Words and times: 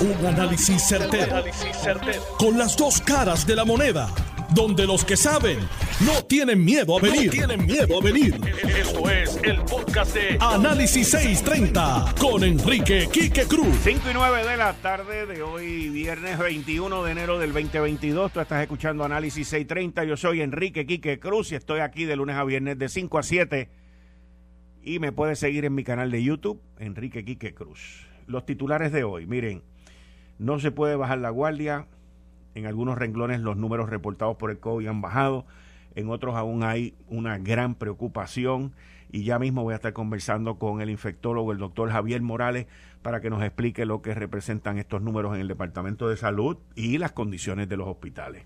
Un 0.00 0.26
análisis 0.26 0.82
certero, 0.88 1.44
Con 2.38 2.56
las 2.56 2.74
dos 2.74 3.02
caras 3.02 3.46
de 3.46 3.54
la 3.54 3.66
moneda. 3.66 4.08
Donde 4.54 4.86
los 4.86 5.04
que 5.04 5.14
saben 5.14 5.58
no 6.06 6.24
tienen 6.24 6.64
miedo 6.64 6.96
a 6.96 7.02
venir. 7.02 7.30
tienen 7.30 7.66
miedo 7.66 8.00
a 8.00 8.02
venir. 8.02 8.40
Esto 8.78 9.10
es 9.10 9.38
el 9.42 9.60
podcast 9.60 10.14
de 10.14 10.38
Análisis 10.40 11.10
630 11.10 12.14
con 12.18 12.42
Enrique 12.44 13.10
Quique 13.12 13.44
Cruz. 13.44 13.76
5 13.84 14.10
y 14.10 14.14
9 14.14 14.48
de 14.48 14.56
la 14.56 14.72
tarde 14.72 15.26
de 15.26 15.42
hoy, 15.42 15.90
viernes 15.90 16.38
21 16.38 17.04
de 17.04 17.12
enero 17.12 17.38
del 17.38 17.52
2022. 17.52 18.32
Tú 18.32 18.40
estás 18.40 18.62
escuchando 18.62 19.04
Análisis 19.04 19.48
630. 19.48 20.04
Yo 20.04 20.16
soy 20.16 20.40
Enrique 20.40 20.86
Quique 20.86 21.20
Cruz 21.20 21.52
y 21.52 21.56
estoy 21.56 21.80
aquí 21.80 22.06
de 22.06 22.16
lunes 22.16 22.36
a 22.36 22.44
viernes 22.44 22.78
de 22.78 22.88
5 22.88 23.18
a 23.18 23.22
7. 23.22 23.68
Y 24.82 24.98
me 24.98 25.12
puedes 25.12 25.38
seguir 25.38 25.66
en 25.66 25.74
mi 25.74 25.84
canal 25.84 26.10
de 26.10 26.22
YouTube, 26.22 26.62
Enrique 26.78 27.22
Quique 27.22 27.52
Cruz. 27.52 28.06
Los 28.26 28.46
titulares 28.46 28.92
de 28.92 29.04
hoy, 29.04 29.26
miren, 29.26 29.62
no 30.40 30.58
se 30.58 30.72
puede 30.72 30.96
bajar 30.96 31.18
la 31.18 31.30
guardia. 31.30 31.86
En 32.54 32.66
algunos 32.66 32.98
renglones 32.98 33.40
los 33.40 33.58
números 33.58 33.90
reportados 33.90 34.36
por 34.36 34.50
el 34.50 34.58
COVID 34.58 34.88
han 34.88 35.02
bajado, 35.02 35.44
en 35.94 36.08
otros 36.08 36.34
aún 36.34 36.64
hay 36.64 36.94
una 37.08 37.38
gran 37.38 37.74
preocupación. 37.74 38.72
Y 39.12 39.24
ya 39.24 39.38
mismo 39.38 39.62
voy 39.62 39.72
a 39.72 39.76
estar 39.76 39.92
conversando 39.92 40.58
con 40.58 40.80
el 40.80 40.88
infectólogo, 40.88 41.52
el 41.52 41.58
doctor 41.58 41.90
Javier 41.90 42.22
Morales, 42.22 42.66
para 43.02 43.20
que 43.20 43.28
nos 43.28 43.42
explique 43.42 43.84
lo 43.84 44.02
que 44.02 44.14
representan 44.14 44.78
estos 44.78 45.02
números 45.02 45.34
en 45.34 45.42
el 45.42 45.48
Departamento 45.48 46.08
de 46.08 46.16
Salud 46.16 46.56
y 46.74 46.96
las 46.98 47.12
condiciones 47.12 47.68
de 47.68 47.76
los 47.76 47.88
hospitales. 47.88 48.44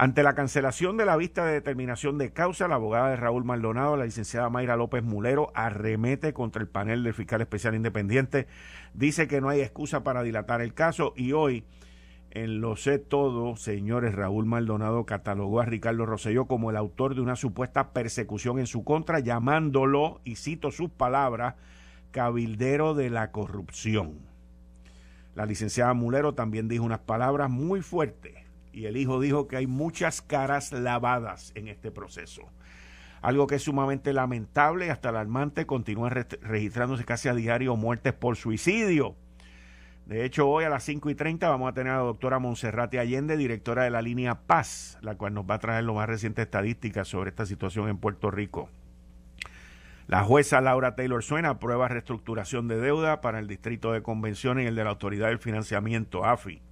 Ante 0.00 0.22
la 0.22 0.36
cancelación 0.36 0.96
de 0.96 1.04
la 1.04 1.16
vista 1.16 1.44
de 1.44 1.54
determinación 1.54 2.18
de 2.18 2.32
causa, 2.32 2.68
la 2.68 2.76
abogada 2.76 3.10
de 3.10 3.16
Raúl 3.16 3.44
Maldonado, 3.44 3.96
la 3.96 4.04
licenciada 4.04 4.48
Mayra 4.48 4.76
López 4.76 5.02
Mulero, 5.02 5.50
arremete 5.54 6.32
contra 6.32 6.62
el 6.62 6.68
panel 6.68 7.02
del 7.02 7.14
fiscal 7.14 7.40
especial 7.40 7.74
independiente, 7.74 8.46
dice 8.94 9.26
que 9.26 9.40
no 9.40 9.48
hay 9.48 9.60
excusa 9.60 10.04
para 10.04 10.22
dilatar 10.22 10.60
el 10.60 10.72
caso 10.72 11.14
y 11.16 11.32
hoy 11.32 11.64
en 12.30 12.60
Lo 12.60 12.76
sé 12.76 13.00
todo, 13.00 13.56
señores, 13.56 14.14
Raúl 14.14 14.46
Maldonado 14.46 15.04
catalogó 15.04 15.60
a 15.60 15.64
Ricardo 15.64 16.06
Rosselló 16.06 16.44
como 16.44 16.70
el 16.70 16.76
autor 16.76 17.16
de 17.16 17.20
una 17.20 17.34
supuesta 17.34 17.92
persecución 17.92 18.60
en 18.60 18.68
su 18.68 18.84
contra, 18.84 19.18
llamándolo, 19.18 20.20
y 20.22 20.36
cito 20.36 20.70
sus 20.70 20.90
palabras, 20.90 21.56
cabildero 22.12 22.94
de 22.94 23.10
la 23.10 23.32
corrupción. 23.32 24.20
La 25.34 25.44
licenciada 25.44 25.92
Mulero 25.92 26.34
también 26.34 26.68
dijo 26.68 26.84
unas 26.84 27.00
palabras 27.00 27.50
muy 27.50 27.82
fuertes 27.82 28.47
y 28.72 28.86
el 28.86 28.96
hijo 28.96 29.20
dijo 29.20 29.48
que 29.48 29.56
hay 29.56 29.66
muchas 29.66 30.22
caras 30.22 30.72
lavadas 30.72 31.52
en 31.54 31.68
este 31.68 31.90
proceso. 31.90 32.42
Algo 33.20 33.46
que 33.46 33.56
es 33.56 33.62
sumamente 33.62 34.12
lamentable 34.12 34.86
y 34.86 34.90
hasta 34.90 35.08
alarmante, 35.08 35.66
continúan 35.66 36.26
registrándose 36.42 37.04
casi 37.04 37.28
a 37.28 37.34
diario 37.34 37.76
muertes 37.76 38.12
por 38.12 38.36
suicidio 38.36 39.16
de 40.08 40.24
hecho, 40.24 40.48
hoy 40.48 40.64
a 40.64 40.70
las 40.70 40.84
5 40.84 41.10
y 41.10 41.14
30 41.14 41.50
vamos 41.50 41.68
a 41.68 41.74
tener 41.74 41.92
a 41.92 41.96
la 41.96 42.02
doctora 42.02 42.38
Monserrate 42.38 42.98
Allende, 42.98 43.36
directora 43.36 43.84
de 43.84 43.90
la 43.90 44.00
línea 44.00 44.46
Paz, 44.46 44.96
la 45.02 45.16
cual 45.16 45.34
nos 45.34 45.44
va 45.44 45.56
a 45.56 45.58
traer 45.58 45.84
lo 45.84 45.92
más 45.92 46.08
reciente 46.08 46.40
estadísticas 46.40 47.08
sobre 47.08 47.28
esta 47.28 47.44
situación 47.44 47.90
en 47.90 47.98
Puerto 47.98 48.30
Rico. 48.30 48.70
La 50.06 50.24
jueza 50.24 50.62
Laura 50.62 50.96
Taylor 50.96 51.22
Suena 51.22 51.50
aprueba 51.50 51.88
reestructuración 51.88 52.68
de 52.68 52.78
deuda 52.78 53.20
para 53.20 53.38
el 53.38 53.48
Distrito 53.48 53.92
de 53.92 54.02
Convención 54.02 54.58
y 54.58 54.64
el 54.64 54.76
de 54.76 54.84
la 54.84 54.90
Autoridad 54.90 55.28
del 55.28 55.40
Financiamiento, 55.40 56.24
AFI. 56.24 56.62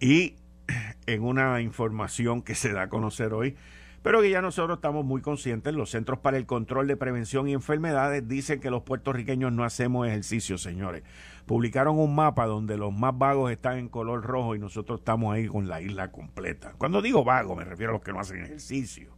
Y 0.00 0.36
en 1.06 1.22
una 1.22 1.60
información 1.60 2.42
que 2.42 2.54
se 2.54 2.72
da 2.72 2.82
a 2.82 2.88
conocer 2.88 3.34
hoy, 3.34 3.56
pero 4.02 4.22
que 4.22 4.30
ya 4.30 4.40
nosotros 4.40 4.78
estamos 4.78 5.04
muy 5.04 5.20
conscientes, 5.20 5.74
los 5.74 5.90
Centros 5.90 6.20
para 6.20 6.38
el 6.38 6.46
Control 6.46 6.86
de 6.86 6.96
Prevención 6.96 7.46
y 7.48 7.52
Enfermedades 7.52 8.26
dicen 8.26 8.58
que 8.58 8.70
los 8.70 8.82
puertorriqueños 8.82 9.52
no 9.52 9.62
hacemos 9.62 10.08
ejercicio, 10.08 10.56
señores. 10.56 11.02
Publicaron 11.44 11.98
un 11.98 12.14
mapa 12.14 12.46
donde 12.46 12.78
los 12.78 12.94
más 12.94 13.16
vagos 13.18 13.52
están 13.52 13.76
en 13.76 13.88
color 13.88 14.24
rojo 14.24 14.54
y 14.54 14.58
nosotros 14.58 15.00
estamos 15.00 15.34
ahí 15.34 15.46
con 15.46 15.68
la 15.68 15.82
isla 15.82 16.10
completa. 16.10 16.72
Cuando 16.78 17.02
digo 17.02 17.24
vago 17.24 17.54
me 17.54 17.64
refiero 17.64 17.90
a 17.90 17.94
los 17.94 18.02
que 18.02 18.12
no 18.12 18.20
hacen 18.20 18.42
ejercicio. 18.42 19.10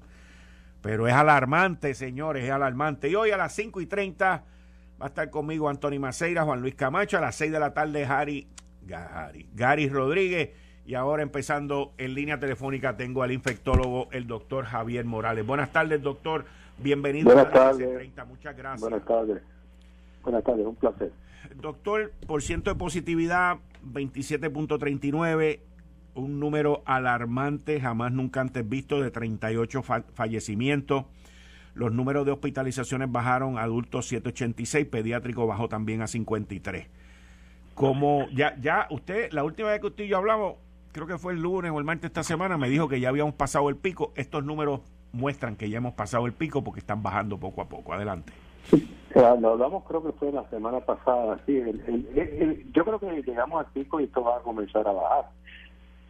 Pero 0.80 1.06
es 1.06 1.14
alarmante, 1.14 1.94
señores, 1.94 2.42
es 2.42 2.50
alarmante. 2.50 3.08
Y 3.08 3.14
hoy 3.14 3.30
a 3.30 3.36
las 3.36 3.54
5 3.54 3.80
y 3.80 3.86
30 3.86 4.44
va 5.00 5.06
a 5.06 5.08
estar 5.08 5.30
conmigo 5.30 5.68
Antonio 5.68 6.00
Maceira, 6.00 6.42
Juan 6.42 6.60
Luis 6.60 6.74
Camacho, 6.74 7.18
a 7.18 7.20
las 7.20 7.36
6 7.36 7.52
de 7.52 7.60
la 7.60 7.72
tarde 7.72 8.04
Gary, 8.04 8.48
Gary, 8.84 9.48
Gary 9.54 9.88
Rodríguez 9.88 10.50
y 10.84 10.94
ahora 10.94 11.22
empezando 11.22 11.92
en 11.98 12.14
línea 12.14 12.40
telefónica 12.40 12.96
tengo 12.96 13.22
al 13.22 13.32
infectólogo, 13.32 14.08
el 14.10 14.26
doctor 14.26 14.64
Javier 14.64 15.04
Morales. 15.04 15.46
Buenas 15.46 15.72
tardes, 15.72 16.02
doctor. 16.02 16.44
Bienvenido 16.78 17.26
Buenas 17.26 17.46
a 17.46 17.50
tardes. 17.50 17.94
30. 17.94 18.24
Muchas 18.24 18.56
gracias. 18.56 18.80
Buenas 18.80 19.06
tardes. 19.06 19.42
Buenas 20.22 20.44
tardes, 20.44 20.66
un 20.66 20.74
placer. 20.74 21.12
Doctor, 21.56 22.12
por 22.26 22.42
ciento 22.42 22.70
de 22.70 22.76
positividad 22.76 23.58
27.39, 23.92 25.60
un 26.14 26.40
número 26.40 26.82
alarmante, 26.84 27.80
jamás 27.80 28.12
nunca 28.12 28.40
antes 28.40 28.68
visto, 28.68 29.00
de 29.00 29.10
38 29.10 29.82
fallecimientos. 30.14 31.04
Los 31.74 31.92
números 31.92 32.26
de 32.26 32.32
hospitalizaciones 32.32 33.10
bajaron, 33.10 33.58
adultos 33.58 34.06
786, 34.08 34.86
pediátrico 34.86 35.46
bajó 35.46 35.68
también 35.68 36.02
a 36.02 36.06
53. 36.06 36.86
Como 37.74 38.28
ya, 38.34 38.56
ya 38.60 38.86
usted, 38.90 39.32
la 39.32 39.44
última 39.44 39.70
vez 39.70 39.80
que 39.80 39.86
usted 39.86 40.04
y 40.04 40.08
yo 40.08 40.18
hablamos, 40.18 40.56
creo 40.92 41.06
que 41.06 41.18
fue 41.18 41.32
el 41.32 41.40
lunes 41.40 41.72
o 41.72 41.78
el 41.78 41.84
martes 41.84 42.10
esta 42.10 42.22
semana, 42.22 42.56
me 42.56 42.68
dijo 42.68 42.88
que 42.88 43.00
ya 43.00 43.08
habíamos 43.08 43.34
pasado 43.34 43.68
el 43.68 43.76
pico. 43.76 44.12
Estos 44.14 44.44
números 44.44 44.80
muestran 45.12 45.56
que 45.56 45.68
ya 45.68 45.78
hemos 45.78 45.94
pasado 45.94 46.26
el 46.26 46.32
pico 46.32 46.62
porque 46.62 46.80
están 46.80 47.02
bajando 47.02 47.38
poco 47.38 47.62
a 47.62 47.68
poco. 47.68 47.92
Adelante. 47.92 48.32
lo 49.14 49.50
hablamos 49.50 49.84
creo 49.84 50.02
que 50.02 50.12
fue 50.12 50.32
la 50.32 50.48
semana 50.50 50.80
pasada. 50.80 51.40
Sí, 51.46 51.60
yo 52.72 52.84
creo 52.84 52.98
que 52.98 53.22
llegamos 53.22 53.64
al 53.64 53.72
pico 53.72 54.00
y 54.00 54.04
esto 54.04 54.22
va 54.22 54.36
a 54.36 54.40
comenzar 54.40 54.86
a 54.86 54.92
bajar. 54.92 55.30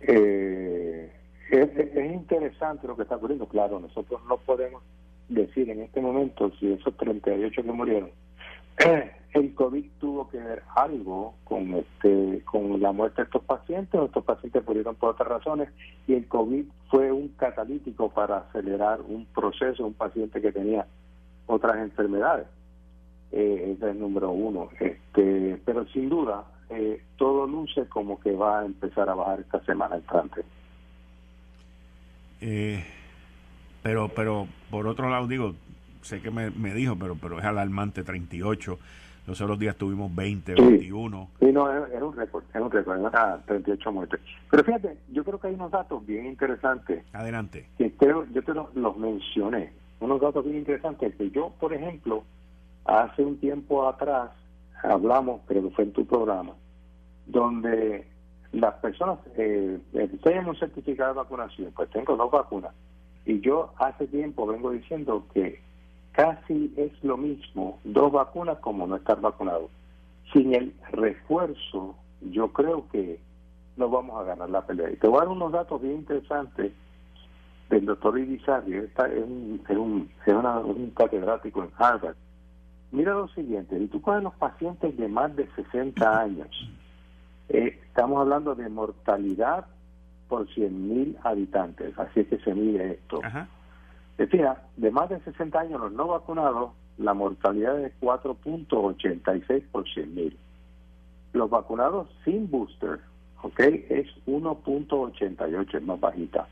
Eh, 0.01 1.13
es, 1.51 2.13
interesante 2.13 2.87
lo 2.87 2.97
que 2.97 3.03
está 3.03 3.17
ocurriendo. 3.17 3.47
Claro, 3.47 3.79
nosotros 3.79 4.21
no 4.29 4.37
podemos 4.39 4.83
decir 5.29 5.71
en 5.71 5.83
este 5.83 6.01
momento 6.01 6.51
si 6.59 6.73
esos 6.73 6.97
38 6.97 7.63
que 7.63 7.73
murieron 7.73 8.11
el 9.33 9.55
COVID 9.55 9.85
tuvo 9.99 10.29
que 10.29 10.39
ver 10.39 10.63
algo 10.75 11.35
con 11.45 11.75
este 11.75 12.43
con 12.45 12.81
la 12.81 12.93
muerte 12.93 13.23
de 13.23 13.27
estos 13.27 13.43
pacientes, 13.45 14.01
estos 14.01 14.25
pacientes 14.25 14.67
murieron 14.67 14.95
por 14.97 15.11
otras 15.11 15.29
razones 15.29 15.71
y 16.07 16.15
el 16.15 16.29
COVID 16.29 16.65
fue 16.91 17.11
un 17.11 17.29
catalítico 17.29 18.11
para 18.11 18.39
acelerar 18.39 19.01
un 19.01 19.25
proceso, 19.27 19.87
un 19.87 19.95
paciente 19.95 20.41
que 20.41 20.53
tenía 20.53 20.87
otras 21.47 21.77
enfermedades. 21.79 22.47
Eh, 23.33 23.75
es 23.75 23.83
el 23.83 23.99
número 23.99 24.31
uno. 24.31 24.69
Este, 24.79 25.59
pero 25.65 25.87
sin 25.89 26.11
duda, 26.11 26.45
eh, 26.69 27.03
todo 27.17 27.47
luce 27.47 27.87
como 27.89 28.21
que 28.21 28.33
va 28.33 28.61
a 28.61 28.67
empezar 28.67 29.09
a 29.09 29.15
bajar 29.15 29.41
esta 29.41 29.65
semana 29.65 29.97
entrante. 29.97 30.43
Eh, 32.43 32.85
pero, 33.83 34.09
pero 34.09 34.47
por 34.71 34.87
otro 34.87 35.09
lado, 35.09 35.27
digo, 35.27 35.55
sé 36.03 36.21
que 36.21 36.31
me, 36.31 36.51
me 36.51 36.75
dijo, 36.75 36.97
pero, 36.99 37.15
pero 37.15 37.39
es 37.39 37.45
alarmante 37.47 38.03
38 38.03 38.79
los 39.27 39.41
otros 39.41 39.59
días 39.59 39.77
tuvimos 39.77 40.15
20, 40.15 40.55
21. 40.55 41.29
Sí, 41.39 41.53
no, 41.53 41.71
era 41.71 42.05
un 42.05 42.17
récord, 42.17 42.45
era 42.53 42.65
un 42.65 42.71
récord, 42.71 43.07
era 43.07 43.41
38 43.47 43.93
muertes. 43.93 44.21
Pero 44.51 44.65
fíjate, 44.65 44.97
yo 45.13 45.25
creo 45.25 45.39
que 45.39 45.49
hay 45.49 45.55
unos 45.55 45.71
datos 45.71 46.05
bien 46.05 46.27
interesantes. 46.27 47.05
Adelante. 47.13 47.67
Que 47.79 47.93
yo 48.01 48.43
te 48.43 48.53
los, 48.55 48.97
mencioné. 48.97 49.73
Unos 50.01 50.21
datos 50.21 50.45
bien 50.45 50.59
interesantes 50.59 51.15
que 51.15 51.31
yo, 51.31 51.53
por 51.61 51.73
ejemplo, 51.73 52.25
hace 52.85 53.23
un 53.23 53.39
tiempo 53.39 53.89
atrás 53.89 54.31
hablamos, 54.83 55.41
pero 55.47 55.71
fue 55.71 55.85
en 55.85 55.93
tu 55.93 56.05
programa, 56.05 56.55
donde 57.27 58.05
las 58.51 58.75
personas, 58.75 59.21
eh, 59.37 59.79
tenemos 60.25 60.55
un 60.55 60.59
certificado 60.59 61.15
de 61.15 61.19
vacunación, 61.21 61.73
pues 61.77 61.89
tengo 61.91 62.17
dos 62.17 62.31
vacunas. 62.31 62.73
Y 63.25 63.41
yo 63.41 63.73
hace 63.79 64.09
tiempo 64.09 64.47
vengo 64.47 64.73
diciendo 64.73 65.25
que 65.33 65.61
casi 66.13 66.73
es 66.77 66.93
lo 67.03 67.17
mismo 67.17 67.79
dos 67.85 68.13
vacunas 68.13 68.59
como 68.59 68.87
no 68.87 68.97
estar 68.97 69.21
vacunado. 69.21 69.71
Sin 70.33 70.55
el 70.55 70.75
refuerzo, 70.93 71.97
yo 72.21 72.53
creo 72.53 72.89
que 72.91 73.21
no 73.77 73.89
vamos 73.89 74.21
a 74.21 74.25
ganar 74.25 74.51
la 74.51 74.67
pelea. 74.67 74.91
Y 74.91 74.97
te 74.97 75.09
voy 75.09 75.19
a 75.19 75.21
dar 75.21 75.29
unos 75.29 75.53
datos 75.53 75.81
bien 75.81 75.97
interesantes 75.97 76.73
del 77.71 77.87
doctor 77.87 78.19
Irizarry, 78.19 78.77
es, 78.77 78.91
un, 79.27 79.63
es, 79.67 79.77
un, 79.77 80.11
es 80.27 80.35
un 80.35 80.93
catedrático 80.95 81.63
en 81.65 81.71
Harvard. 81.79 82.17
Mira 82.91 83.15
lo 83.15 83.29
siguiente, 83.29 83.79
si 83.79 83.87
tú 83.87 84.03
coges 84.03 84.23
los 84.23 84.35
pacientes 84.35 84.95
de 84.99 85.09
más 85.09 85.35
de 85.35 85.49
60 85.57 86.21
años, 86.21 86.49
eh, 87.49 87.81
estamos 87.87 88.21
hablando 88.21 88.55
de 88.55 88.69
mortalidad 88.69 89.65
por 90.29 90.47
100.000 90.49 91.17
habitantes, 91.25 91.99
así 91.99 92.21
es 92.21 92.29
que 92.29 92.39
se 92.39 92.55
mide 92.55 92.93
esto. 92.93 93.21
Ajá. 93.25 93.49
Decía, 94.19 94.63
de 94.77 94.91
más 94.91 95.09
de 95.09 95.21
60 95.21 95.59
años 95.59 95.81
los 95.81 95.93
no 95.93 96.09
vacunados, 96.09 96.73
la 96.99 97.15
mortalidad 97.15 97.81
es 97.81 97.93
4.86 98.01 99.63
por 99.71 99.89
100 99.89 100.15
mil. 100.15 100.39
Los 101.33 101.49
vacunados 101.49 102.09
sin 102.25 102.51
booster, 102.51 103.01
¿ok? 103.43 103.61
Es 103.61 104.09
1.88, 104.27 105.75
es 105.75 105.83
más 105.83 105.99
bajita. 105.99 106.47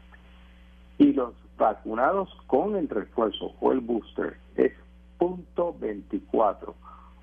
Y 0.99 1.13
los 1.13 1.35
vacunados 1.59 2.35
con 2.47 2.77
el 2.77 2.89
refuerzo 2.89 3.53
o 3.61 3.73
el 3.73 3.81
booster 3.81 4.37
es 4.57 4.73
.24. 5.19 6.75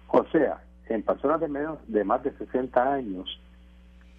O 0.10 0.24
sea, 0.32 0.64
en 0.90 1.04
personas 1.04 1.42
de 1.42 1.48
menos 1.48 1.80
de 1.88 2.04
más 2.04 2.24
de 2.24 2.32
60 2.38 2.94
años, 2.94 3.40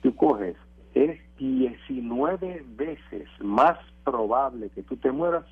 tú 0.02 0.14
coges, 0.16 0.56
es 0.94 1.20
19 1.38 2.64
veces 2.70 3.28
más 3.40 3.78
probable 4.04 4.70
que 4.70 4.82
tú 4.82 4.96
te 4.96 5.12
mueras 5.12 5.44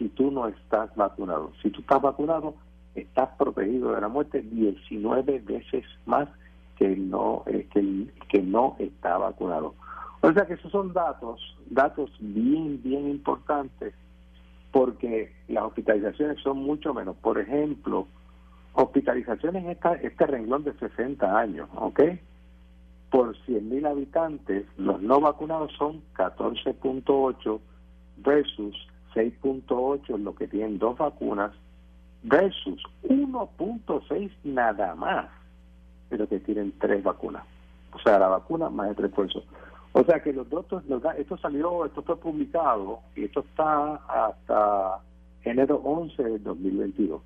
si 0.00 0.08
tú 0.08 0.30
no 0.30 0.48
estás 0.48 0.96
vacunado. 0.96 1.52
Si 1.62 1.68
tú 1.68 1.82
estás 1.82 2.00
vacunado, 2.00 2.54
estás 2.94 3.28
protegido 3.36 3.92
de 3.92 4.00
la 4.00 4.08
muerte 4.08 4.40
19 4.40 5.40
veces 5.40 5.84
más 6.06 6.26
que 6.76 6.96
no 6.96 7.42
eh, 7.46 7.68
que, 7.70 8.06
que 8.30 8.42
no 8.42 8.76
está 8.78 9.18
vacunado. 9.18 9.74
O 10.22 10.32
sea 10.32 10.46
que 10.46 10.54
esos 10.54 10.72
son 10.72 10.94
datos, 10.94 11.38
datos 11.68 12.10
bien, 12.18 12.80
bien 12.82 13.10
importantes, 13.10 13.92
porque 14.72 15.34
las 15.48 15.64
hospitalizaciones 15.64 16.42
son 16.42 16.58
mucho 16.58 16.94
menos. 16.94 17.16
Por 17.16 17.38
ejemplo, 17.38 18.06
hospitalizaciones 18.72 19.66
esta, 19.66 19.94
este 19.96 20.26
renglón 20.26 20.64
de 20.64 20.72
60 20.78 21.38
años, 21.38 21.68
¿ok? 21.74 22.00
Por 23.10 23.36
100.000 23.44 23.86
habitantes, 23.86 24.64
los 24.78 25.02
no 25.02 25.20
vacunados 25.20 25.72
son 25.76 26.00
14.8 26.14 27.60
versus 28.18 28.89
6.8 29.14 30.18
los 30.18 30.36
que 30.36 30.48
tienen 30.48 30.78
dos 30.78 30.98
vacunas 30.98 31.52
versus 32.22 32.82
1.6 33.02 34.30
nada 34.44 34.94
más 34.94 35.28
de 36.10 36.18
los 36.18 36.28
que 36.28 36.40
tienen 36.40 36.72
tres 36.78 37.02
vacunas. 37.02 37.44
O 37.92 37.98
sea, 37.98 38.18
la 38.18 38.28
vacuna 38.28 38.70
más 38.70 38.90
el 38.90 38.96
refuerzo. 38.96 39.44
O 39.92 40.04
sea 40.04 40.22
que 40.22 40.32
los 40.32 40.48
datos, 40.48 40.84
esto 41.18 41.36
salió, 41.38 41.84
esto 41.84 42.02
fue 42.02 42.16
publicado 42.16 43.00
y 43.16 43.24
esto 43.24 43.40
está 43.40 43.96
hasta 43.96 45.00
enero 45.44 45.80
11 45.84 46.22
del 46.22 46.42
2022. 46.44 47.20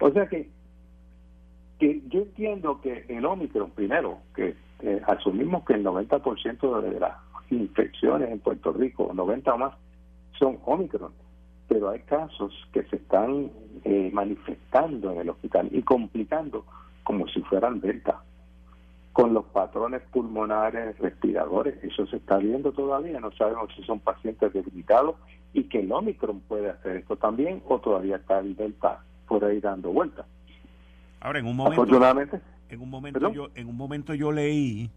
O 0.00 0.10
sea 0.10 0.26
que, 0.28 0.48
que 1.78 2.02
yo 2.08 2.20
entiendo 2.20 2.80
que 2.80 3.04
el 3.08 3.24
Omicron, 3.24 3.70
primero, 3.70 4.18
que 4.34 4.54
eh, 4.80 5.02
asumimos 5.06 5.64
que 5.64 5.74
el 5.74 5.84
90% 5.84 6.80
de 6.82 7.00
las 7.00 7.16
infecciones 7.50 8.30
en 8.30 8.38
Puerto 8.38 8.72
Rico, 8.72 9.10
90 9.12 9.54
o 9.54 9.58
más, 9.58 9.74
son 10.38 10.58
Omicron, 10.64 11.12
pero 11.68 11.90
hay 11.90 12.00
casos 12.00 12.52
que 12.72 12.82
se 12.84 12.96
están 12.96 13.50
eh, 13.84 14.10
manifestando 14.12 15.12
en 15.12 15.18
el 15.20 15.30
hospital 15.30 15.68
y 15.72 15.82
complicando 15.82 16.64
como 17.02 17.26
si 17.28 17.40
fueran 17.42 17.80
Delta 17.80 18.22
con 19.12 19.32
los 19.32 19.44
patrones 19.46 20.02
pulmonares 20.10 20.98
respiradores. 20.98 21.82
Eso 21.84 22.06
se 22.06 22.16
está 22.16 22.38
viendo 22.38 22.72
todavía. 22.72 23.20
No 23.20 23.30
sabemos 23.32 23.70
si 23.76 23.82
son 23.84 24.00
pacientes 24.00 24.52
debilitados 24.52 25.16
y 25.52 25.64
que 25.64 25.80
el 25.80 25.92
Omicron 25.92 26.40
puede 26.40 26.70
hacer 26.70 26.96
esto 26.96 27.16
también 27.16 27.62
o 27.68 27.78
todavía 27.78 28.16
está 28.16 28.40
el 28.40 28.56
Delta 28.56 29.04
por 29.28 29.44
ahí 29.44 29.60
dando 29.60 29.92
vueltas. 29.92 30.26
Ahora, 31.20 31.38
en 31.38 31.46
un 31.46 31.56
momento, 31.56 31.84
en 32.68 32.80
un 32.80 32.90
momento, 32.90 33.32
yo, 33.32 33.48
en 33.54 33.68
un 33.68 33.76
momento 33.76 34.14
yo 34.14 34.32
leí 34.32 34.90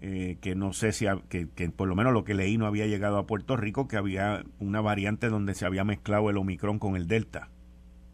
eh, 0.00 0.38
que 0.40 0.54
no 0.54 0.72
sé 0.72 0.92
si, 0.92 1.06
que, 1.28 1.48
que, 1.50 1.70
por 1.70 1.88
lo 1.88 1.94
menos 1.94 2.12
lo 2.12 2.24
que 2.24 2.34
leí 2.34 2.58
no 2.58 2.66
había 2.66 2.86
llegado 2.86 3.18
a 3.18 3.26
Puerto 3.26 3.56
Rico, 3.56 3.88
que 3.88 3.96
había 3.96 4.44
una 4.60 4.80
variante 4.80 5.28
donde 5.28 5.54
se 5.54 5.66
había 5.66 5.84
mezclado 5.84 6.30
el 6.30 6.36
Omicron 6.36 6.78
con 6.78 6.96
el 6.96 7.06
Delta. 7.08 7.48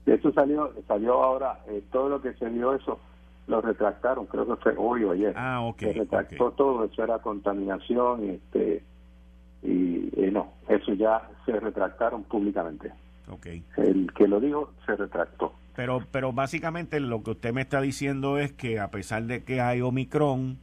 Eso 0.07 0.33
salió, 0.33 0.73
salió 0.87 1.23
ahora, 1.23 1.61
eh, 1.69 1.83
todo 1.91 2.09
lo 2.09 2.21
que 2.21 2.35
se 2.35 2.49
vio 2.49 2.75
eso 2.75 2.99
lo 3.47 3.61
retractaron, 3.61 4.27
creo 4.27 4.47
que 4.47 4.57
fue 4.63 4.75
hoy 4.77 5.05
o 5.05 5.13
ayer. 5.13 5.35
Ah, 5.37 5.61
ok. 5.63 5.79
Se 5.81 5.93
retractó 5.93 6.51
todo, 6.53 6.85
eso 6.85 7.03
era 7.03 7.19
contaminación 7.19 8.25
este, 8.31 8.83
y 9.63 10.09
eh, 10.17 10.31
no, 10.33 10.53
eso 10.69 10.93
ya 10.95 11.29
se 11.45 11.53
retractaron 11.53 12.25
públicamente. 12.25 12.93
Ok. 13.29 13.47
El 13.77 14.13
que 14.13 14.29
lo 14.29 14.41
dijo 14.41 14.73
se 14.87 14.97
retractó. 14.97 15.53
Pero, 15.77 16.01
pero 16.11 16.33
básicamente 16.33 17.01
lo 17.01 17.23
que 17.23 17.33
usted 17.33 17.53
me 17.53 17.63
está 17.63 17.81
diciendo 17.81 18.39
es 18.39 18.53
que 18.53 18.79
a 18.79 18.91
pesar 18.91 19.25
de 19.25 19.45
que 19.45 19.61
hay 19.61 19.81
Omicron, 19.81 20.59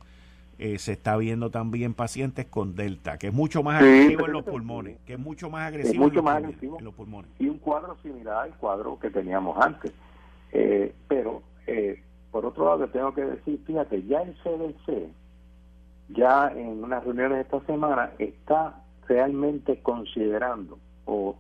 eh, 0.62 0.78
se 0.78 0.92
está 0.92 1.18
viendo 1.18 1.50
también 1.50 1.96
pacientes 1.96 2.46
con 2.46 2.76
Delta, 2.76 3.18
que 3.18 3.30
es 3.30 3.34
mucho 3.34 3.64
más 3.64 3.82
agresivo 3.82 4.28
en 4.28 4.34
los 4.34 4.44
pulmones, 4.44 5.00
que 5.08 5.14
es 5.14 5.20
mucho 5.20 5.50
más 5.50 5.68
agresivo, 5.68 6.04
mucho 6.04 6.22
más 6.22 6.38
agresivo 6.38 6.78
en 6.78 6.86
los 6.86 6.94
pulmones. 6.94 7.32
Y 7.40 7.48
un 7.48 7.58
cuadro 7.58 7.98
similar 8.04 8.44
al 8.44 8.56
cuadro 8.58 9.00
que 9.00 9.10
teníamos 9.10 9.58
antes. 9.58 9.92
Eh, 10.52 10.94
pero 11.08 11.42
eh, 11.66 12.04
por 12.30 12.46
otro 12.46 12.66
lado, 12.66 12.88
tengo 12.90 13.12
que 13.12 13.22
decir, 13.22 13.60
fíjate, 13.66 14.04
ya 14.04 14.22
el 14.22 14.36
CDC, 14.44 15.10
ya 16.10 16.54
en 16.56 16.84
unas 16.84 17.04
reuniones 17.06 17.40
esta 17.40 17.60
semana, 17.62 18.12
está 18.20 18.84
realmente 19.08 19.82
considerando 19.82 20.78
o 21.06 21.38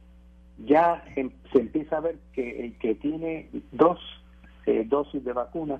ya 0.65 1.03
em, 1.15 1.29
se 1.53 1.59
empieza 1.59 1.97
a 1.97 1.99
ver 1.99 2.17
que 2.33 2.65
el 2.65 2.75
que 2.79 2.95
tiene 2.95 3.51
dos 3.71 3.99
eh, 4.65 4.83
dosis 4.83 5.23
de 5.23 5.33
vacuna 5.33 5.79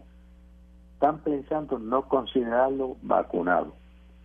están 1.01 1.17
pensando 1.23 1.79
no 1.79 2.07
considerarlo 2.07 2.95
vacunado. 3.01 3.73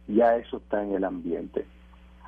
Ya 0.09 0.37
eso 0.37 0.59
está 0.59 0.85
en 0.85 0.93
el 0.93 1.05
ambiente. 1.05 1.65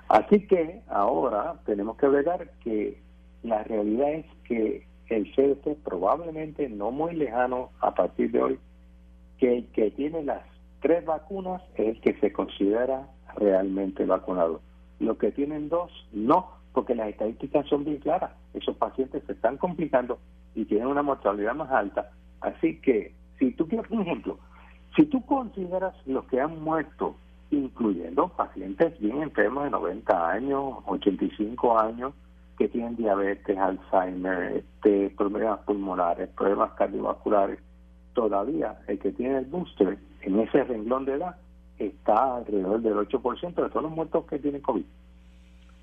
Así 0.08 0.46
que 0.46 0.80
ahora 0.88 1.60
tenemos 1.66 1.98
que 1.98 2.08
ver 2.08 2.50
que 2.64 2.98
la 3.42 3.62
realidad 3.64 4.10
es 4.10 4.26
que 4.44 4.86
el 5.10 5.30
CDC 5.34 5.76
probablemente 5.84 6.66
no 6.70 6.90
muy 6.90 7.14
lejano 7.14 7.72
a 7.80 7.94
partir 7.94 8.32
de 8.32 8.42
hoy, 8.42 8.58
que 9.36 9.58
el 9.58 9.66
que 9.66 9.90
tiene 9.90 10.22
las 10.22 10.40
tres 10.80 11.04
vacunas 11.04 11.60
es 11.74 11.96
el 11.96 12.00
que 12.00 12.14
se 12.14 12.32
considera 12.32 13.06
realmente 13.36 14.06
vacunado. 14.06 14.62
Los 14.98 15.18
que 15.18 15.30
tienen 15.30 15.68
dos, 15.68 15.92
no, 16.10 16.52
porque 16.72 16.94
las 16.94 17.10
estadísticas 17.10 17.66
son 17.66 17.84
bien 17.84 17.98
claras. 17.98 18.30
Esos 18.54 18.78
pacientes 18.78 19.22
se 19.26 19.32
están 19.32 19.58
complicando 19.58 20.18
y 20.54 20.64
tienen 20.64 20.86
una 20.88 21.02
mortalidad 21.02 21.54
más 21.54 21.70
alta. 21.70 22.12
Así 22.40 22.80
que, 22.80 23.17
si 23.38 23.52
tú 23.52 23.66
quieres 23.68 23.90
un 23.90 24.02
ejemplo, 24.02 24.38
si 24.96 25.06
tú 25.06 25.24
consideras 25.24 25.94
los 26.06 26.24
que 26.24 26.40
han 26.40 26.62
muerto, 26.62 27.16
incluyendo 27.50 28.28
pacientes 28.28 28.98
bien 28.98 29.22
enfermos 29.22 29.64
de 29.64 29.70
90 29.70 30.30
años, 30.30 30.74
85 30.86 31.78
años, 31.78 32.14
que 32.58 32.68
tienen 32.68 32.96
diabetes, 32.96 33.56
Alzheimer, 33.56 34.56
este, 34.56 35.10
problemas 35.10 35.60
pulmonares, 35.60 36.28
problemas 36.30 36.72
cardiovasculares, 36.72 37.60
todavía 38.14 38.80
el 38.88 38.98
que 38.98 39.12
tiene 39.12 39.38
el 39.38 39.46
booster 39.46 39.98
en 40.22 40.40
ese 40.40 40.64
renglón 40.64 41.04
de 41.04 41.14
edad 41.14 41.36
está 41.78 42.36
alrededor 42.36 42.80
del 42.82 42.94
8% 42.94 43.54
de 43.54 43.68
todos 43.68 43.82
los 43.82 43.92
muertos 43.92 44.24
que 44.26 44.40
tienen 44.40 44.60
COVID. 44.60 44.84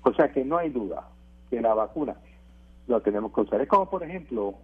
O 0.02 0.12
sea 0.12 0.30
que 0.30 0.44
no 0.44 0.58
hay 0.58 0.68
duda 0.68 1.08
que 1.48 1.60
la 1.60 1.74
vacuna 1.74 2.16
lo 2.86 3.00
tenemos 3.00 3.32
que 3.32 3.40
usar. 3.40 3.60
Es 3.62 3.68
como, 3.68 3.88
por 3.88 4.02
ejemplo, 4.02 4.54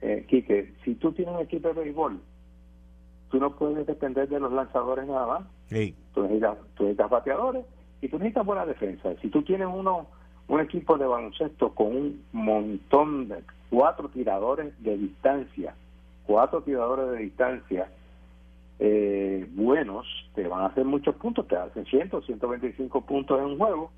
eh, 0.00 0.24
Quique, 0.28 0.74
si 0.84 0.94
tú 0.94 1.12
tienes 1.12 1.34
un 1.34 1.40
equipo 1.40 1.68
de 1.68 1.74
béisbol, 1.74 2.20
tú 3.30 3.38
no 3.38 3.54
puedes 3.56 3.86
depender 3.86 4.28
de 4.28 4.40
los 4.40 4.52
lanzadores 4.52 5.06
nada 5.06 5.26
más. 5.26 5.42
Tú, 6.14 6.22
necesitas, 6.22 6.56
tú 6.74 6.84
necesitas 6.84 7.10
bateadores 7.10 7.64
y 8.00 8.08
tú 8.08 8.18
necesitas 8.18 8.46
buena 8.46 8.66
defensa. 8.66 9.14
Si 9.20 9.28
tú 9.28 9.42
tienes 9.42 9.68
uno 9.72 10.06
un 10.48 10.60
equipo 10.60 10.96
de 10.96 11.06
baloncesto 11.06 11.74
con 11.74 11.88
un 11.88 12.24
montón 12.32 13.28
de 13.28 13.42
cuatro 13.70 14.08
tiradores 14.08 14.72
de 14.82 14.96
distancia, 14.96 15.74
cuatro 16.26 16.62
tiradores 16.62 17.10
de 17.10 17.18
distancia 17.18 17.88
eh, 18.78 19.46
buenos, 19.52 20.06
te 20.34 20.46
van 20.46 20.62
a 20.62 20.66
hacer 20.66 20.84
muchos 20.84 21.14
puntos, 21.16 21.46
te 21.48 21.56
hacen 21.56 21.84
100, 21.84 22.22
125 22.24 23.00
puntos 23.02 23.38
en 23.38 23.46
un 23.46 23.58
juego, 23.58 23.90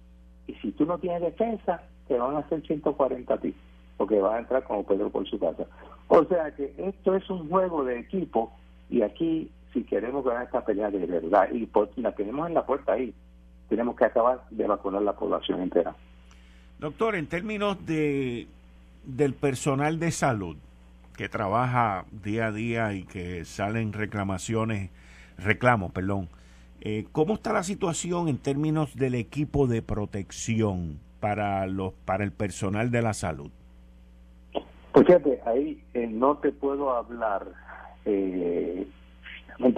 y 0.46 0.54
si 0.54 0.72
tú 0.72 0.86
no 0.86 0.98
tienes 0.98 1.20
defensa, 1.20 1.82
te 2.08 2.18
van 2.18 2.36
a 2.36 2.40
hacer 2.40 2.66
140 2.66 3.32
a 3.32 3.38
ti, 3.38 3.54
porque 3.96 4.20
vas 4.20 4.34
a 4.34 4.38
entrar 4.40 4.64
como 4.64 4.84
Pedro 4.84 5.10
por 5.10 5.28
su 5.28 5.38
casa. 5.38 5.66
O 6.08 6.24
sea 6.24 6.54
que 6.56 6.74
esto 6.78 7.14
es 7.14 7.28
un 7.30 7.48
juego 7.48 7.84
de 7.84 8.00
equipo, 8.00 8.52
y 8.90 9.02
aquí, 9.02 9.50
si 9.72 9.84
queremos 9.84 10.24
ganar 10.24 10.44
esta 10.44 10.64
pelea 10.64 10.90
de 10.90 11.06
verdad, 11.06 11.48
y 11.52 11.68
la 12.00 12.12
tenemos 12.12 12.48
en 12.48 12.54
la 12.54 12.66
puerta 12.66 12.92
ahí, 12.92 13.14
tenemos 13.68 13.96
que 13.96 14.04
acabar 14.04 14.42
de 14.50 14.66
vacunar 14.66 15.02
la 15.02 15.14
población 15.14 15.62
entera. 15.62 15.94
Doctor, 16.78 17.14
en 17.14 17.26
términos 17.26 17.84
de 17.86 18.48
del 19.04 19.32
personal 19.32 19.98
de 19.98 20.10
salud 20.10 20.56
que 21.16 21.28
trabaja 21.28 22.04
día 22.10 22.46
a 22.46 22.52
día 22.52 22.92
y 22.92 23.04
que 23.04 23.44
salen 23.44 23.92
reclamaciones, 23.92 24.90
reclamos, 25.38 25.92
perdón, 25.92 26.28
eh, 26.80 27.06
¿cómo 27.12 27.34
está 27.34 27.52
la 27.52 27.62
situación 27.62 28.28
en 28.28 28.38
términos 28.38 28.96
del 28.96 29.14
equipo 29.14 29.66
de 29.66 29.82
protección 29.82 30.98
para 31.20 31.66
los 31.66 31.92
para 32.04 32.24
el 32.24 32.32
personal 32.32 32.90
de 32.90 33.02
la 33.02 33.14
salud? 33.14 33.50
Pues 34.92 35.06
fíjate, 35.06 35.40
ahí 35.46 35.82
eh, 35.94 36.06
no 36.06 36.38
te 36.38 36.50
puedo 36.52 36.90
hablar 36.90 37.46
eh, 38.04 38.86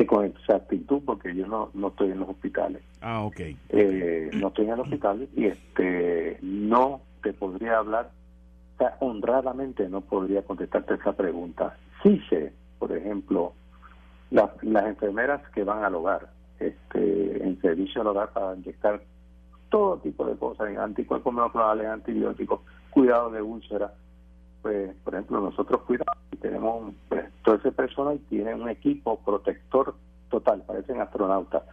con 0.07 0.25
exactitud 0.25 1.03
porque 1.05 1.35
yo 1.35 1.47
no, 1.47 1.71
no 1.75 1.89
estoy 1.89 2.11
en 2.11 2.21
los 2.21 2.29
hospitales. 2.29 2.83
Ah, 3.01 3.23
ok. 3.25 3.41
Eh, 3.71 4.31
no 4.35 4.49
estoy 4.49 4.67
en 4.67 4.73
el 4.73 4.81
hospital 4.81 5.29
y 5.35 5.47
este 5.47 6.39
no 6.43 7.03
te 7.23 7.33
podría 7.33 7.79
hablar, 7.79 8.11
o 8.75 8.79
sea, 8.79 8.97
honradamente 9.01 9.89
no 9.89 10.01
podría 10.01 10.43
contestarte 10.43 10.95
esa 10.95 11.13
pregunta. 11.13 11.77
Sí 12.03 12.21
sé, 12.29 12.53
por 12.79 12.97
ejemplo, 12.97 13.55
las 14.31 14.51
enfermeras 14.63 15.43
que 15.51 15.65
van 15.65 15.85
al 15.85 15.95
hogar, 15.95 16.29
este, 16.59 17.45
en 17.45 17.61
servicio 17.61 18.01
al 18.01 18.09
hogar 18.09 18.33
para 18.33 18.57
inyectar 18.57 19.03
todo 19.69 19.99
tipo 19.99 20.27
de 20.27 20.37
cosas, 20.37 20.77
anticuerpos 20.77 21.35
antibióticos, 21.57 22.61
cuidado 22.91 23.31
de 23.31 23.41
úlceras, 23.41 23.93
pues, 24.63 24.95
por 25.05 25.15
ejemplo, 25.15 25.41
nosotros 25.41 25.83
cuidamos 25.83 26.17
y 26.31 26.37
tenemos, 26.37 26.95
pues, 27.09 27.25
todo 27.45 27.57
ese 27.57 27.73
personal 27.73 28.21
tiene 28.29 28.55
un 28.55 28.69
equipo 28.69 29.19
protector 29.21 29.95
total, 30.31 30.63
parecen 30.63 31.01
astronautas. 31.01 31.65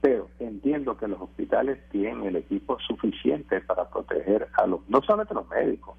Pero 0.00 0.28
entiendo 0.38 0.96
que 0.96 1.06
los 1.06 1.20
hospitales 1.20 1.78
tienen 1.90 2.24
el 2.24 2.36
equipo 2.36 2.78
suficiente 2.80 3.60
para 3.60 3.88
proteger 3.90 4.48
a 4.54 4.66
los, 4.66 4.80
no 4.88 5.02
solamente 5.02 5.34
los 5.34 5.48
médicos, 5.48 5.96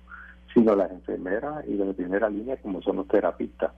sino 0.54 0.76
las 0.76 0.92
enfermeras 0.92 1.64
y 1.68 1.76
de 1.76 1.94
primera 1.94 2.30
línea 2.30 2.58
como 2.58 2.82
son 2.82 2.98
los 2.98 3.08
terapistas. 3.08 3.72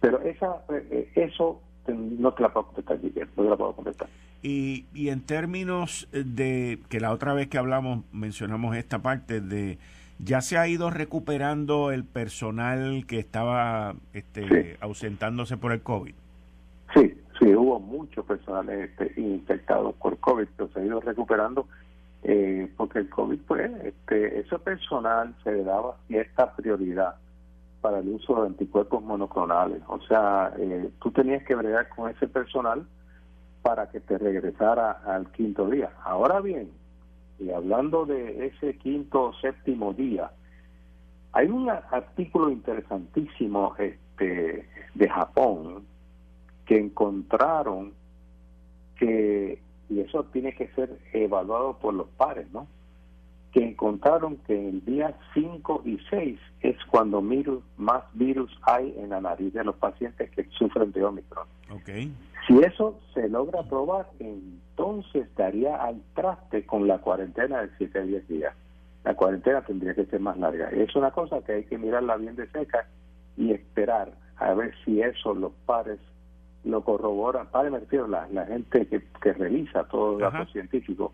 Pero 0.00 0.20
esa, 0.22 0.62
eh, 0.70 1.12
eso 1.14 1.60
no 1.88 2.32
te 2.32 2.42
la 2.42 2.52
puedo 2.52 2.66
contestar, 2.66 2.98
no 3.36 3.44
te 3.44 3.50
la 3.50 3.56
puedo 3.56 3.74
contestar. 3.74 4.08
Y, 4.42 4.86
y 4.94 5.10
en 5.10 5.20
términos 5.20 6.08
de 6.12 6.80
que 6.88 6.98
la 6.98 7.12
otra 7.12 7.34
vez 7.34 7.48
que 7.48 7.58
hablamos 7.58 8.04
mencionamos 8.12 8.74
esta 8.76 9.00
parte 9.00 9.42
de 9.42 9.78
ya 10.24 10.40
se 10.40 10.58
ha 10.58 10.68
ido 10.68 10.90
recuperando 10.90 11.92
el 11.92 12.04
personal 12.04 13.04
que 13.06 13.18
estaba 13.18 13.94
este, 14.12 14.76
ausentándose 14.80 15.56
por 15.56 15.72
el 15.72 15.82
COVID. 15.82 16.14
Sí, 16.94 17.14
sí, 17.38 17.54
hubo 17.54 17.80
muchos 17.80 18.24
personales 18.24 18.90
este, 18.90 19.20
infectados 19.20 19.94
por 19.94 20.18
COVID, 20.18 20.48
pero 20.56 20.70
se 20.72 20.80
ha 20.80 20.84
ido 20.84 21.00
recuperando 21.00 21.66
eh, 22.22 22.70
porque 22.76 22.98
el 22.98 23.08
COVID, 23.08 23.38
pues, 23.46 23.70
este, 23.84 24.40
ese 24.40 24.58
personal 24.58 25.34
se 25.42 25.52
le 25.52 25.64
daba 25.64 25.96
cierta 26.06 26.54
prioridad 26.54 27.16
para 27.80 28.00
el 28.00 28.08
uso 28.08 28.42
de 28.42 28.48
anticuerpos 28.48 29.02
monoclonales. 29.02 29.82
O 29.88 30.00
sea, 30.02 30.52
eh, 30.58 30.90
tú 31.02 31.10
tenías 31.12 31.42
que 31.44 31.54
bregar 31.54 31.88
con 31.88 32.10
ese 32.10 32.28
personal 32.28 32.86
para 33.62 33.90
que 33.90 34.00
te 34.00 34.18
regresara 34.18 35.00
al 35.06 35.30
quinto 35.32 35.68
día. 35.68 35.90
Ahora 36.04 36.40
bien, 36.40 36.70
y 37.40 37.50
hablando 37.50 38.04
de 38.04 38.46
ese 38.46 38.76
quinto 38.76 39.24
o 39.24 39.34
séptimo 39.34 39.94
día, 39.94 40.30
hay 41.32 41.48
un 41.48 41.70
artículo 41.70 42.50
interesantísimo 42.50 43.74
este, 43.78 44.68
de 44.94 45.08
Japón 45.08 45.86
que 46.66 46.78
encontraron 46.78 47.94
que, 48.96 49.60
y 49.88 50.00
eso 50.00 50.24
tiene 50.24 50.54
que 50.54 50.68
ser 50.68 50.98
evaluado 51.12 51.78
por 51.78 51.94
los 51.94 52.08
pares, 52.08 52.50
¿no? 52.52 52.66
Que 53.52 53.64
encontraron 53.64 54.36
que 54.46 54.68
el 54.68 54.84
día 54.84 55.16
5 55.34 55.82
y 55.86 55.98
6 56.10 56.38
es 56.60 56.76
cuando 56.90 57.22
más 57.76 58.04
virus 58.12 58.56
hay 58.62 58.94
en 58.98 59.10
la 59.10 59.20
nariz 59.20 59.52
de 59.54 59.64
los 59.64 59.76
pacientes 59.76 60.30
que 60.30 60.44
sufren 60.50 60.92
de 60.92 61.04
Omicron. 61.04 61.46
Okay. 61.70 62.12
Si 62.46 62.58
eso 62.58 62.98
se 63.14 63.28
logra 63.28 63.62
probar, 63.62 64.06
entonces 64.18 65.28
daría 65.36 65.76
al 65.76 66.00
traste 66.14 66.64
con 66.66 66.88
la 66.88 66.98
cuarentena 66.98 67.62
de 67.62 67.70
7 67.78 67.98
a 67.98 68.02
10 68.02 68.28
días. 68.28 68.54
La 69.04 69.14
cuarentena 69.14 69.62
tendría 69.62 69.94
que 69.94 70.06
ser 70.06 70.20
más 70.20 70.36
larga. 70.38 70.68
Es 70.70 70.94
una 70.94 71.10
cosa 71.10 71.42
que 71.42 71.52
hay 71.52 71.64
que 71.64 71.78
mirarla 71.78 72.16
bien 72.16 72.36
de 72.36 72.46
cerca 72.48 72.86
y 73.36 73.52
esperar 73.52 74.12
a 74.36 74.54
ver 74.54 74.74
si 74.84 75.00
eso 75.00 75.34
los 75.34 75.52
pares 75.66 75.98
lo 76.64 76.82
corroboran. 76.82 77.46
Padres 77.48 77.72
me 77.72 77.80
refiero 77.80 78.06
la, 78.08 78.28
la 78.28 78.46
gente 78.46 78.86
que, 78.86 79.02
que 79.22 79.32
revisa 79.32 79.84
todo 79.84 80.14
el 80.14 80.20
dato 80.20 80.50
científico. 80.52 81.12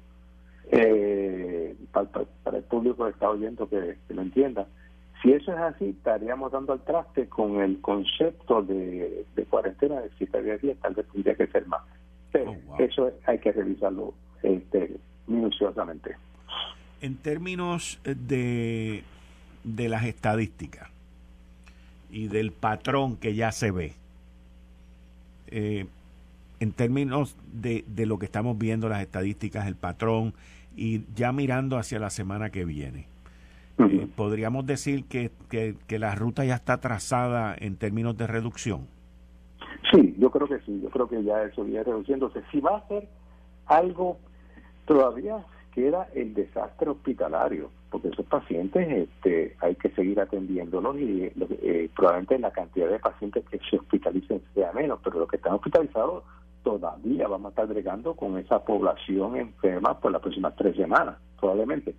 Eh, 0.69 1.77
para, 1.93 2.57
el 2.57 2.65
público 2.65 3.05
que 3.05 3.11
está 3.11 3.31
oyendo 3.31 3.69
que 3.69 3.97
lo 4.09 4.23
entienda 4.23 4.67
si 5.23 5.33
eso 5.33 5.53
es 5.53 5.59
así, 5.59 5.91
estaríamos 5.91 6.53
dando 6.53 6.73
al 6.73 6.85
traste 6.85 7.29
con 7.29 7.61
el 7.61 7.81
concepto 7.81 8.63
de, 8.63 9.25
cuarentena 9.49 10.01
de 10.01 10.11
7 10.19 10.59
días, 10.59 10.77
tal 10.83 10.95
vez 10.95 11.07
tendría 11.13 11.35
que 11.35 11.47
ser 11.47 11.67
más. 11.67 11.83
Pero 12.33 12.55
oh, 12.69 12.77
eso 12.79 13.11
hay 13.27 13.39
que 13.39 13.53
revisarlo 13.53 14.15
este, 14.43 14.97
minuciosamente. 15.27 16.17
En 17.01 17.17
términos 17.17 17.99
de, 18.05 19.05
de 19.65 19.89
las 19.89 20.05
estadísticas 20.05 20.89
y 22.11 22.29
del 22.29 22.53
patrón 22.53 23.17
que 23.17 23.35
ya 23.35 23.53
se 23.53 23.71
ve, 23.71 23.95
eh, 25.49 25.87
en 26.61 26.73
términos 26.73 27.37
de, 27.53 27.85
de 27.87 28.07
lo 28.07 28.19
que 28.19 28.27
estamos 28.27 28.59
viendo, 28.59 28.89
las 28.89 29.03
estadísticas, 29.03 29.67
el 29.67 29.77
patrón, 29.77 30.35
y 30.77 31.03
ya 31.15 31.33
mirando 31.33 31.79
hacia 31.79 31.99
la 31.99 32.11
semana 32.11 32.51
que 32.51 32.65
viene, 32.65 33.07
eh, 33.79 34.09
¿Podríamos 34.17 34.67
decir 34.67 35.05
que, 35.05 35.31
que, 35.49 35.99
la 35.99 36.15
ruta 36.15 36.45
ya 36.45 36.55
está 36.55 36.79
trazada 36.81 37.55
en 37.59 37.77
términos 37.77 38.17
de 38.17 38.27
reducción? 38.27 38.87
Sí, 39.93 40.15
yo 40.19 40.31
creo 40.31 40.49
que 40.49 40.59
sí, 40.61 40.81
yo 40.83 40.89
creo 40.91 41.09
que 41.09 41.23
ya 41.23 41.43
eso 41.43 41.65
viene 41.65 41.85
reduciéndose. 41.85 42.43
Si 42.51 42.61
va 42.61 42.79
a 42.79 42.89
ser 42.89 43.09
algo, 43.67 44.19
todavía 44.87 45.45
queda 45.73 46.09
el 46.15 46.33
desastre 46.33 46.89
hospitalario, 46.89 47.71
porque 47.91 48.09
esos 48.09 48.25
pacientes 48.27 48.89
este, 48.89 49.57
hay 49.61 49.75
que 49.75 49.91
seguir 49.91 50.21
atendiéndolos 50.21 50.97
y 50.99 51.31
eh, 51.39 51.91
probablemente 51.95 52.39
la 52.39 52.51
cantidad 52.51 52.89
de 52.89 52.99
pacientes 52.99 53.45
que 53.51 53.61
se 53.71 53.77
hospitalicen 53.77 54.41
sea 54.55 54.73
menos, 54.73 55.01
pero 55.05 55.19
los 55.19 55.29
que 55.29 55.37
están 55.37 55.53
hospitalizados 55.53 56.25
todavía 56.63 57.29
vamos 57.29 57.47
a 57.47 57.49
estar 57.51 57.67
bregando 57.67 58.15
con 58.15 58.39
esa 58.39 58.65
población 58.65 59.37
enferma 59.37 60.01
por 60.01 60.11
las 60.11 60.23
próximas 60.23 60.57
tres 60.57 60.75
semanas, 60.77 61.17
probablemente. 61.39 61.95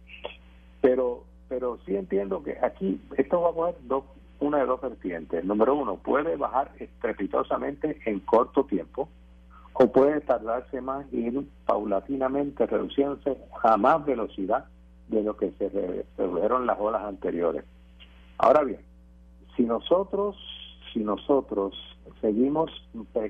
Pero 0.81 1.24
pero 1.49 1.79
sí 1.85 1.95
entiendo 1.95 2.43
que 2.43 2.57
aquí 2.61 3.01
esto 3.17 3.41
va 3.41 3.49
a 3.49 3.53
poner 3.53 3.75
dos, 3.83 4.03
una 4.39 4.59
de 4.59 4.65
dos 4.65 4.81
vertientes. 4.81 5.43
Número 5.43 5.75
uno, 5.75 5.97
puede 5.97 6.35
bajar 6.35 6.71
estrepitosamente 6.79 7.99
en 8.05 8.19
corto 8.21 8.65
tiempo 8.65 9.09
o 9.73 9.91
puede 9.91 10.21
tardarse 10.21 10.81
más 10.81 11.05
y 11.11 11.27
ir 11.27 11.47
paulatinamente 11.65 12.65
reduciéndose 12.65 13.37
a 13.63 13.77
más 13.77 14.05
velocidad 14.05 14.65
de 15.07 15.23
lo 15.23 15.37
que 15.37 15.51
se 15.51 15.69
redujeron 16.17 16.65
las 16.65 16.79
olas 16.79 17.03
anteriores. 17.03 17.63
Ahora 18.37 18.63
bien, 18.63 18.81
si 19.55 19.63
nosotros, 19.63 20.35
si 20.91 20.99
nosotros 20.99 21.75
seguimos 22.21 22.71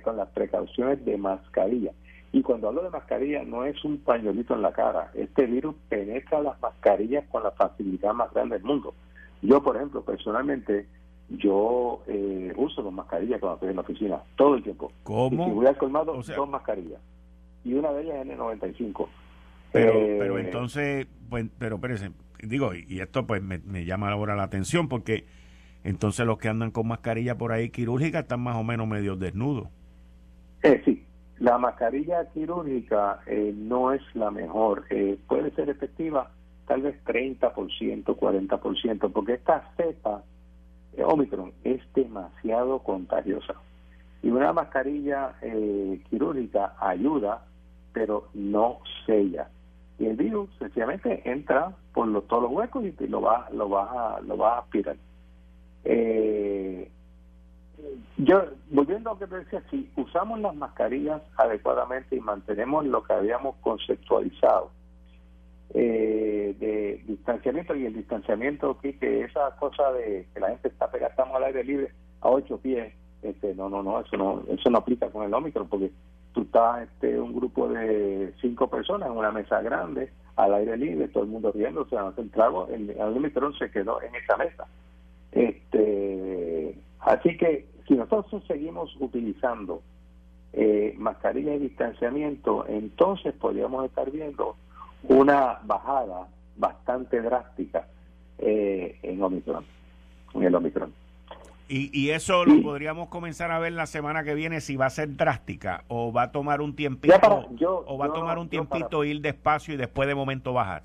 con 0.03 0.17
las 0.17 0.29
precauciones 0.29 1.03
de 1.05 1.17
mascarilla, 1.17 1.91
y 2.37 2.43
cuando 2.43 2.67
hablo 2.67 2.83
de 2.83 2.91
mascarilla, 2.91 3.43
no 3.43 3.65
es 3.65 3.83
un 3.83 3.97
pañuelito 3.97 4.53
en 4.53 4.61
la 4.61 4.71
cara. 4.71 5.09
Este 5.15 5.47
virus 5.47 5.75
penetra 5.89 6.39
las 6.39 6.61
mascarillas 6.61 7.25
con 7.31 7.41
la 7.41 7.49
facilidad 7.49 8.13
más 8.13 8.31
grande 8.31 8.57
del 8.57 8.63
mundo. 8.63 8.93
Yo, 9.41 9.63
por 9.63 9.75
ejemplo, 9.75 10.03
personalmente, 10.03 10.85
yo 11.29 12.03
eh, 12.05 12.53
uso 12.55 12.83
las 12.83 12.93
mascarillas 12.93 13.39
cuando 13.39 13.55
estoy 13.55 13.69
en 13.69 13.75
la 13.75 13.81
oficina, 13.81 14.21
todo 14.35 14.53
el 14.53 14.61
tiempo. 14.61 14.91
¿Cómo? 15.01 15.47
Y 15.47 15.49
si 15.49 15.51
voy 15.55 15.65
al 15.65 15.77
colmado, 15.77 16.13
dos 16.13 16.49
mascarillas. 16.49 17.01
Y 17.65 17.73
una 17.73 17.91
de 17.91 18.03
ellas 18.03 18.27
es 18.27 18.37
N95. 18.37 19.07
Pero, 19.71 19.93
eh, 19.93 20.17
pero 20.19 20.37
entonces, 20.37 21.07
pues, 21.27 21.47
pero 21.57 21.77
espérese, 21.77 22.11
digo, 22.43 22.75
y 22.75 22.99
esto 22.99 23.25
pues 23.25 23.41
me, 23.41 23.57
me 23.57 23.83
llama 23.83 24.11
ahora 24.11 24.35
la 24.35 24.43
atención 24.43 24.87
porque 24.87 25.25
entonces 25.83 26.23
los 26.27 26.37
que 26.37 26.49
andan 26.49 26.69
con 26.69 26.87
mascarilla 26.87 27.35
por 27.35 27.51
ahí 27.51 27.71
quirúrgica 27.71 28.19
están 28.19 28.41
más 28.41 28.57
o 28.57 28.63
menos 28.63 28.87
medio 28.87 29.15
desnudos. 29.15 29.69
Eh, 30.63 30.81
sí, 30.85 31.06
la 31.39 31.57
mascarilla 31.57 32.25
quirúrgica 32.31 33.19
eh, 33.25 33.53
no 33.55 33.93
es 33.93 34.01
la 34.15 34.31
mejor. 34.31 34.85
Eh, 34.89 35.17
puede 35.27 35.51
ser 35.51 35.69
efectiva 35.69 36.31
tal 36.67 36.81
vez 36.81 36.95
30%, 37.05 37.53
40%, 38.03 39.11
porque 39.11 39.33
esta 39.33 39.71
cepa 39.77 40.23
eh, 40.93 41.03
Omicron 41.03 41.53
es 41.63 41.81
demasiado 41.93 42.79
contagiosa. 42.79 43.53
Y 44.23 44.29
una 44.29 44.51
mascarilla 44.51 45.35
quirúrgica 46.09 46.73
ayuda, 46.79 47.45
pero 47.93 48.29
no 48.33 48.79
sella. 49.05 49.47
Y 49.99 50.05
el 50.07 50.15
virus 50.15 50.49
sencillamente 50.59 51.21
entra 51.23 51.71
por 51.93 52.07
los, 52.07 52.27
todos 52.27 52.43
los 52.43 52.51
huecos 52.51 52.83
y 52.83 53.07
lo 53.07 53.21
va, 53.21 53.47
lo 53.51 53.69
va, 53.69 54.19
lo 54.21 54.37
va 54.37 54.55
a 54.55 54.59
aspirar. 54.59 54.97
Eh, 55.83 56.91
yo, 58.17 58.45
volviendo 58.71 59.11
a 59.11 59.13
lo 59.13 59.19
que 59.19 59.27
te 59.27 59.37
decía, 59.37 59.63
si 59.69 59.89
usamos 59.95 60.39
las 60.39 60.55
mascarillas 60.55 61.21
adecuadamente 61.37 62.15
y 62.15 62.19
mantenemos 62.19 62.85
lo 62.85 63.03
que 63.03 63.13
habíamos 63.13 63.55
conceptualizado 63.57 64.71
eh, 65.73 66.55
de 66.59 67.03
distanciamiento 67.05 67.75
y 67.75 67.85
el 67.85 67.93
distanciamiento 67.93 68.71
aquí, 68.71 68.93
que 68.93 69.21
esa 69.21 69.55
cosa 69.59 69.91
de 69.91 70.27
que 70.33 70.39
la 70.39 70.49
gente 70.49 70.69
está 70.69 70.89
pegada, 70.89 71.11
estamos 71.11 71.35
al 71.35 71.43
aire 71.43 71.63
libre 71.63 71.91
a 72.21 72.29
ocho 72.29 72.57
pies, 72.57 72.93
este, 73.21 73.53
no, 73.53 73.69
no, 73.69 73.83
no, 73.83 73.99
eso 73.99 74.17
no, 74.17 74.43
eso 74.49 74.69
no 74.69 74.79
aplica 74.79 75.09
con 75.09 75.23
el 75.25 75.33
Omicron, 75.33 75.67
porque 75.67 75.91
tú 76.33 76.41
estás 76.41 76.83
este, 76.83 77.19
un 77.19 77.35
grupo 77.35 77.67
de 77.67 78.33
cinco 78.41 78.69
personas 78.69 79.09
en 79.09 79.17
una 79.17 79.31
mesa 79.31 79.61
grande, 79.61 80.11
al 80.35 80.53
aire 80.53 80.77
libre, 80.77 81.07
todo 81.09 81.23
el 81.23 81.29
mundo 81.29 81.51
riendo, 81.51 81.81
o 81.81 81.89
sea, 81.89 82.11
el 82.17 82.31
trago, 82.31 82.67
el, 82.71 82.89
el 82.89 83.01
Omicron 83.01 83.53
se 83.57 83.69
quedó 83.69 84.01
en 84.01 84.15
esa 84.15 84.37
mesa. 84.37 84.65
Este, 85.31 86.56
Así 87.07 87.37
que 87.37 87.65
si 87.87 87.93
nosotros 87.93 88.43
seguimos 88.47 88.93
utilizando 88.99 89.81
eh, 90.51 90.93
mascarilla 90.97 91.51
de 91.51 91.59
distanciamiento, 91.59 92.65
entonces 92.67 93.33
podríamos 93.33 93.85
estar 93.85 94.11
viendo 94.11 94.57
una 95.03 95.59
bajada 95.63 96.27
bastante 96.57 97.21
drástica 97.21 97.87
eh, 98.39 98.99
en 99.03 99.23
Omicron, 99.23 99.63
en 100.33 100.43
el 100.43 100.55
Omicron. 100.55 100.93
Y, 101.69 101.97
y 101.97 102.09
eso 102.09 102.43
lo 102.43 102.61
podríamos 102.61 103.07
comenzar 103.07 103.51
a 103.51 103.59
ver 103.59 103.71
la 103.71 103.85
semana 103.85 104.25
que 104.25 104.35
viene 104.35 104.59
si 104.59 104.75
va 104.75 104.87
a 104.87 104.89
ser 104.89 105.15
drástica 105.15 105.85
o 105.87 106.11
va 106.11 106.23
a 106.23 106.31
tomar 106.33 106.59
un 106.59 106.75
tiempito 106.75 107.15
o 107.85 107.97
va 107.97 108.05
a 108.07 108.13
tomar 108.13 108.37
un 108.37 108.49
tiempito 108.49 109.05
ir 109.05 109.21
despacio 109.21 109.73
y 109.73 109.77
después 109.77 110.09
de 110.09 110.15
momento 110.15 110.51
bajar. 110.51 110.83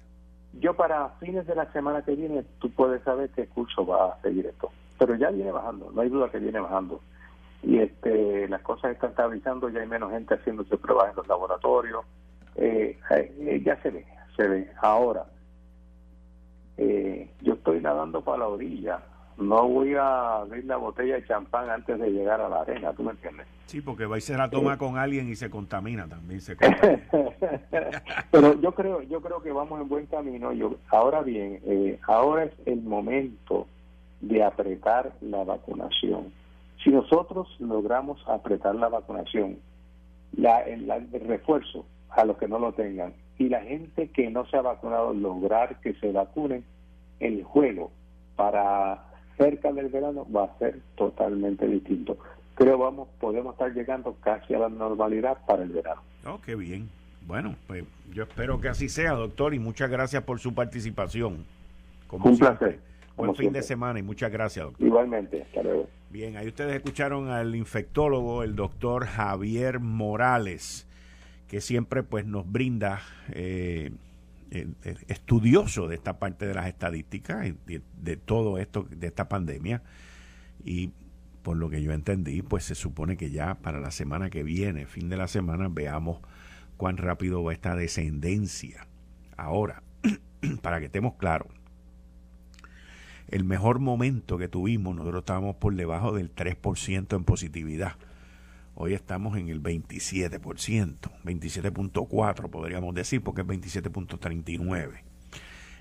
yo 0.60 0.74
para 0.74 1.08
fines 1.18 1.48
de 1.48 1.56
la 1.56 1.72
semana 1.72 2.02
que 2.02 2.14
viene, 2.14 2.44
tú 2.60 2.70
puedes 2.70 3.02
saber 3.02 3.30
qué 3.30 3.48
curso 3.48 3.84
va 3.84 4.12
a 4.12 4.22
seguir 4.22 4.46
esto. 4.46 4.70
Pero 5.04 5.16
ya 5.16 5.30
viene 5.30 5.50
bajando, 5.50 5.90
no 5.92 6.00
hay 6.00 6.08
duda 6.08 6.30
que 6.30 6.38
viene 6.38 6.60
bajando. 6.60 7.00
Y 7.64 7.78
este 7.78 8.48
las 8.48 8.62
cosas 8.62 8.92
están 8.92 9.10
estabilizando, 9.10 9.68
ya 9.68 9.80
hay 9.80 9.88
menos 9.88 10.12
gente 10.12 10.34
haciéndose 10.34 10.76
pruebas 10.76 11.10
en 11.10 11.16
los 11.16 11.26
laboratorios. 11.26 12.04
Eh, 12.54 12.96
eh, 13.10 13.62
ya 13.64 13.80
se 13.82 13.90
ve, 13.90 14.06
se 14.36 14.46
ve. 14.46 14.70
Ahora, 14.80 15.26
eh, 16.76 17.28
yo 17.40 17.54
estoy 17.54 17.80
nadando 17.80 18.22
para 18.22 18.38
la 18.38 18.48
orilla 18.48 19.02
no 19.38 19.68
voy 19.68 19.94
a 19.94 20.36
abrir 20.36 20.64
la 20.64 20.76
botella 20.76 21.16
de 21.16 21.26
champán 21.26 21.70
antes 21.70 21.98
de 21.98 22.10
llegar 22.10 22.40
a 22.40 22.48
la 22.48 22.60
arena, 22.60 22.92
¿tú 22.92 23.02
me 23.02 23.12
entiendes? 23.12 23.46
Sí, 23.66 23.80
porque 23.80 24.06
va 24.06 24.16
a 24.16 24.20
ser 24.20 24.40
a 24.40 24.50
toma 24.50 24.76
con 24.76 24.98
alguien 24.98 25.28
y 25.28 25.36
se 25.36 25.48
contamina 25.48 26.06
también. 26.06 26.40
Se 26.40 26.56
Pero 28.30 28.60
yo 28.60 28.72
creo, 28.72 29.02
yo 29.02 29.20
creo 29.20 29.42
que 29.42 29.52
vamos 29.52 29.80
en 29.80 29.88
buen 29.88 30.06
camino. 30.06 30.52
Yo, 30.52 30.76
ahora 30.90 31.22
bien, 31.22 31.60
eh, 31.64 31.98
ahora 32.06 32.44
es 32.44 32.52
el 32.66 32.82
momento 32.82 33.66
de 34.22 34.42
apretar 34.42 35.12
la 35.20 35.44
vacunación. 35.44 36.32
Si 36.82 36.90
nosotros 36.90 37.48
logramos 37.60 38.22
apretar 38.26 38.74
la 38.74 38.88
vacunación, 38.88 39.58
la, 40.36 40.62
el, 40.62 40.90
el 40.90 41.28
refuerzo 41.28 41.84
a 42.08 42.24
los 42.24 42.38
que 42.38 42.48
no 42.48 42.58
lo 42.58 42.72
tengan 42.72 43.12
y 43.38 43.48
la 43.48 43.60
gente 43.60 44.08
que 44.08 44.30
no 44.30 44.46
se 44.46 44.56
ha 44.56 44.62
vacunado 44.62 45.12
lograr 45.12 45.80
que 45.80 45.94
se 45.94 46.12
vacunen, 46.12 46.64
el 47.20 47.42
juego 47.44 47.90
para 48.36 49.04
cerca 49.36 49.72
del 49.72 49.88
verano 49.88 50.26
va 50.34 50.44
a 50.44 50.58
ser 50.58 50.80
totalmente 50.96 51.66
distinto. 51.66 52.16
Creo 52.54 52.78
vamos 52.78 53.08
podemos 53.20 53.54
estar 53.54 53.72
llegando 53.72 54.16
casi 54.20 54.54
a 54.54 54.60
la 54.60 54.68
normalidad 54.68 55.38
para 55.46 55.62
el 55.62 55.70
verano. 55.70 56.02
Oh, 56.26 56.40
qué 56.44 56.54
bien. 56.54 56.88
Bueno, 57.26 57.54
pues 57.66 57.84
yo 58.12 58.24
espero 58.24 58.60
que 58.60 58.68
así 58.68 58.88
sea, 58.88 59.12
doctor, 59.12 59.54
y 59.54 59.58
muchas 59.58 59.90
gracias 59.90 60.22
por 60.24 60.38
su 60.38 60.54
participación. 60.54 61.44
Como 62.08 62.28
Un 62.28 62.38
placer. 62.38 62.80
Buen 63.16 63.34
fin 63.34 63.52
de 63.52 63.62
semana 63.62 63.98
y 63.98 64.02
muchas 64.02 64.30
gracias, 64.30 64.64
doctor. 64.64 64.86
Igualmente, 64.86 65.42
hasta 65.42 65.62
luego. 65.62 65.88
Bien, 66.10 66.36
ahí 66.36 66.48
ustedes 66.48 66.74
escucharon 66.74 67.28
al 67.28 67.54
infectólogo, 67.54 68.42
el 68.42 68.54
doctor 68.54 69.06
Javier 69.06 69.80
Morales, 69.80 70.86
que 71.48 71.60
siempre 71.60 72.02
pues 72.02 72.26
nos 72.26 72.50
brinda 72.50 73.00
eh, 73.30 73.92
estudioso 75.08 75.88
de 75.88 75.94
esta 75.94 76.18
parte 76.18 76.46
de 76.46 76.54
las 76.54 76.66
estadísticas 76.66 77.46
y 77.46 77.80
de, 77.96 78.16
todo 78.16 78.58
esto, 78.58 78.86
de 78.90 79.06
esta 79.06 79.28
pandemia. 79.28 79.82
Y 80.64 80.90
por 81.42 81.56
lo 81.56 81.70
que 81.70 81.82
yo 81.82 81.92
entendí, 81.92 82.42
pues 82.42 82.64
se 82.64 82.74
supone 82.74 83.16
que 83.16 83.30
ya 83.30 83.54
para 83.54 83.80
la 83.80 83.90
semana 83.90 84.30
que 84.30 84.42
viene, 84.42 84.86
fin 84.86 85.08
de 85.08 85.16
la 85.16 85.28
semana, 85.28 85.68
veamos 85.70 86.20
cuán 86.76 86.96
rápido 86.96 87.42
va 87.42 87.52
esta 87.52 87.74
descendencia. 87.74 88.86
Ahora, 89.36 89.82
para 90.62 90.78
que 90.80 90.86
estemos 90.86 91.14
claros, 91.14 91.48
el 93.32 93.44
mejor 93.44 93.80
momento 93.80 94.36
que 94.36 94.46
tuvimos, 94.46 94.94
nosotros 94.94 95.22
estábamos 95.22 95.56
por 95.56 95.74
debajo 95.74 96.12
del 96.12 96.32
3% 96.34 97.16
en 97.16 97.24
positividad. 97.24 97.94
Hoy 98.74 98.92
estamos 98.92 99.38
en 99.38 99.48
el 99.48 99.62
27%, 99.62 100.38
27.4 101.24 102.50
podríamos 102.50 102.94
decir, 102.94 103.22
porque 103.22 103.40
es 103.40 103.46
27.39. 103.46 105.00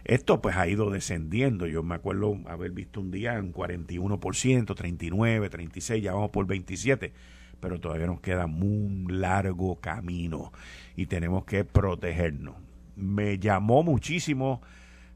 Esto 0.05 0.41
pues 0.41 0.55
ha 0.55 0.67
ido 0.67 0.89
descendiendo. 0.91 1.67
Yo 1.67 1.83
me 1.83 1.95
acuerdo 1.95 2.39
haber 2.47 2.71
visto 2.71 3.01
un 3.01 3.11
día 3.11 3.35
en 3.35 3.53
41%, 3.53 4.73
39, 4.73 5.49
36, 5.49 6.03
ya 6.03 6.13
vamos 6.13 6.31
por 6.31 6.47
27, 6.47 7.11
pero 7.59 7.81
todavía 7.81 8.07
nos 8.07 8.21
queda 8.21 8.45
un 8.45 9.07
largo 9.09 9.75
camino 9.81 10.53
y 10.95 11.07
tenemos 11.07 11.43
que 11.43 11.65
protegernos. 11.65 12.55
Me 12.95 13.39
llamó 13.39 13.83
muchísimo 13.83 14.61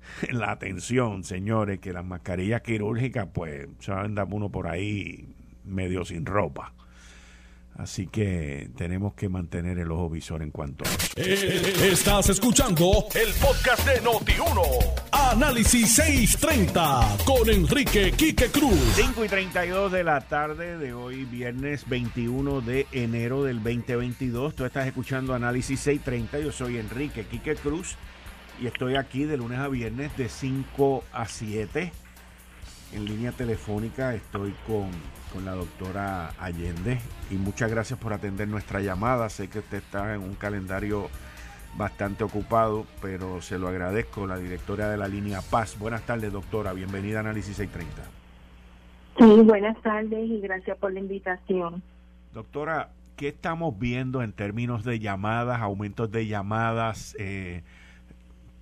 la 0.32 0.52
atención, 0.52 1.24
señores, 1.24 1.80
que 1.80 1.94
las 1.94 2.06
mascarillas 2.06 2.62
quirúrgicas 2.62 3.28
pues 3.34 3.68
se 3.80 3.92
anda 3.92 4.26
uno 4.30 4.50
por 4.50 4.68
ahí 4.68 5.28
medio 5.64 6.06
sin 6.06 6.26
ropa. 6.26 6.74
Así 7.78 8.08
que 8.08 8.70
tenemos 8.78 9.16
que 9.16 9.28
mantener 9.28 9.78
el 9.80 9.92
ojo 9.92 10.10
visor 10.10 10.42
en 10.42 10.50
cuanto 10.50 10.86
a 10.86 10.88
eh, 11.18 11.74
Estás 11.92 12.30
escuchando 12.30 13.06
el 13.14 13.34
podcast 13.34 13.86
de 13.86 14.02
Noti1. 14.02 14.62
Análisis 15.12 15.94
630 15.96 17.18
con 17.26 17.50
Enrique 17.50 18.14
Quique 18.14 18.48
Cruz. 18.48 18.80
5 18.96 19.26
y 19.26 19.28
32 19.28 19.92
de 19.92 20.04
la 20.06 20.22
tarde 20.22 20.78
de 20.78 20.94
hoy, 20.94 21.26
viernes 21.26 21.88
21 21.90 22.62
de 22.62 22.88
enero 22.94 23.44
del 23.44 23.58
2022. 23.58 24.56
Tú 24.56 24.64
estás 24.64 24.88
escuchando 24.88 25.34
Análisis 25.34 25.82
630. 25.82 26.40
Yo 26.40 26.54
soy 26.54 26.78
Enrique 26.78 27.26
Quique 27.26 27.56
Cruz 27.56 27.98
y 28.60 28.68
estoy 28.68 28.96
aquí 28.96 29.26
de 29.26 29.38
lunes 29.38 29.60
a 29.60 29.68
viernes 29.68 30.16
de 30.18 30.30
5 30.30 31.04
a 31.12 31.26
7. 31.28 31.92
En 32.94 33.06
línea 33.06 33.32
telefónica 33.32 34.14
estoy 34.14 34.54
con 34.68 34.90
con 35.36 35.44
la 35.44 35.54
doctora 35.54 36.30
Allende 36.40 36.98
y 37.30 37.36
muchas 37.36 37.70
gracias 37.70 38.00
por 38.00 38.14
atender 38.14 38.48
nuestra 38.48 38.80
llamada. 38.80 39.28
Sé 39.28 39.50
que 39.50 39.60
usted 39.60 39.80
está 39.80 40.16
en 40.16 40.22
un 40.22 40.36
calendario 40.36 41.10
bastante 41.78 42.24
ocupado, 42.24 42.86
pero 43.02 43.42
se 43.42 43.60
lo 43.60 43.68
agradezco, 43.68 44.26
la 44.28 44.38
directora 44.38 44.90
de 44.90 44.96
la 44.96 45.10
línea 45.10 45.42
Paz. 45.42 45.78
Buenas 45.78 46.04
tardes, 46.04 46.32
doctora. 46.32 46.72
Bienvenida 46.72 47.18
a 47.18 47.20
Análisis 47.20 47.58
630. 47.58 48.04
Sí, 49.20 49.44
buenas 49.44 49.78
tardes 49.82 50.30
y 50.30 50.40
gracias 50.40 50.78
por 50.78 50.94
la 50.94 51.02
invitación. 51.02 51.84
Doctora, 52.34 52.92
¿qué 53.18 53.28
estamos 53.28 53.78
viendo 53.78 54.24
en 54.24 54.32
términos 54.32 54.86
de 54.86 55.00
llamadas, 55.00 55.60
aumentos 55.60 56.10
de 56.12 56.28
llamadas, 56.28 57.14
eh, 57.20 57.62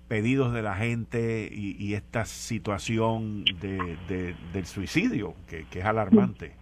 pedidos 0.08 0.52
de 0.52 0.62
la 0.62 0.74
gente 0.74 1.48
y, 1.50 1.94
esta 1.94 2.24
situación 2.24 3.44
de, 3.60 4.34
del 4.52 4.66
suicidio, 4.66 5.34
que, 5.48 5.66
es 5.72 5.84
alarmante? 5.84 6.52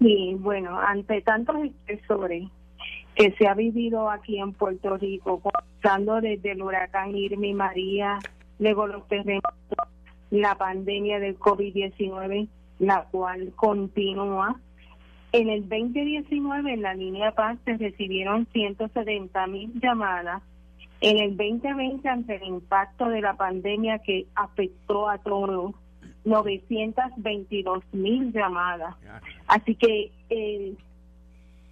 Sí, 0.00 0.36
bueno, 0.38 0.78
ante 0.78 1.22
tantos 1.22 1.56
estresores 1.64 2.48
que 3.14 3.32
se 3.32 3.46
ha 3.46 3.54
vivido 3.54 4.10
aquí 4.10 4.38
en 4.38 4.52
Puerto 4.52 4.96
Rico, 4.96 5.40
comenzando 5.40 6.20
desde 6.20 6.52
el 6.52 6.62
huracán 6.62 7.14
Irma 7.14 7.46
y 7.46 7.54
María, 7.54 8.18
luego 8.58 8.86
los 8.86 9.06
terremotos, 9.08 9.52
la 10.30 10.56
pandemia 10.56 11.20
del 11.20 11.38
COVID-19, 11.38 12.48
la 12.78 13.04
cual 13.10 13.52
continúa. 13.54 14.58
En 15.32 15.48
el 15.48 15.68
2019, 15.68 16.74
en 16.74 16.82
la 16.82 16.94
línea 16.94 17.32
Paz, 17.32 17.58
se 17.64 17.76
recibieron 17.76 18.46
170 18.52 19.46
mil 19.46 19.72
llamadas. 19.80 20.42
En 21.02 21.18
el 21.18 21.36
2020, 21.36 22.08
ante 22.08 22.36
el 22.36 22.44
impacto 22.44 23.08
de 23.08 23.20
la 23.20 23.34
pandemia 23.34 23.98
que 23.98 24.26
afectó 24.36 25.08
a 25.08 25.18
todos, 25.18 25.74
922 26.24 27.82
mil 27.92 28.32
llamadas. 28.32 28.94
Así 29.48 29.74
que 29.74 30.12
el, 30.30 30.78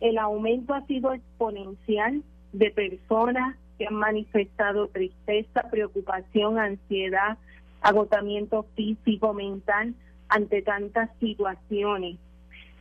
el 0.00 0.18
aumento 0.18 0.74
ha 0.74 0.84
sido 0.86 1.12
exponencial 1.12 2.24
de 2.52 2.72
personas 2.72 3.56
que 3.78 3.86
han 3.86 3.94
manifestado 3.94 4.88
tristeza, 4.88 5.70
preocupación, 5.70 6.58
ansiedad, 6.58 7.38
agotamiento 7.82 8.66
físico, 8.74 9.32
mental 9.32 9.94
ante 10.28 10.60
tantas 10.62 11.08
situaciones. 11.20 12.18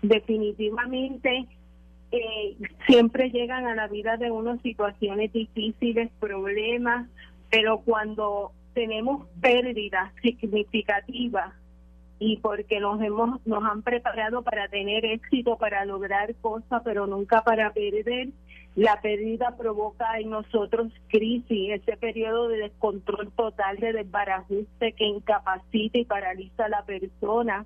Definitivamente 0.01 1.45
eh, 2.11 2.57
siempre 2.87 3.29
llegan 3.29 3.65
a 3.65 3.75
la 3.75 3.87
vida 3.87 4.17
de 4.17 4.31
uno 4.31 4.57
situaciones 4.61 5.31
difíciles, 5.31 6.09
problemas, 6.19 7.07
pero 7.49 7.79
cuando 7.79 8.51
tenemos 8.73 9.27
pérdidas 9.41 10.11
significativas 10.21 11.53
y 12.19 12.37
porque 12.37 12.79
nos 12.79 13.01
hemos 13.01 13.45
nos 13.45 13.63
han 13.63 13.81
preparado 13.81 14.41
para 14.41 14.67
tener 14.67 15.05
éxito, 15.05 15.57
para 15.57 15.85
lograr 15.85 16.35
cosas, 16.35 16.81
pero 16.83 17.07
nunca 17.07 17.43
para 17.43 17.71
perder. 17.73 18.29
La 18.75 19.01
pérdida 19.01 19.57
provoca 19.57 20.19
en 20.19 20.29
nosotros 20.29 20.91
crisis, 21.07 21.71
ese 21.71 21.97
periodo 21.97 22.47
de 22.47 22.57
descontrol 22.57 23.31
total, 23.31 23.77
de 23.77 23.93
desbarajuste 23.93 24.93
que 24.93 25.05
incapacita 25.05 25.97
y 25.97 26.05
paraliza 26.05 26.65
a 26.65 26.69
la 26.69 26.83
persona 26.83 27.65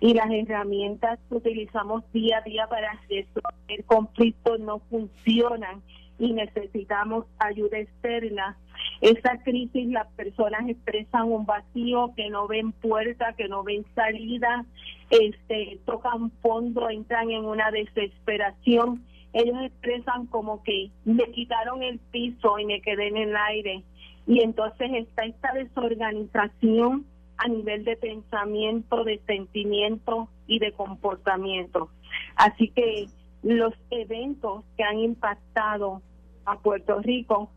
y 0.00 0.14
las 0.14 0.30
herramientas 0.30 1.18
que 1.28 1.36
utilizamos 1.36 2.02
día 2.12 2.38
a 2.38 2.42
día 2.42 2.66
para 2.68 3.00
resolver 3.08 3.84
conflictos 3.86 4.60
no 4.60 4.80
funcionan 4.90 5.82
y 6.18 6.32
necesitamos 6.32 7.26
ayuda 7.38 7.78
externa. 7.78 8.56
Esa 9.00 9.38
crisis 9.42 9.86
las 9.88 10.06
personas 10.12 10.68
expresan 10.68 11.30
un 11.30 11.46
vacío, 11.46 12.12
que 12.16 12.30
no 12.30 12.46
ven 12.46 12.72
puerta, 12.72 13.34
que 13.34 13.48
no 13.48 13.62
ven 13.62 13.84
salida, 13.94 14.64
este, 15.10 15.78
tocan 15.84 16.30
fondo, 16.42 16.88
entran 16.90 17.30
en 17.30 17.44
una 17.44 17.70
desesperación. 17.70 19.04
Ellos 19.32 19.56
expresan 19.62 20.26
como 20.26 20.62
que 20.62 20.90
me 21.04 21.24
quitaron 21.32 21.82
el 21.82 21.98
piso 21.98 22.58
y 22.58 22.66
me 22.66 22.80
quedé 22.80 23.08
en 23.08 23.16
el 23.16 23.36
aire. 23.36 23.82
Y 24.26 24.40
entonces 24.40 24.90
está 24.92 25.24
esta 25.24 25.52
desorganización 25.52 27.04
a 27.36 27.48
nivel 27.48 27.84
de 27.84 27.96
pensamiento, 27.96 29.04
de 29.04 29.20
sentimiento 29.26 30.28
y 30.46 30.58
de 30.58 30.72
comportamiento. 30.72 31.90
Así 32.36 32.68
que 32.68 33.08
los 33.42 33.74
eventos 33.90 34.64
que 34.76 34.84
han 34.84 34.98
impactado 34.98 36.02
a 36.44 36.58
Puerto 36.58 37.00
Rico 37.00 37.50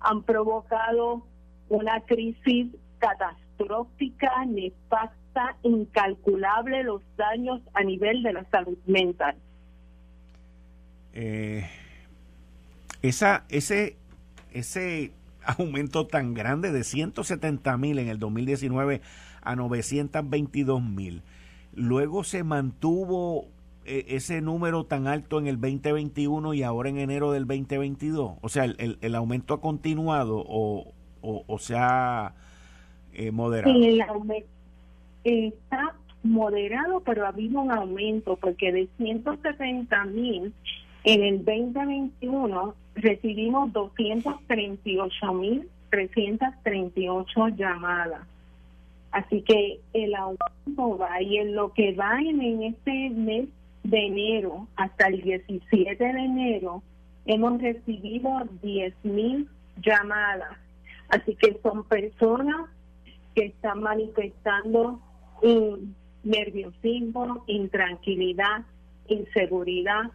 han 0.00 0.22
provocado 0.22 1.22
una 1.68 2.00
crisis 2.02 2.68
catastrófica, 2.98 4.44
nefasta, 4.46 5.56
incalculable 5.62 6.82
los 6.84 7.02
daños 7.16 7.60
a 7.74 7.82
nivel 7.82 8.22
de 8.22 8.32
la 8.32 8.44
salud 8.50 8.78
mental. 8.86 9.36
Eh, 11.12 11.68
esa, 13.02 13.44
ese, 13.48 13.96
ese 14.52 15.12
aumento 15.46 16.06
tan 16.06 16.34
grande 16.34 16.72
de 16.72 16.84
170 16.84 17.76
mil 17.78 17.98
en 17.98 18.08
el 18.08 18.18
2019 18.18 19.00
a 19.42 19.56
922 19.56 20.82
mil, 20.82 21.22
luego 21.72 22.24
se 22.24 22.42
mantuvo 22.42 23.48
eh, 23.84 24.16
ese 24.16 24.40
número 24.40 24.84
tan 24.84 25.06
alto 25.06 25.38
en 25.38 25.46
el 25.46 25.60
2021 25.60 26.54
y 26.54 26.64
ahora 26.64 26.88
en 26.88 26.98
enero 26.98 27.30
del 27.30 27.46
2022? 27.46 28.32
O 28.40 28.48
sea, 28.48 28.64
¿el, 28.64 28.98
el, 29.00 29.14
aumento 29.14 29.54
ha 29.54 29.60
continuado 29.60 30.42
o, 30.44 30.92
o, 31.22 31.58
se 31.60 31.76
ha 31.76 32.34
eh, 33.12 33.30
moderado? 33.30 33.72
Está 35.22 35.94
moderado, 36.24 37.00
pero 37.00 37.26
ha 37.26 37.28
habido 37.28 37.60
un 37.60 37.70
aumento 37.70 38.36
porque 38.36 38.72
de 38.72 38.88
170 38.96 40.04
mil 40.06 40.52
en 41.04 41.22
el 41.22 41.44
2021 41.44 42.74
recibimos 43.06 43.72
238 43.72 45.32
mil 45.34 45.68
338 45.90 47.48
llamadas. 47.56 48.26
Así 49.12 49.42
que 49.42 49.78
el 49.92 50.14
aumento 50.14 50.98
va 50.98 51.22
y 51.22 51.38
en 51.38 51.54
lo 51.54 51.72
que 51.72 51.94
va 51.94 52.20
en, 52.20 52.62
este 52.64 53.10
mes 53.10 53.48
de 53.84 54.06
enero 54.06 54.66
hasta 54.74 55.06
el 55.06 55.22
17 55.22 56.04
de 56.04 56.10
enero 56.10 56.82
hemos 57.26 57.62
recibido 57.62 58.30
10.000 58.62 59.46
llamadas. 59.80 60.58
Así 61.08 61.36
que 61.36 61.58
son 61.62 61.84
personas 61.84 62.68
que 63.34 63.46
están 63.46 63.82
manifestando 63.82 65.00
nerviosismo, 66.24 67.44
intranquilidad, 67.46 68.64
inseguridad, 69.08 70.10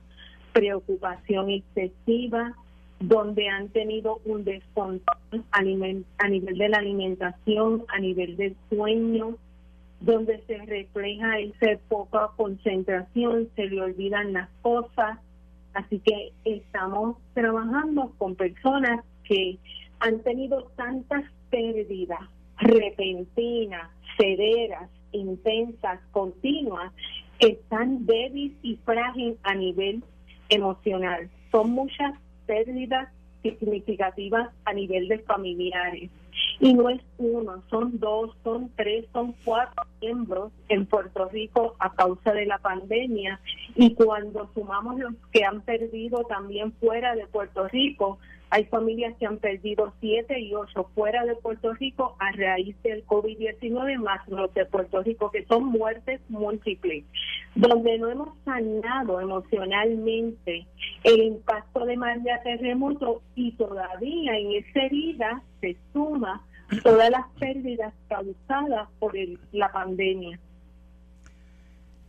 preocupación 0.52 1.50
excesiva, 1.50 2.54
donde 3.02 3.50
han 3.50 3.70
tenido 3.70 4.20
un 4.26 4.44
descontrol 4.44 5.44
a 5.52 5.62
nivel, 5.62 6.06
a 6.20 6.28
nivel 6.28 6.58
de 6.58 6.70
la 6.70 6.78
alimentación, 6.78 7.84
a 7.88 8.00
nivel 8.00 8.38
del 8.38 8.56
sueño, 8.70 9.38
donde 10.00 10.42
se 10.46 10.58
refleja 10.60 11.40
esa 11.40 11.80
poca 11.90 12.30
concentración, 12.38 13.50
se 13.56 13.66
le 13.66 13.82
olvidan 13.82 14.34
las 14.34 14.50
cosas. 14.62 15.20
Así 15.74 16.00
que 16.00 16.32
estamos 16.44 17.18
trabajando 17.34 18.14
con 18.18 18.36
personas 18.36 19.04
que 19.24 19.58
han 20.00 20.20
tenido 20.20 20.64
tantas 20.76 21.24
pérdidas 21.50 22.20
repentinas, 22.58 23.90
severas, 24.18 24.90
intensas, 25.12 26.00
continuas, 26.12 26.94
que 27.40 27.48
están 27.48 28.06
débiles 28.06 28.58
y 28.62 28.76
frágiles 28.86 29.38
a 29.44 29.56
nivel 29.56 30.04
emocional. 30.50 31.30
Son 31.52 31.72
muchas 31.72 32.14
pérdidas 32.52 33.08
significativas 33.42 34.50
a 34.66 34.74
nivel 34.74 35.08
de 35.08 35.20
familiares. 35.20 36.12
Y 36.60 36.74
no 36.74 36.90
es 36.90 37.02
uno, 37.18 37.64
son 37.70 37.98
dos, 37.98 38.36
son 38.44 38.70
tres, 38.76 39.06
son 39.14 39.34
cuatro 39.46 39.84
miembros 40.02 40.52
en 40.68 40.86
Puerto 40.86 41.30
Rico 41.30 41.76
a 41.80 41.94
causa 41.94 42.34
de 42.34 42.46
la 42.46 42.58
pandemia. 42.58 43.40
Y 43.76 43.94
cuando 43.94 44.50
sumamos 44.54 45.00
los 45.00 45.14
que 45.32 45.46
han 45.46 45.62
perdido 45.62 46.26
también 46.26 46.74
fuera 46.74 47.16
de 47.16 47.26
Puerto 47.28 47.70
Rico, 47.70 48.20
hay 48.52 48.66
familias 48.66 49.16
que 49.18 49.26
han 49.26 49.38
perdido 49.38 49.94
siete 50.02 50.38
y 50.38 50.54
ocho 50.54 50.90
fuera 50.94 51.24
de 51.24 51.36
Puerto 51.36 51.74
Rico 51.74 52.18
a 52.20 52.34
raíz 52.34 52.76
del 52.84 53.06
COVID-19, 53.06 53.98
más 53.98 54.28
los 54.28 54.54
de 54.54 54.66
Puerto 54.66 55.02
Rico, 55.02 55.32
que 55.32 55.46
son 55.46 55.68
muertes 55.68 56.20
múltiples, 56.28 57.06
donde 57.56 57.98
no 57.98 58.10
hemos 58.10 58.38
sanado 58.44 59.22
emocionalmente 59.22 60.68
el 61.06 61.22
impacto 61.22 61.86
de 61.86 61.96
María 61.96 62.44
Terremoto 62.44 63.22
y 63.36 63.54
todavía 63.54 64.38
en 64.38 64.52
esa 64.52 64.82
herida 64.82 65.42
se 65.62 65.78
suma 65.94 66.46
todas 66.84 67.10
las 67.10 67.28
pérdidas 67.40 67.94
causadas 68.10 68.90
por 69.00 69.14
la 69.54 69.72
pandemia. 69.72 70.38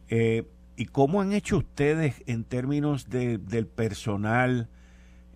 Eh, 0.09 0.43
¿Y 0.77 0.87
cómo 0.87 1.21
han 1.21 1.33
hecho 1.33 1.59
ustedes 1.59 2.21
en 2.27 2.43
términos 2.43 3.09
de, 3.09 3.39
del 3.39 3.69
personal? 3.69 4.69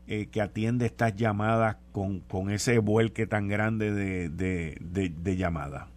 Eh, 0.09 0.29
que 0.31 0.41
atiende 0.41 0.87
estas 0.87 1.17
llamadas 1.17 1.79
con, 1.91 2.21
con 2.21 2.51
ese 2.51 2.79
vuelque 2.79 3.27
tan 3.27 3.49
grande 3.49 3.91
de, 3.91 4.29
de, 4.29 5.37
llamadas? 5.37 5.89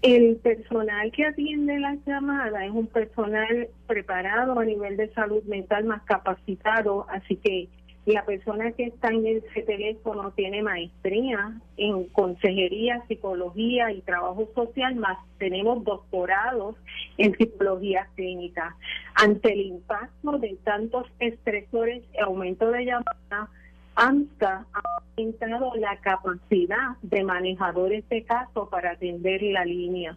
El 0.00 0.36
personal 0.36 1.12
que 1.12 1.26
atiende 1.26 1.78
las 1.78 2.02
llamadas 2.06 2.62
es 2.62 2.70
un 2.70 2.86
personal 2.86 3.68
preparado 3.86 4.58
a 4.58 4.64
nivel 4.64 4.96
de 4.96 5.12
salud 5.12 5.42
mental 5.44 5.84
más 5.84 6.02
capacitado, 6.04 7.06
así 7.10 7.36
que 7.36 7.68
la 8.06 8.24
persona 8.24 8.72
que 8.72 8.84
está 8.84 9.08
en 9.08 9.26
ese 9.26 9.62
teléfono 9.62 10.30
tiene 10.32 10.62
maestría 10.62 11.58
en 11.78 12.04
consejería, 12.08 13.02
psicología 13.08 13.90
y 13.92 14.02
trabajo 14.02 14.48
social, 14.54 14.94
más 14.96 15.18
tenemos 15.38 15.82
doctorados 15.84 16.76
en 17.16 17.34
psicología 17.36 18.08
clínica. 18.14 18.76
Ante 19.14 19.54
el 19.54 19.60
impacto 19.60 20.38
de 20.38 20.56
tantos 20.64 21.06
estresores 21.18 22.02
y 22.12 22.20
aumento 22.20 22.70
de 22.70 22.84
llamadas, 22.84 23.50
AMSCA 23.96 24.66
ha 24.72 24.82
aumentado 25.16 25.72
la 25.76 25.96
capacidad 25.98 26.96
de 27.02 27.24
manejadores 27.24 28.06
de 28.08 28.24
casos 28.24 28.68
para 28.68 28.92
atender 28.92 29.42
la 29.42 29.64
línea. 29.64 30.16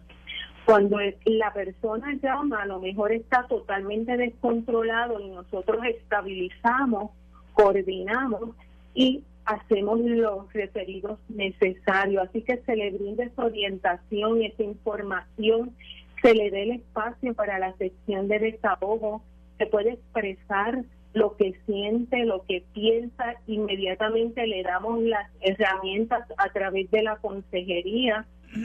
Cuando 0.66 0.98
la 1.24 1.52
persona 1.54 2.12
llama, 2.22 2.62
a 2.62 2.66
lo 2.66 2.80
mejor 2.80 3.12
está 3.12 3.46
totalmente 3.46 4.18
descontrolado 4.18 5.18
y 5.20 5.30
nosotros 5.30 5.78
estabilizamos 5.86 7.12
coordinamos 7.58 8.50
y 8.94 9.24
hacemos 9.44 9.98
los 10.00 10.52
referidos 10.52 11.18
necesarios. 11.28 12.28
Así 12.28 12.42
que 12.42 12.58
se 12.58 12.76
le 12.76 12.92
brinde 12.92 13.24
esa 13.24 13.46
orientación, 13.46 14.42
esa 14.42 14.62
información, 14.62 15.74
se 16.22 16.34
le 16.34 16.50
dé 16.52 16.62
el 16.62 16.70
espacio 16.72 17.34
para 17.34 17.58
la 17.58 17.76
sección 17.76 18.28
de 18.28 18.38
desahogo, 18.38 19.22
se 19.58 19.66
puede 19.66 19.94
expresar 19.94 20.84
lo 21.14 21.36
que 21.36 21.58
siente, 21.66 22.24
lo 22.26 22.44
que 22.44 22.62
piensa, 22.74 23.34
inmediatamente 23.48 24.46
le 24.46 24.62
damos 24.62 25.02
las 25.02 25.28
herramientas 25.40 26.28
a 26.36 26.50
través 26.50 26.88
de 26.92 27.02
la 27.02 27.16
consejería, 27.16 28.24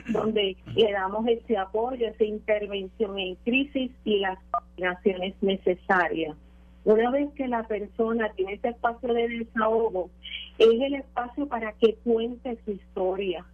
donde 0.09 0.55
le 0.75 0.91
damos 0.91 1.27
ese 1.27 1.57
apoyo, 1.57 2.07
esa 2.07 2.25
intervención 2.25 3.17
en 3.17 3.35
crisis 3.35 3.91
y 4.05 4.19
las 4.19 4.37
coordinaciones 4.51 5.33
necesarias. 5.41 6.35
Una 6.85 7.11
vez 7.11 7.29
que 7.35 7.47
la 7.47 7.63
persona 7.63 8.29
tiene 8.35 8.53
ese 8.53 8.69
espacio 8.69 9.13
de 9.13 9.27
desahogo, 9.29 10.09
es 10.57 10.81
el 10.81 10.95
espacio 10.95 11.47
para 11.47 11.71
que 11.73 11.95
cuente 12.03 12.57
su 12.65 12.71
historia, 12.71 13.45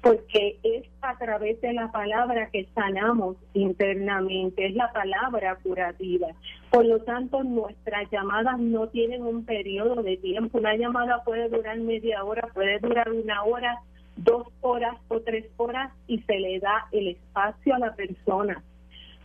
porque 0.00 0.58
es 0.62 0.84
a 1.02 1.16
través 1.18 1.60
de 1.60 1.74
la 1.74 1.92
palabra 1.92 2.48
que 2.50 2.66
sanamos 2.74 3.36
internamente, 3.52 4.66
es 4.66 4.74
la 4.74 4.90
palabra 4.92 5.56
curativa. 5.56 6.28
Por 6.70 6.86
lo 6.86 7.00
tanto, 7.00 7.44
nuestras 7.44 8.10
llamadas 8.10 8.58
no 8.58 8.88
tienen 8.88 9.22
un 9.22 9.44
periodo 9.44 10.02
de 10.02 10.16
tiempo. 10.16 10.58
Una 10.58 10.74
llamada 10.74 11.22
puede 11.24 11.50
durar 11.50 11.78
media 11.78 12.24
hora, 12.24 12.48
puede 12.54 12.78
durar 12.78 13.12
una 13.12 13.42
hora, 13.44 13.80
dos 14.16 14.46
horas 14.62 14.96
o 15.08 15.20
tres 15.20 15.44
horas 15.58 15.92
y 16.06 16.20
se 16.22 16.38
le 16.38 16.58
da 16.58 16.86
el 16.90 17.08
espacio 17.08 17.74
a 17.74 17.78
la 17.78 17.94
persona 17.94 18.62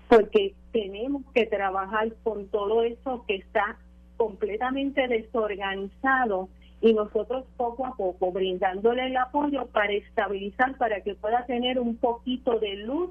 porque 0.07 0.53
tenemos 0.77 1.23
que 1.33 1.47
trabajar 1.47 2.13
con 2.21 2.47
todo 2.49 2.83
eso 2.83 3.25
que 3.27 3.37
está 3.37 3.79
completamente 4.15 5.07
desorganizado 5.07 6.49
y 6.81 6.93
nosotros 6.93 7.45
poco 7.57 7.87
a 7.87 7.95
poco 7.95 8.31
brindándole 8.31 9.07
el 9.07 9.17
apoyo 9.17 9.65
para 9.67 9.91
estabilizar, 9.93 10.77
para 10.77 11.01
que 11.01 11.15
pueda 11.15 11.47
tener 11.47 11.79
un 11.79 11.97
poquito 11.97 12.59
de 12.59 12.75
luz 12.75 13.09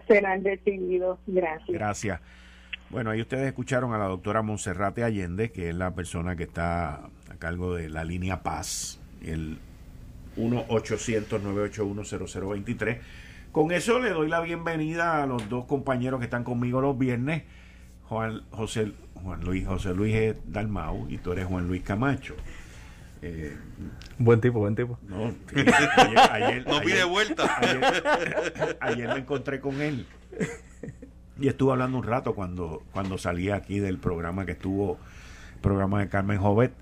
Serán 0.07 0.45
recibidos. 0.45 1.19
Gracias. 1.27 1.69
Gracias. 1.69 2.21
Bueno, 2.91 3.11
ahí 3.11 3.21
ustedes 3.21 3.47
escucharon 3.47 3.93
a 3.93 3.99
la 3.99 4.07
doctora 4.07 4.43
Monserrate 4.43 5.03
Allende, 5.03 5.51
que 5.51 5.71
es 5.71 5.75
la 5.75 5.95
persona 5.95 6.37
que 6.37 6.45
está 6.45 7.07
a 7.31 7.35
cargo 7.39 7.75
de 7.75 7.89
la 7.89 8.05
línea 8.05 8.43
Paz, 8.43 9.01
el 9.23 9.59
1-800-981-0023. 10.37 12.99
Con 13.53 13.73
eso 13.73 13.99
le 14.01 14.11
doy 14.11 14.29
la 14.29 14.41
bienvenida 14.41 15.23
a 15.23 15.27
los 15.27 15.49
dos 15.49 15.65
compañeros 15.67 16.21
que 16.21 16.25
están 16.25 16.45
conmigo 16.45 16.81
los 16.81 16.99
viernes, 16.99 17.45
Juan, 18.09 18.43
José, 18.51 18.93
Juan 19.15 19.41
Luis 19.43 19.67
José 19.67 19.95
Luis 19.95 20.35
Dalmau 20.47 21.07
y 21.09 21.19
tú 21.19 21.33
eres 21.33 21.47
Juan 21.47 21.67
Luis 21.67 21.83
Camacho. 21.83 22.37
Eh, 23.23 23.57
buen 24.19 24.41
tipo, 24.41 24.59
buen 24.59 24.77
tipo. 24.77 24.99
No, 25.09 25.35
ayer, 26.31 26.67
no 26.69 26.81
pide 26.81 27.05
vuelta. 27.05 27.59
Ayer, 28.81 29.09
me 29.09 29.21
encontré 29.21 29.61
con 29.61 29.81
él 29.81 30.07
y 31.41 31.49
estuve 31.49 31.73
hablando 31.73 31.99
un 31.99 32.05
rato 32.05 32.35
cuando, 32.35 32.83
cuando 32.93 33.19
salí 33.19 33.51
aquí 33.51 33.79
del 33.79 33.99
programa 33.99 34.47
que 34.47 34.53
estuvo, 34.53 34.99
programa 35.61 36.01
de 36.01 36.09
Carmen 36.09 36.39
Jovet. 36.39 36.73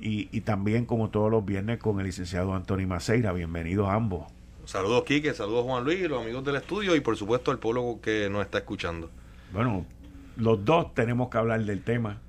Y, 0.00 0.28
y 0.32 0.40
también, 0.40 0.86
como 0.86 1.10
todos 1.10 1.30
los 1.30 1.44
viernes, 1.44 1.78
con 1.78 2.00
el 2.00 2.06
licenciado 2.06 2.54
Antonio 2.54 2.86
Maceira. 2.88 3.32
Bienvenidos 3.32 3.88
ambos. 3.88 4.26
Saludos, 4.64 5.04
Quique, 5.04 5.34
saludos, 5.34 5.64
Juan 5.64 5.84
Luis, 5.84 6.08
los 6.08 6.22
amigos 6.22 6.44
del 6.44 6.56
estudio 6.56 6.96
y, 6.96 7.00
por 7.00 7.16
supuesto, 7.16 7.50
al 7.50 7.58
pueblo 7.58 7.98
que 8.02 8.28
nos 8.30 8.44
está 8.44 8.58
escuchando. 8.58 9.10
Bueno, 9.52 9.86
los 10.36 10.64
dos 10.64 10.94
tenemos 10.94 11.28
que 11.28 11.38
hablar 11.38 11.64
del 11.64 11.82
tema. 11.82 12.20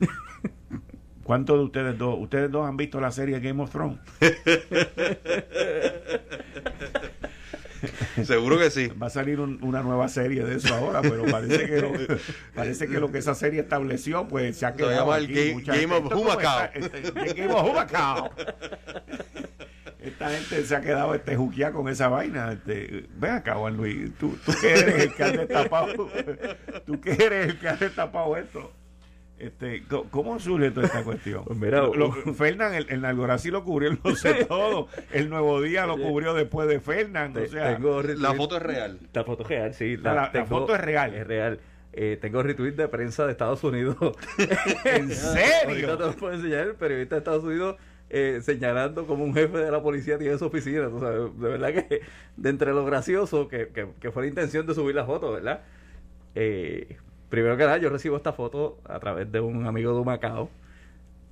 ¿Cuántos 1.24 1.58
de 1.58 1.64
ustedes 1.64 1.98
dos? 1.98 2.16
¿Ustedes 2.18 2.50
dos 2.50 2.66
han 2.66 2.76
visto 2.76 3.00
la 3.00 3.10
serie 3.10 3.40
Game 3.40 3.62
of 3.62 3.70
Thrones? 3.70 3.98
Seguro 8.24 8.58
que 8.58 8.70
sí. 8.70 8.88
Va 8.88 9.08
a 9.08 9.10
salir 9.10 9.40
una 9.40 9.82
nueva 9.82 10.08
serie 10.08 10.44
de 10.44 10.56
eso 10.56 10.74
ahora, 10.74 11.02
pero 11.02 11.24
parece 11.24 11.66
que 11.66 11.80
lo, 11.80 11.92
parece 12.54 12.88
que 12.88 13.00
lo 13.00 13.10
que 13.10 13.18
esa 13.18 13.34
serie 13.34 13.60
estableció, 13.60 14.28
pues 14.28 14.56
se 14.56 14.66
ha 14.66 14.74
quedado. 14.74 14.92
Se 14.92 14.98
llama 14.98 15.16
el 15.18 15.62
Game, 15.64 15.94
of 15.94 16.14
Humacao. 16.14 16.68
Este, 16.74 17.34
Game 17.34 17.52
of 17.52 17.68
Humacao. 17.68 18.30
Esta 20.00 20.30
gente 20.30 20.64
se 20.64 20.76
ha 20.76 20.80
quedado 20.80 21.14
este 21.14 21.36
juquía 21.36 21.72
con 21.72 21.88
esa 21.88 22.08
vaina. 22.08 22.52
Este, 22.52 23.06
ven 23.16 23.32
acá, 23.32 23.54
Juan 23.54 23.76
Luis, 23.76 24.12
tú, 24.18 24.38
tú 24.44 24.52
que 24.60 24.72
eres 24.72 25.02
el 25.02 25.14
que 25.14 25.22
ha 25.24 25.32
destapado, 25.32 26.08
tú 26.86 27.00
que 27.00 27.12
eres 27.12 27.48
el 27.48 27.58
que 27.58 27.68
ha 27.68 27.76
destapado 27.76 28.36
esto. 28.36 28.72
Este, 29.38 29.82
¿Cómo 30.10 30.38
surge 30.38 30.70
toda 30.70 30.86
esta 30.86 31.04
cuestión? 31.04 31.44
Pues 31.44 31.58
mira, 31.60 31.82
lo, 31.82 32.10
Fernán, 32.12 32.74
el, 32.74 32.86
el 32.88 33.02
lo 33.02 33.64
cubrió, 33.64 33.96
lo 34.02 34.16
sé 34.16 34.44
todo. 34.48 34.88
El 35.12 35.28
Nuevo 35.28 35.60
Día 35.60 35.86
lo 35.86 35.98
cubrió 35.98 36.32
después 36.32 36.68
de 36.68 36.80
Fernán. 36.80 37.36
O 37.36 37.46
sea, 37.46 37.78
la 37.78 38.34
foto 38.34 38.56
es 38.56 38.62
real. 38.62 38.98
La 39.12 39.24
foto 39.24 39.42
es 39.42 39.48
real, 39.48 39.74
sí. 39.74 39.96
La, 39.96 40.30
foto 40.46 40.74
es 40.74 40.80
real. 40.80 41.14
Es 41.14 41.26
real. 41.26 41.60
Eh, 41.92 42.18
tengo 42.20 42.42
retweet 42.42 42.72
de 42.72 42.88
prensa 42.88 43.24
de 43.26 43.32
Estados 43.32 43.62
Unidos. 43.64 43.96
¿En 44.84 45.10
serio? 45.10 45.66
Ahorita 45.66 45.96
te 45.96 46.04
lo 46.04 46.12
puedo 46.12 46.34
enseñar. 46.34 46.66
El 46.66 46.74
periodista 46.74 47.14
de 47.16 47.18
Estados 47.20 47.44
Unidos 47.44 47.76
eh, 48.08 48.40
señalando 48.42 49.06
como 49.06 49.24
un 49.24 49.34
jefe 49.34 49.58
de 49.58 49.70
la 49.70 49.82
policía 49.82 50.18
tiene 50.18 50.38
su 50.38 50.46
oficina. 50.46 50.88
de 50.88 51.30
verdad 51.36 51.72
que 51.72 52.02
de 52.36 52.50
entre 52.50 52.72
lo 52.72 52.84
gracioso 52.84 53.48
que, 53.48 53.68
que, 53.68 53.88
que 54.00 54.10
fue 54.10 54.22
la 54.22 54.28
intención 54.28 54.66
de 54.66 54.74
subir 54.74 54.94
la 54.94 55.04
foto, 55.04 55.32
¿verdad? 55.32 55.62
Eh, 56.34 56.98
primero 57.28 57.56
que 57.56 57.64
nada, 57.64 57.78
yo 57.78 57.90
recibo 57.90 58.16
esta 58.16 58.32
foto 58.32 58.78
a 58.84 58.98
través 58.98 59.30
de 59.30 59.40
un 59.40 59.66
amigo 59.66 59.96
de 59.98 60.04
Macao 60.04 60.50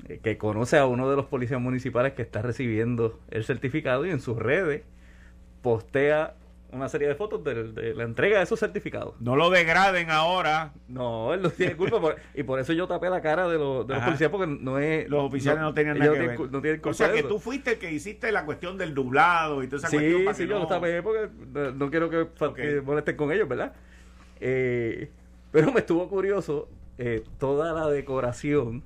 eh, 0.08 0.20
que 0.22 0.36
conoce 0.36 0.78
a 0.78 0.86
uno 0.86 1.08
de 1.08 1.16
los 1.16 1.26
policías 1.26 1.60
municipales 1.60 2.12
que 2.12 2.22
está 2.22 2.42
recibiendo 2.42 3.18
el 3.30 3.44
certificado 3.44 4.04
y 4.06 4.10
en 4.10 4.20
sus 4.20 4.38
redes 4.38 4.82
postea 5.62 6.34
una 6.74 6.88
serie 6.88 7.08
de 7.08 7.14
fotos 7.14 7.42
de, 7.44 7.94
la 7.94 8.02
entrega 8.02 8.38
de 8.38 8.44
esos 8.44 8.58
certificados. 8.58 9.14
No 9.20 9.36
lo 9.36 9.48
degraden 9.48 10.10
ahora. 10.10 10.72
No, 10.88 11.32
él 11.32 11.40
no 11.40 11.50
tiene 11.50 11.76
culpa. 11.76 12.16
y 12.34 12.42
por 12.42 12.58
eso 12.58 12.72
yo 12.72 12.88
tapé 12.88 13.08
la 13.08 13.20
cara 13.22 13.48
de, 13.48 13.58
los, 13.58 13.86
policías 13.86 14.30
porque 14.30 14.46
no 14.48 14.78
es... 14.78 15.08
Los 15.08 15.22
oficiales 15.22 15.62
no, 15.62 15.72
tenían 15.72 15.98
nada 15.98 16.12
que 16.12 16.18
ver. 16.18 16.80
o 16.82 16.92
sea, 16.92 17.12
que 17.12 17.22
tú 17.22 17.38
fuiste 17.38 17.72
el 17.72 17.78
que 17.78 17.92
hiciste 17.92 18.32
la 18.32 18.44
cuestión 18.44 18.76
del 18.76 18.92
dublado 18.92 19.62
y 19.62 19.68
toda 19.68 19.78
esa 19.78 19.88
sí, 19.88 19.96
cuestión. 19.96 20.34
Sí, 20.34 20.46
yo 20.48 20.58
lo 20.58 20.66
tapé 20.66 21.00
porque 21.02 21.28
no, 21.74 21.90
quiero 21.90 22.10
que, 22.10 22.26
que 22.56 22.80
molesten 22.80 23.16
con 23.16 23.30
ellos, 23.30 23.48
¿verdad? 23.48 23.72
Eh, 24.40 25.10
pero 25.54 25.72
me 25.72 25.78
estuvo 25.78 26.08
curioso 26.08 26.68
eh, 26.98 27.22
toda 27.38 27.72
la 27.72 27.88
decoración 27.88 28.82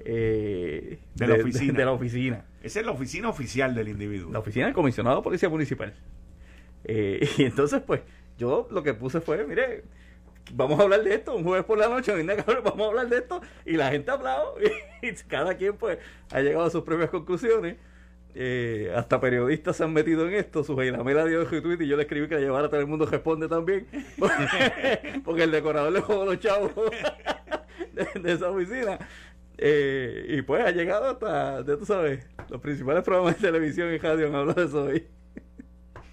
eh, 0.00 0.98
de, 1.14 1.26
la 1.28 1.34
oficina. 1.36 1.72
De, 1.72 1.84
la 1.84 1.92
oficina. 1.92 2.44
Esa 2.64 2.80
es 2.80 2.86
la 2.86 2.90
oficina 2.90 3.28
oficial 3.28 3.76
del 3.76 3.86
individuo. 3.86 4.32
La 4.32 4.40
oficina 4.40 4.64
del 4.64 4.74
comisionado 4.74 5.18
de 5.18 5.22
policía 5.22 5.48
municipal. 5.48 5.94
Eh, 6.82 7.28
y 7.38 7.44
entonces, 7.44 7.80
pues, 7.86 8.00
yo 8.36 8.66
lo 8.72 8.82
que 8.82 8.92
puse 8.92 9.20
fue, 9.20 9.46
mire, 9.46 9.84
vamos 10.52 10.80
a 10.80 10.82
hablar 10.82 11.04
de 11.04 11.14
esto, 11.14 11.36
un 11.36 11.44
jueves 11.44 11.64
por 11.64 11.78
la 11.78 11.88
noche, 11.88 12.12
vamos 12.64 12.80
a 12.80 12.88
hablar 12.88 13.08
de 13.08 13.18
esto, 13.18 13.40
y 13.64 13.74
la 13.74 13.92
gente 13.92 14.10
ha 14.10 14.14
hablado, 14.14 14.56
y 15.02 15.12
cada 15.28 15.54
quien, 15.54 15.76
pues, 15.76 15.98
ha 16.32 16.40
llegado 16.40 16.64
a 16.64 16.70
sus 16.70 16.82
propias 16.82 17.10
conclusiones. 17.10 17.76
Eh, 18.34 18.92
hasta 18.94 19.20
periodistas 19.20 19.76
se 19.76 19.84
han 19.84 19.92
metido 19.92 20.26
en 20.26 20.34
esto. 20.34 20.62
Su 20.64 20.76
la 20.76 21.24
dio 21.24 21.46
tweet 21.46 21.78
y 21.80 21.88
yo 21.88 21.96
le 21.96 22.02
escribí 22.02 22.28
que 22.28 22.36
la 22.36 22.40
llevara 22.40 22.66
a 22.66 22.70
todo 22.70 22.80
el 22.80 22.86
mundo 22.86 23.06
responde 23.06 23.48
también. 23.48 23.86
Porque, 25.24 25.44
el 25.44 25.50
decorador 25.50 25.92
le 25.92 26.00
jugó 26.00 26.24
los 26.24 26.38
chavos 26.38 26.72
de, 27.92 28.32
esa 28.32 28.50
oficina. 28.50 28.98
Eh, 29.58 30.26
y 30.28 30.42
pues 30.42 30.64
ha 30.64 30.70
llegado 30.70 31.10
hasta, 31.10 31.64
ya 31.66 31.76
tú 31.76 31.84
sabes, 31.84 32.26
los 32.48 32.60
principales 32.60 33.02
programas 33.02 33.40
de 33.40 33.48
televisión 33.48 33.92
y 33.92 33.98
radio 33.98 34.28
han 34.28 34.34
hablado 34.34 34.60
de 34.60 34.66
eso 34.66 34.84
hoy. 34.84 35.06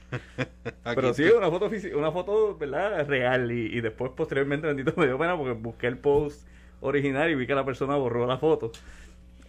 Pero 0.83 1.13
sí, 1.13 1.23
una 1.23 1.49
foto, 1.49 1.69
una 1.95 2.11
foto 2.11 2.57
¿verdad? 2.57 3.07
real. 3.07 3.51
Y, 3.51 3.77
y 3.77 3.81
después, 3.81 4.11
posteriormente, 4.15 4.67
bendito 4.67 4.93
me 4.97 5.05
dio 5.05 5.17
pena 5.17 5.37
porque 5.37 5.53
busqué 5.53 5.87
el 5.87 5.97
post 5.97 6.47
original 6.81 7.29
y 7.29 7.35
vi 7.35 7.47
que 7.47 7.55
la 7.55 7.65
persona 7.65 7.95
borró 7.95 8.25
la 8.25 8.37
foto. 8.37 8.71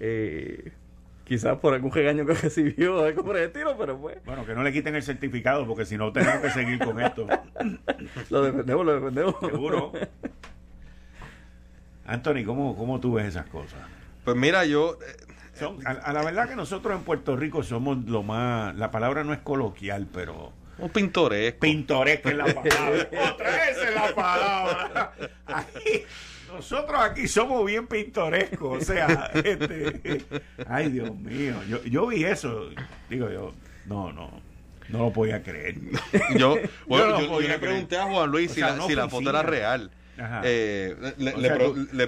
Eh, 0.01 0.73
quizás 1.29 1.59
por 1.59 1.75
algún 1.75 1.93
regaño 1.93 2.25
que 2.27 2.33
recibió 2.43 3.05
algo 3.05 3.23
por 3.23 3.37
el 3.37 3.45
estilo, 3.45 3.77
pero 3.79 3.99
pues. 3.99 4.17
Bueno, 4.25 4.45
que 4.47 4.55
no 4.55 4.63
le 4.63 4.73
quiten 4.73 4.97
el 4.97 5.03
certificado 5.03 5.67
porque 5.67 5.85
si 5.85 5.97
no 5.97 6.13
tenemos 6.13 6.41
que 6.41 6.51
seguir 6.51 6.79
con 6.79 7.01
esto. 7.01 7.27
lo 8.31 8.43
defendemos, 8.43 8.87
lo 8.87 8.95
defendemos. 8.95 9.37
Seguro. 9.41 9.93
Anthony, 12.07 12.45
¿cómo, 12.45 12.75
¿cómo 12.75 12.99
tú 12.99 13.13
ves 13.15 13.27
esas 13.27 13.47
cosas? 13.47 13.81
Pues 14.25 14.37
mira, 14.37 14.65
yo... 14.65 14.99
Eh, 15.61 15.67
a, 15.85 16.13
la 16.13 16.25
verdad 16.25 16.49
que 16.49 16.57
nosotros 16.57 16.97
en 16.97 17.05
Puerto 17.05 17.37
Rico 17.37 17.63
somos 17.63 17.99
lo 18.07 18.23
más... 18.23 18.75
La 18.77 18.91
palabra 18.91 19.25
no 19.25 19.35
es 19.35 19.41
coloquial, 19.41 20.07
pero... 20.13 20.53
Un 20.79 20.89
pintoresco. 20.89 21.61
Pintoresco 21.61 22.31
es 22.31 22.37
la 22.37 22.47
palabra. 22.47 23.09
Otra 23.35 23.51
vez 23.51 23.77
es 23.77 23.95
la 23.95 24.15
palabra. 24.15 25.13
Nosotros 26.53 26.99
aquí 27.01 27.29
somos 27.29 27.65
bien 27.65 27.87
pintorescos, 27.87 28.83
o 28.83 28.85
sea, 28.85 29.31
este, 29.35 30.23
ay 30.67 30.91
Dios 30.91 31.15
mío, 31.15 31.55
yo, 31.69 31.83
yo 31.85 32.07
vi 32.07 32.25
eso, 32.25 32.71
digo 33.09 33.31
yo, 33.31 33.55
no, 33.87 34.13
no, 34.13 34.31
no 34.89 34.99
lo 34.99 35.13
podía 35.13 35.43
creer. 35.43 35.77
yo, 36.37 36.57
bueno, 36.87 37.21
yo, 37.21 37.41
le 37.41 37.59
pregunté 37.59 37.99
a 37.99 38.05
Juan 38.05 38.31
Luis 38.31 38.53
si, 38.53 38.61
la, 38.61 38.81
si 38.81 38.95
la 38.95 39.09
foto 39.09 39.31
era 39.31 39.43
real. 39.43 39.91
Eh, 40.43 40.97
le, 41.19 41.37
le, 41.37 41.51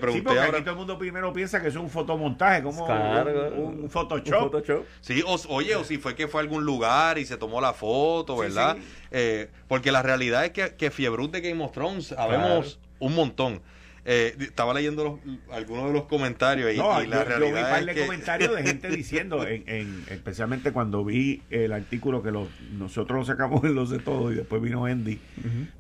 pregunté 0.01 0.13
sí, 0.13 0.21
porque 0.21 0.41
aquí 0.41 0.63
todo 0.63 0.71
el 0.71 0.77
mundo 0.77 0.99
primero 0.99 1.33
piensa 1.33 1.63
que 1.63 1.69
es 1.69 1.77
un 1.77 1.89
fotomontaje, 1.89 2.63
como 2.63 2.85
un, 2.85 3.89
Photoshop. 3.89 4.85
Sí, 5.01 5.23
oye, 5.49 5.77
o 5.77 5.85
si 5.85 5.99
fue 5.99 6.17
que 6.17 6.27
fue 6.27 6.41
a 6.41 6.43
algún 6.43 6.65
lugar 6.65 7.19
y 7.19 7.25
se 7.25 7.37
tomó 7.37 7.61
la 7.61 7.73
foto, 7.73 8.37
¿verdad? 8.37 8.77
Eh, 9.13 9.49
porque 9.69 9.93
la 9.93 10.03
realidad 10.03 10.45
es 10.45 10.51
que, 10.51 10.75
que 10.75 10.91
Fiebre 10.91 11.29
de 11.29 11.41
Game 11.41 11.63
of 11.63 11.73
Thrones 11.73 12.09
sabemos 12.09 12.81
un 12.99 13.15
montón. 13.15 13.63
Eh, 14.07 14.35
estaba 14.41 14.73
leyendo 14.73 15.21
algunos 15.53 15.89
de 15.89 15.93
los 15.93 16.05
comentarios 16.05 16.73
y, 16.73 16.77
la 16.79 17.23
realidad 17.23 17.39
yo 17.39 17.47
vi 17.47 17.61
un 17.61 17.69
par 17.69 17.85
de 17.85 18.01
comentarios 18.01 18.57
de 18.57 18.63
gente 18.63 18.89
diciendo, 18.97 19.47
en, 19.47 20.05
especialmente 20.09 20.73
cuando 20.73 21.05
vi 21.05 21.43
el 21.51 21.73
artículo 21.73 22.23
que 22.23 22.33
nosotros 22.73 23.19
lo 23.19 23.25
sacamos 23.27 23.63
en 23.65 23.75
los 23.75 23.91
de 23.91 23.99
todo 23.99 24.33
y 24.33 24.37
después 24.37 24.63
vino 24.63 24.87
Andy 24.87 25.21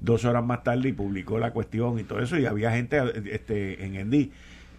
dos 0.00 0.26
horas 0.26 0.44
más 0.44 0.62
tarde 0.62 0.90
y 0.90 0.92
publicó 0.92 1.38
la 1.38 1.52
cuestión 1.52 1.98
y 1.98 2.04
todo 2.04 2.20
eso 2.20 2.38
y 2.38 2.44
había 2.44 2.72
gente 2.72 3.00
este, 3.32 3.84
en 3.84 3.96
Andy 3.96 4.30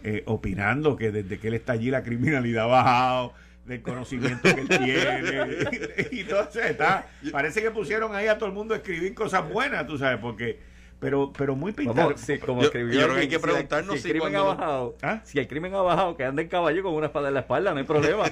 eh, 0.03 0.21
opinando 0.27 0.95
que 0.95 1.11
desde 1.11 1.39
que 1.39 1.47
él 1.47 1.55
está 1.55 1.73
allí 1.73 1.89
la 1.89 2.03
criminalidad 2.03 2.65
ha 2.65 2.67
bajado 2.67 3.33
del 3.65 3.81
conocimiento 3.81 4.53
que 4.53 4.61
él 4.61 4.67
tiene 4.67 6.07
y, 6.11 6.19
entonces 6.21 6.65
está. 6.65 7.07
Parece 7.31 7.61
que 7.61 7.71
pusieron 7.71 8.15
ahí 8.15 8.27
a 8.27 8.37
todo 8.37 8.49
el 8.49 8.55
mundo 8.55 8.75
a 8.75 8.77
escribir 8.77 9.15
cosas 9.15 9.49
buenas 9.49 9.87
tú 9.87 9.97
sabes 9.97 10.19
porque 10.19 10.70
pero 11.01 11.33
pero 11.35 11.55
muy 11.55 11.71
pintado. 11.73 12.13
como 12.45 12.61
escribió. 12.61 12.93
Yo, 12.93 13.05
creo 13.05 13.15
que 13.15 13.21
hay 13.21 13.27
que 13.27 13.39
preguntarnos 13.39 13.99
si, 13.99 14.07
el 14.07 14.13
crimen 14.13 14.35
ha 14.35 14.43
bajado, 14.43 14.95
¿Ah? 15.01 15.21
si 15.25 15.39
el 15.39 15.47
crimen 15.47 15.73
ha 15.73 15.81
bajado, 15.81 16.15
que 16.15 16.23
ande 16.23 16.43
en 16.43 16.47
caballo 16.47 16.83
con 16.83 16.93
una 16.93 17.07
espada 17.07 17.27
en 17.29 17.33
la 17.33 17.39
espalda, 17.41 17.71
no 17.73 17.79
hay 17.79 17.85
problema. 17.85 18.25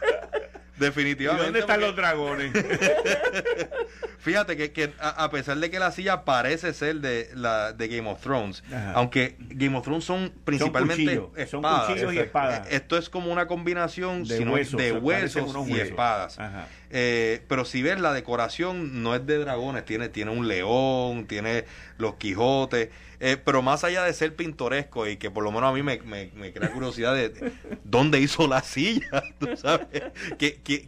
Definitivamente. 0.78 1.42
¿Y 1.42 1.46
dónde 1.46 1.60
están 1.60 1.80
los 1.80 1.96
dragones? 1.96 2.52
fíjate 4.18 4.56
que, 4.56 4.72
que 4.72 4.92
a, 4.98 5.30
pesar 5.30 5.58
de 5.58 5.70
que 5.70 5.78
la 5.78 5.90
silla 5.90 6.24
parece 6.24 6.72
ser 6.72 6.96
de 6.96 7.30
la 7.34 7.72
de 7.72 7.88
Game 7.88 8.08
of 8.08 8.20
Thrones, 8.20 8.62
aunque 8.94 9.36
Game 9.38 9.76
of 9.76 9.84
Thrones 9.84 10.04
son 10.04 10.32
principalmente 10.44 11.20
espadas, 11.36 12.12
y 12.12 12.18
espadas. 12.18 12.68
Esto 12.70 12.96
es 12.96 13.08
como 13.08 13.32
una 13.32 13.46
combinación 13.46 14.24
de 14.24 14.40
huesos, 14.40 14.80
de 14.80 14.92
huesos 14.92 15.68
y 15.68 15.80
espadas. 15.80 16.38
Eh, 16.90 17.42
pero 17.48 17.64
si 17.64 17.82
ves 17.82 18.00
la 18.00 18.12
decoración 18.12 19.02
no 19.02 19.14
es 19.14 19.26
de 19.26 19.38
dragones, 19.38 19.84
tiene, 19.84 20.08
tiene 20.08 20.30
un 20.30 20.48
león, 20.48 21.26
tiene 21.26 21.64
los 21.98 22.14
Quijotes. 22.14 22.88
Eh, 23.20 23.36
pero 23.44 23.62
más 23.62 23.84
allá 23.84 24.04
de 24.04 24.12
ser 24.12 24.36
pintoresco 24.36 25.06
y 25.06 25.16
que 25.16 25.30
por 25.30 25.42
lo 25.42 25.50
menos 25.50 25.70
a 25.70 25.72
mí 25.72 25.82
me, 25.82 25.98
crea 26.52 26.72
curiosidad 26.72 27.14
de, 27.14 27.52
dónde 27.84 28.20
hizo 28.20 28.46
la 28.46 28.62
silla, 28.62 29.22
¿tú 29.38 29.56
sabes? 29.56 29.88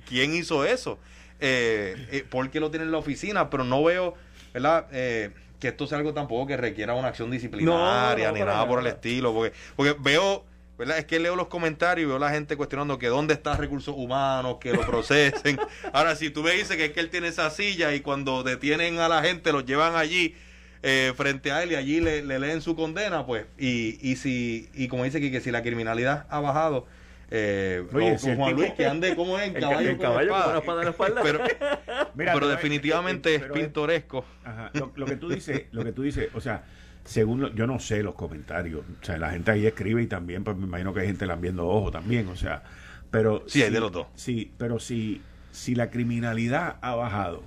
quién 0.06 0.34
hizo 0.34 0.64
eso? 0.64 0.98
Eh, 1.40 2.06
eh, 2.12 2.24
¿Por 2.28 2.50
qué 2.50 2.60
lo 2.60 2.70
tiene 2.70 2.84
en 2.84 2.92
la 2.92 2.98
oficina? 2.98 3.48
Pero 3.50 3.64
no 3.64 3.82
veo, 3.82 4.14
¿verdad? 4.52 4.86
Eh, 4.92 5.30
que 5.58 5.68
esto 5.68 5.86
sea 5.86 5.98
algo 5.98 6.12
tampoco 6.14 6.46
que 6.46 6.56
requiera 6.56 6.94
una 6.94 7.08
acción 7.08 7.30
disciplinaria 7.30 8.30
ni 8.32 8.40
nada 8.40 8.66
por 8.66 8.80
el 8.80 8.86
estilo, 8.86 9.32
porque, 9.32 9.52
porque 9.76 9.96
veo 9.98 10.44
¿verdad? 10.80 10.96
Es 10.96 11.04
que 11.04 11.18
leo 11.18 11.36
los 11.36 11.48
comentarios 11.48 12.04
y 12.04 12.06
veo 12.06 12.16
a 12.16 12.20
la 12.20 12.30
gente 12.30 12.56
cuestionando 12.56 12.98
que 12.98 13.08
dónde 13.08 13.34
están 13.34 13.58
recursos 13.58 13.94
humanos, 13.94 14.56
que 14.62 14.72
lo 14.72 14.80
procesen. 14.80 15.60
Ahora, 15.92 16.16
si 16.16 16.30
tú 16.30 16.42
me 16.42 16.52
dices 16.52 16.78
que 16.78 16.86
es 16.86 16.92
que 16.92 17.00
él 17.00 17.10
tiene 17.10 17.28
esa 17.28 17.50
silla 17.50 17.94
y 17.94 18.00
cuando 18.00 18.42
detienen 18.42 18.98
a 18.98 19.06
la 19.06 19.22
gente 19.22 19.52
los 19.52 19.66
llevan 19.66 19.94
allí 19.94 20.34
eh, 20.82 21.12
frente 21.14 21.52
a 21.52 21.62
él 21.62 21.72
y 21.72 21.74
allí 21.74 22.00
le, 22.00 22.22
leen 22.22 22.62
su 22.62 22.74
condena, 22.76 23.26
pues, 23.26 23.44
y, 23.58 23.98
y 24.00 24.16
si, 24.16 24.70
y 24.72 24.88
como 24.88 25.04
dice 25.04 25.20
que, 25.20 25.30
que 25.30 25.42
si 25.42 25.50
la 25.50 25.62
criminalidad 25.62 26.26
ha 26.30 26.40
bajado, 26.40 26.86
eh, 27.30 27.84
Oye, 27.92 28.16
Juan 28.18 28.56
Luis 28.56 28.72
que 28.72 28.86
ande 28.86 29.14
como 29.14 29.38
en 29.38 29.52
caballo, 29.52 29.98
caballo 29.98 30.30
con, 30.30 30.56
espada. 30.56 30.78
en 30.78 30.84
la 30.84 30.90
espalda. 30.92 31.22
Pero, 31.22 31.40
pero 32.16 32.48
definitivamente 32.48 33.34
es 33.34 33.42
pintoresco. 33.42 34.24
lo, 34.72 35.04
que 35.04 35.16
tú 35.16 35.28
dices, 35.28 35.64
lo 35.72 35.84
que 35.84 35.92
tú 35.92 36.02
dices, 36.02 36.30
o 36.34 36.40
sea, 36.40 36.64
según 37.10 37.52
yo 37.56 37.66
no 37.66 37.80
sé 37.80 38.04
los 38.04 38.14
comentarios, 38.14 38.84
o 39.02 39.04
sea, 39.04 39.18
la 39.18 39.30
gente 39.30 39.50
ahí 39.50 39.66
escribe 39.66 40.00
y 40.00 40.06
también, 40.06 40.44
pues 40.44 40.56
me 40.56 40.66
imagino 40.66 40.94
que 40.94 41.00
hay 41.00 41.08
gente 41.08 41.26
la 41.26 41.34
viendo 41.34 41.66
ojo 41.66 41.90
también, 41.90 42.28
o 42.28 42.36
sea, 42.36 42.62
pero 43.10 43.42
sí, 43.48 43.64
hay 43.64 43.70
de 43.72 43.80
los 43.80 43.90
dos. 43.90 44.06
Sí, 44.14 44.52
pero 44.56 44.78
si 44.78 45.20
si 45.50 45.74
la 45.74 45.90
criminalidad 45.90 46.76
ha 46.82 46.94
bajado 46.94 47.42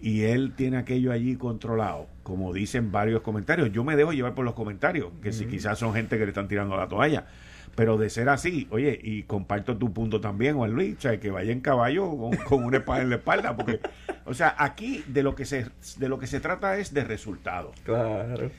y 0.00 0.22
él 0.22 0.54
tiene 0.56 0.78
aquello 0.78 1.12
allí 1.12 1.36
controlado, 1.36 2.06
como 2.22 2.54
dicen 2.54 2.90
varios 2.90 3.20
comentarios, 3.20 3.70
yo 3.70 3.84
me 3.84 3.96
dejo 3.96 4.14
llevar 4.14 4.34
por 4.34 4.46
los 4.46 4.54
comentarios, 4.54 5.10
que 5.22 5.30
si 5.30 5.44
quizás 5.44 5.78
son 5.78 5.92
gente 5.92 6.16
que 6.16 6.24
le 6.24 6.30
están 6.30 6.48
tirando 6.48 6.74
la 6.74 6.88
toalla. 6.88 7.26
Pero 7.74 7.96
de 7.96 8.10
ser 8.10 8.28
así, 8.28 8.66
oye, 8.70 8.98
y 9.02 9.22
comparto 9.22 9.76
tu 9.76 9.92
punto 9.92 10.20
también, 10.20 10.56
Juan 10.56 10.72
Luis, 10.72 10.96
o 10.98 11.00
sea, 11.00 11.20
que 11.20 11.30
vaya 11.30 11.52
en 11.52 11.60
caballo 11.60 12.10
con, 12.44 12.64
una 12.64 12.78
espada 12.78 13.02
en 13.02 13.10
la 13.10 13.16
espalda, 13.16 13.56
porque, 13.56 13.80
o 14.24 14.34
sea, 14.34 14.54
aquí 14.58 15.04
de 15.06 15.22
lo 15.22 15.34
que 15.34 15.44
se, 15.44 15.66
de 15.98 16.08
lo 16.08 16.18
que 16.18 16.26
se 16.26 16.40
trata 16.40 16.78
es 16.78 16.92
de 16.92 17.04
resultados. 17.04 17.74
Claro. 17.84 18.50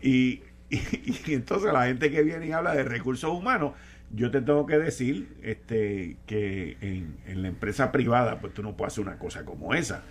Y, 0.00 0.42
y, 0.70 1.34
entonces 1.34 1.72
la 1.72 1.86
gente 1.86 2.10
que 2.10 2.22
viene 2.22 2.46
y 2.46 2.52
habla 2.52 2.74
de 2.74 2.84
recursos 2.84 3.30
humanos, 3.30 3.72
yo 4.12 4.30
te 4.30 4.40
tengo 4.40 4.66
que 4.66 4.78
decir 4.78 5.36
este, 5.42 6.16
que 6.26 6.76
en, 6.80 7.16
en 7.26 7.42
la 7.42 7.48
empresa 7.48 7.92
privada, 7.92 8.40
pues 8.40 8.54
tú 8.54 8.62
no 8.62 8.76
puedes 8.76 8.94
hacer 8.94 9.04
una 9.04 9.18
cosa 9.18 9.44
como 9.44 9.74
esa. 9.74 10.02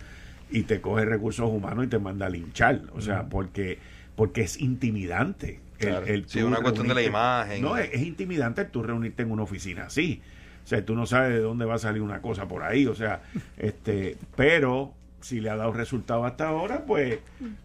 Y 0.51 0.63
te 0.63 0.81
coge 0.81 1.05
recursos 1.05 1.49
humanos 1.49 1.85
y 1.85 1.87
te 1.87 1.99
manda 1.99 2.25
a 2.25 2.29
linchar. 2.29 2.81
O 2.93 3.01
sea, 3.01 3.29
porque, 3.29 3.77
porque 4.15 4.41
es 4.41 4.59
intimidante 4.59 5.59
el, 5.79 6.27
sí, 6.27 6.41
una 6.41 6.61
cuestión 6.61 6.87
de 6.87 6.95
la 6.95 7.03
imagen. 7.03 7.61
No, 7.61 7.77
es, 7.77 7.93
intimidante 8.01 8.65
tú 8.65 8.83
reunirte 8.83 9.23
en 9.23 9.31
una 9.31 9.43
oficina 9.43 9.85
así. 9.85 10.21
O 10.63 10.67
sea, 10.67 10.85
tú 10.85 10.95
no 10.95 11.05
sabes 11.05 11.33
de 11.33 11.39
dónde 11.39 11.65
va 11.65 11.75
a 11.75 11.79
salir 11.79 12.01
una 12.01 12.21
cosa 12.21 12.47
por 12.47 12.63
ahí. 12.63 12.85
O 12.85 12.95
sea, 12.95 13.21
este, 13.57 14.17
pero 14.35 14.93
si 15.21 15.39
le 15.39 15.49
ha 15.49 15.55
dado 15.55 15.73
resultado 15.73 16.25
hasta 16.25 16.47
ahora, 16.47 16.85
pues 16.85 17.19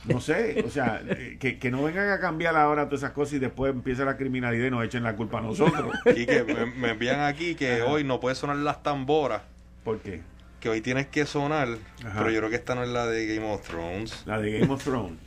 no 0.07 0.21
sé, 0.21 0.63
o 0.67 0.71
sea, 0.71 1.03
eh, 1.07 1.37
que, 1.39 1.71
no 1.71 1.83
vengan 1.83 2.11
a 2.11 2.19
cambiar 2.19 2.57
ahora 2.57 2.87
todas 2.87 3.03
esas 3.03 3.13
cosas 3.13 3.35
y 3.35 3.39
después 3.39 3.73
empieza 3.73 4.05
la 4.05 4.17
criminalidad 4.17 4.67
y 4.67 4.71
nos 4.71 4.85
echen 4.85 5.03
la 5.03 5.15
culpa 5.17 5.39
a 5.39 5.43
nosotros. 5.43 5.95
Y 6.17 6.27
que 6.27 6.45
me, 6.77 6.91
envían 6.91 7.21
aquí 7.21 7.55
que 7.55 7.83
hoy 7.83 8.05
no 8.05 8.21
puede 8.21 8.35
sonar 8.35 8.57
las 8.57 8.83
tamboras. 8.83 9.43
¿Por 9.83 10.01
qué? 10.01 10.23
Que 10.61 10.69
hoy 10.69 10.81
tienes 10.81 11.07
que 11.07 11.27
sonar, 11.27 11.69
pero 12.01 12.31
yo 12.31 12.39
creo 12.39 12.51
que 12.51 12.57
esta 12.57 12.75
no 12.75 12.83
es 12.83 12.89
la 12.89 13.07
de 13.07 13.27
Game 13.35 13.47
of 13.51 13.67
Thrones. 13.69 14.23
La 14.27 14.41
de 14.41 14.59
Game 14.59 14.73
of 14.73 14.83
Thrones. 14.83 15.19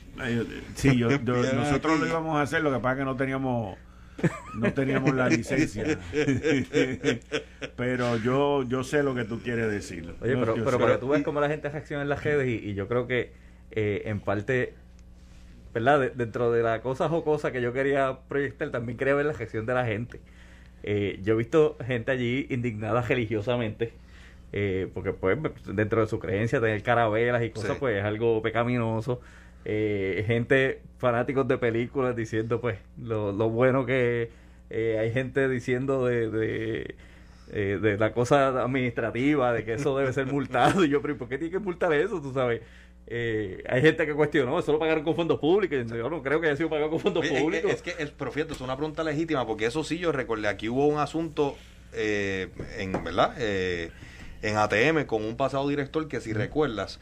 Sí, 0.76 0.98
yo, 0.98 1.10
nosotros 1.56 2.00
lo 2.00 2.08
íbamos 2.08 2.38
a 2.38 2.42
hacer, 2.42 2.62
lo 2.62 2.72
que 2.72 2.80
pasa 2.80 2.94
es 2.94 3.00
que 3.00 3.06
no 3.06 3.16
teníamos 3.16 3.78
no 4.56 4.74
teníamos 4.74 5.14
la 5.14 5.30
licencia. 5.30 6.00
pero 7.76 8.18
yo 8.18 8.64
yo 8.64 8.84
sé 8.84 9.04
lo 9.04 9.14
que 9.14 9.26
tú 9.26 9.40
quieres 9.40 9.70
decir. 9.70 10.16
Oye, 10.22 10.36
pero, 10.38 10.56
pero 10.56 10.80
para 10.80 10.94
que 10.94 11.00
tú 11.00 11.10
ves 11.10 11.24
cómo 11.24 11.40
la 11.40 11.48
gente 11.48 11.70
reacciona 11.70 12.04
en 12.04 12.10
las 12.10 12.24
redes 12.24 12.48
y, 12.48 12.74
yo 12.74 12.88
creo 12.88 13.08
que 13.08 13.32
eh, 13.72 14.04
en 14.06 14.20
parte, 14.20 14.74
¿verdad? 15.74 16.12
dentro 16.14 16.52
de 16.52 16.64
la 16.64 16.82
cosa 16.82 17.10
jocosa 17.10 17.52
que 17.52 17.62
yo 17.62 17.74
quería 17.74 18.20
proyectar, 18.28 18.72
también 18.72 18.98
quería 18.98 19.14
ver 19.14 19.28
la 19.28 19.34
reacción 19.34 19.66
de 19.66 19.74
la 19.74 19.86
gente. 19.86 20.20
Eh, 20.84 21.20
yo 21.24 21.34
he 21.34 21.38
visto 21.38 21.78
gente 21.86 22.12
allí 22.12 22.48
indignada 22.50 23.02
religiosamente. 23.02 23.94
Eh, 24.54 24.90
porque 24.94 25.12
pues 25.12 25.38
dentro 25.66 26.00
de 26.00 26.08
su 26.08 26.20
creencia 26.20 26.62
tener 26.62 26.82
carabelas 26.82 27.44
y 27.44 27.50
cosas 27.50 27.76
pues 27.78 27.98
es 27.98 28.06
algo 28.06 28.42
pecaminoso 28.42 29.20
eh, 29.70 30.24
gente 30.26 30.82
fanáticos 30.98 31.46
de 31.46 31.58
películas 31.58 32.16
diciendo 32.16 32.62
pues 32.62 32.80
lo, 32.98 33.34
lo 33.34 33.50
bueno 33.50 33.86
que 33.86 34.30
eh, 34.70 34.98
hay 34.98 35.12
gente 35.12 35.48
diciendo 35.50 36.06
de, 36.06 36.30
de, 36.30 36.96
eh, 37.52 37.80
de, 37.82 37.98
la 37.98 38.14
cosa 38.14 38.64
administrativa, 38.64 39.52
de 39.52 39.66
que 39.66 39.74
eso 39.74 39.98
debe 39.98 40.14
ser 40.14 40.28
multado. 40.28 40.84
Y 40.86 40.90
yo, 40.90 41.02
pero 41.02 41.18
¿por 41.18 41.28
qué 41.28 41.38
tiene 41.38 41.52
que 41.52 41.60
multar 41.60 41.92
eso? 41.94 42.22
Tú 42.22 42.34
sabes. 42.34 42.62
Eh, 43.10 43.64
hay 43.70 43.82
gente 43.82 44.06
que 44.06 44.14
cuestionó, 44.14 44.58
eso 44.58 44.74
lo 44.74 44.80
pagaron 44.80 45.04
con 45.04 45.16
fondos 45.16 45.40
públicos. 45.40 45.86
Yo 45.90 46.10
no 46.10 46.22
creo 46.22 46.40
que 46.42 46.48
haya 46.48 46.56
sido 46.56 46.70
pagado 46.70 46.90
con 46.90 47.00
fondos 47.00 47.26
públicos. 47.28 47.72
Es 47.72 47.82
que, 47.82 47.96
el 48.00 48.12
profeta 48.12 48.54
es 48.54 48.62
una 48.62 48.76
pregunta 48.76 49.04
legítima, 49.04 49.46
porque 49.46 49.66
eso 49.66 49.84
sí 49.84 49.98
yo 49.98 50.14
recordé. 50.14 50.48
Aquí 50.48 50.68
hubo 50.68 50.88
un 50.88 51.00
asunto, 51.00 51.56
en 51.94 53.04
verdad, 53.04 53.34
en 53.40 54.58
ATM 54.58 55.06
con 55.06 55.24
un 55.24 55.38
pasado 55.38 55.68
director 55.70 56.08
que, 56.10 56.20
si 56.20 56.34
recuerdas, 56.34 57.00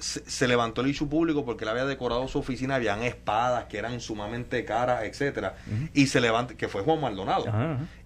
se, 0.00 0.48
levantó 0.48 0.80
el 0.80 0.88
issue 0.88 1.08
público 1.08 1.44
porque 1.44 1.64
él 1.64 1.70
había 1.70 1.84
decorado 1.84 2.28
su 2.28 2.38
oficina, 2.38 2.76
habían 2.76 3.02
espadas 3.02 3.64
que 3.64 3.78
eran 3.78 4.00
sumamente 4.00 4.64
caras, 4.64 5.04
etcétera, 5.04 5.56
y 5.92 6.06
se 6.06 6.20
levantó, 6.20 6.56
que 6.56 6.68
fue 6.68 6.82
Juan 6.82 7.00
Maldonado, 7.00 7.46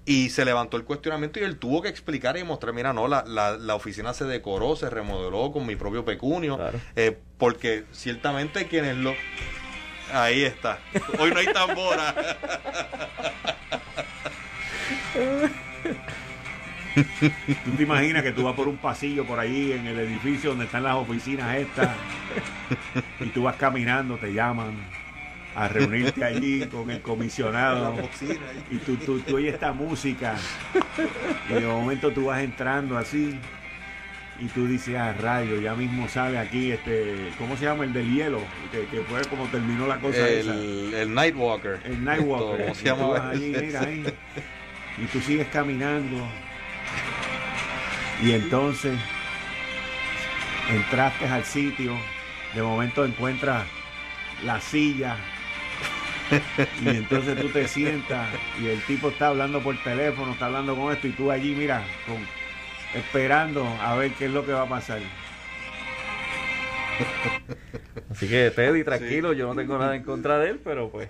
y 0.05 0.31
se 0.31 0.45
levantó 0.45 0.77
el 0.77 0.85
cuestionamiento 0.85 1.41
y 1.41 1.43
él 1.43 1.59
tuvo 1.59 1.83
que 1.83 1.89
explicar 1.89 2.37
y 2.37 2.45
mostrar, 2.45 2.73
mira, 2.73 2.93
no, 2.93 3.09
la, 3.09 3.25
la, 3.25 3.75
oficina 3.75 4.15
se 4.15 4.25
decoró, 4.25 4.77
se 4.77 4.89
remodeló 4.89 5.53
con 5.53 5.67
mi 5.67 5.77
propio 5.77 6.05
pecunio, 6.05 6.59
eh, 6.97 7.19
porque 7.39 7.85
ciertamente 7.93 8.67
quienes 8.67 8.97
lo... 8.97 9.15
Ahí 10.13 10.43
está. 10.43 10.81
Hoy 11.21 11.31
no 11.31 11.39
hay 11.39 11.47
tambora. 11.53 12.15
Tú 17.65 17.71
te 17.77 17.83
imaginas 17.83 18.23
que 18.23 18.33
tú 18.33 18.45
vas 18.45 18.55
por 18.55 18.69
un 18.69 18.77
pasillo 18.77 19.25
por 19.25 19.39
ahí 19.39 19.73
en 19.73 19.87
el 19.87 19.99
edificio 19.99 20.51
donde 20.51 20.67
están 20.67 20.83
las 20.83 20.95
oficinas 20.95 21.57
estas 21.57 21.91
y 23.21 23.27
tú 23.27 23.43
vas 23.43 23.57
caminando, 23.57 24.17
te 24.17 24.33
llaman 24.33 24.73
a 25.55 25.69
reunirte 25.69 26.25
allí 26.25 26.67
con 26.67 26.91
el 26.91 27.01
comisionado 27.01 27.97
y 28.71 28.77
tú, 28.79 28.97
tú, 28.97 29.21
tú 29.21 29.37
oyes 29.37 29.55
esta 29.55 29.73
música 29.73 30.37
y 31.49 31.55
de 31.55 31.67
momento 31.67 32.11
tú 32.13 32.27
vas 32.27 32.43
entrando 32.43 32.97
así 32.97 33.39
y 34.41 34.47
tú 34.47 34.67
dices, 34.67 34.97
ah, 34.97 35.13
rayo, 35.13 35.61
ya 35.61 35.75
mismo 35.75 36.09
sale 36.09 36.39
aquí, 36.39 36.73
este, 36.73 37.31
¿cómo 37.37 37.57
se 37.59 37.67
llama? 37.67 37.85
El 37.85 37.93
del 37.93 38.11
hielo, 38.11 38.41
que, 38.73 39.01
fue 39.03 39.23
como 39.27 39.45
terminó 39.49 39.87
la 39.87 39.99
cosa 39.99 40.27
el, 40.27 40.39
esa. 40.39 40.55
El 40.55 41.15
Nightwalker. 41.15 41.81
El 41.85 42.03
Nightwalker. 42.03 42.63
¿Cómo 42.63 42.75
se 42.75 42.85
llama? 42.85 43.33
mira, 43.35 43.81
ahí, 43.83 44.03
y 44.97 45.05
tú 45.07 45.21
sigues 45.21 45.47
caminando 45.49 46.17
y 48.23 48.33
entonces 48.33 48.99
entraste 50.69 51.27
al 51.27 51.45
sitio, 51.45 51.97
de 52.55 52.63
momento 52.63 53.05
encuentras 53.05 53.67
la 54.45 54.61
silla 54.61 55.17
y 56.83 56.89
entonces 56.89 57.41
tú 57.41 57.49
te 57.49 57.67
sientas 57.67 58.29
y 58.61 58.69
el 58.69 58.81
tipo 58.83 59.09
está 59.09 59.29
hablando 59.29 59.61
por 59.63 59.77
teléfono, 59.83 60.33
está 60.33 60.47
hablando 60.47 60.77
con 60.77 60.93
esto 60.93 61.07
y 61.09 61.11
tú 61.13 61.31
allí, 61.31 61.55
mira, 61.55 61.83
con, 62.07 62.19
esperando 62.99 63.67
a 63.81 63.97
ver 63.97 64.13
qué 64.13 64.27
es 64.27 64.31
lo 64.31 64.45
que 64.45 64.53
va 64.53 64.63
a 64.63 64.69
pasar. 64.69 65.01
Así 68.11 68.29
que 68.29 68.51
Teddy, 68.51 68.85
tranquilo, 68.85 69.33
yo 69.33 69.47
no 69.49 69.55
tengo 69.55 69.79
nada 69.79 69.97
en 69.97 70.03
contra 70.03 70.39
de 70.39 70.51
él, 70.51 70.61
pero 70.63 70.91
pues. 70.91 71.09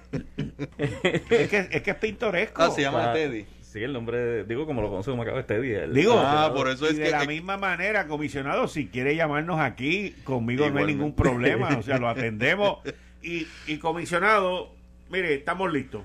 es, 0.79 1.49
que, 1.49 1.69
es 1.71 1.83
que 1.83 1.91
es 1.91 1.97
pintoresco. 1.97 2.63
Ah, 2.63 2.71
se 2.71 2.83
llama 2.83 3.13
Teddy. 3.13 3.47
Sí, 3.71 3.81
el 3.85 3.93
nombre, 3.93 4.43
digo, 4.45 4.67
como 4.67 4.83
lo 4.83 4.89
conoce 4.89 5.13
como 5.13 5.23
acaba 5.23 5.39
este 5.39 5.61
día. 5.61 5.87
Digo, 5.87 6.15
ah, 6.19 6.51
por 6.53 6.69
eso 6.69 6.89
es 6.89 6.97
de 6.97 7.09
la 7.13 7.25
misma 7.25 7.57
manera, 7.57 8.09
comisionado, 8.09 8.67
si 8.67 8.89
quiere 8.89 9.15
llamarnos 9.15 9.61
aquí, 9.61 10.17
conmigo 10.25 10.69
no 10.71 10.81
hay 10.81 10.87
ningún 10.87 11.15
problema, 11.15 11.79
o 11.79 11.83
sea, 11.83 11.99
lo 11.99 12.09
atendemos. 12.09 12.79
Y, 13.23 13.47
y 13.69 13.79
comisionado, 13.79 14.73
mire, 15.09 15.35
estamos 15.35 15.73
listos. 15.73 16.03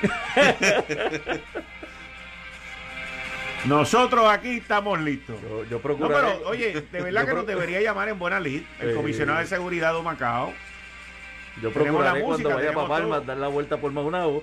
Nosotros 3.66 4.24
aquí 4.30 4.56
estamos 4.56 4.98
listos. 4.98 5.36
Yo, 5.42 5.64
yo 5.64 5.78
No, 5.98 6.08
pero, 6.08 6.40
oye, 6.46 6.80
de 6.90 7.02
verdad 7.02 7.26
que 7.26 7.34
nos 7.34 7.46
debería 7.46 7.82
llamar 7.82 8.08
en 8.08 8.18
buena 8.18 8.40
lid 8.40 8.62
el 8.80 8.92
Eh, 8.92 8.94
comisionado 8.94 9.40
de 9.40 9.46
seguridad 9.46 9.94
de 9.94 10.00
Macao. 10.00 10.54
Yo 11.60 11.68
la 11.68 11.74
procuraré 11.74 12.22
música, 12.22 12.48
cuando 12.48 12.72
vaya 12.72 12.72
Palmas 12.88 13.18
todo. 13.18 13.26
dar 13.26 13.36
la 13.36 13.48
vuelta 13.48 13.76
por 13.76 13.92
Maunabo 13.92 14.42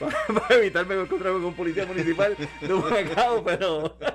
para, 0.00 0.16
para 0.40 0.54
evitarme 0.56 0.94
encontrarme 0.94 1.38
con 1.38 1.44
un 1.46 1.54
policía 1.54 1.86
municipal 1.86 2.36
de 2.60 2.74
un 2.74 2.90
mercado, 2.90 3.44
pero 3.44 3.96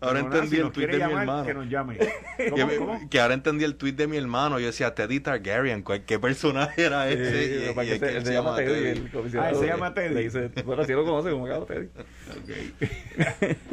Ahora 0.00 0.20
entendí 0.20 0.48
si 0.48 0.56
el 0.58 0.70
tweet 0.72 0.88
de 0.88 0.96
mi 0.98 1.12
hermano. 1.14 1.44
Que 1.46 1.54
nos 1.54 1.68
llame. 1.68 1.96
Que, 2.36 2.50
¿Cómo, 2.50 2.68
cómo? 2.78 3.08
que 3.08 3.18
ahora 3.18 3.32
entendí 3.32 3.64
el 3.64 3.76
tweet 3.76 3.94
de 3.94 4.06
mi 4.06 4.18
hermano. 4.18 4.60
Yo 4.60 4.66
decía, 4.66 4.94
Teddy 4.94 5.20
Targaryen. 5.20 5.82
¿cuál- 5.82 6.04
¿Qué 6.04 6.18
personaje 6.18 6.84
era 6.84 7.08
ese? 7.08 7.30
Sí, 7.32 7.82
Y- 7.94 7.98
se, 7.98 8.16
él 8.18 8.26
se 8.26 8.32
llama 8.34 8.56
Teddy, 8.56 8.88
el 8.88 9.10
comisionado. 9.10 9.48
Ah, 9.48 9.50
él 9.52 9.56
se 9.56 9.66
llama 9.66 9.94
Teddy. 9.94 10.14
Le 10.14 10.20
dice, 10.22 10.50
bueno, 10.66 10.82
así 10.82 10.92
lo 10.92 11.02
conoce 11.04 11.30
como 11.30 11.46
cabo 11.48 11.64
Teddy. 11.64 11.86
Ok. 11.86 12.82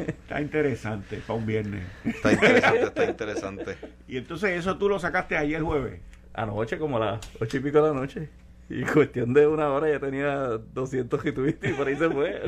Está 0.08 0.40
interesante 0.40 1.18
para 1.26 1.38
un 1.38 1.44
viernes. 1.46 1.82
Está 2.06 2.32
interesante, 2.32 2.82
está 2.84 3.04
interesante. 3.04 3.76
Y 4.08 4.16
entonces 4.16 4.58
eso 4.58 4.78
tú 4.78 4.88
lo 4.88 4.98
sacaste 4.98 5.36
ayer 5.36 5.60
jueves. 5.60 6.00
Anoche, 6.32 6.78
como 6.78 6.96
a 6.96 7.00
las 7.00 7.30
ocho 7.38 7.58
y 7.58 7.60
pico 7.60 7.82
de 7.82 7.88
la 7.92 7.94
noche. 8.00 8.28
Y 8.70 8.82
cuestión 8.82 9.34
de 9.34 9.46
una 9.46 9.68
hora 9.70 9.90
ya 9.90 10.00
tenía 10.00 10.36
200 10.72 11.22
retweets 11.22 11.68
y 11.68 11.72
por 11.74 11.86
ahí 11.86 11.96
se 11.96 12.08
fue. 12.10 12.42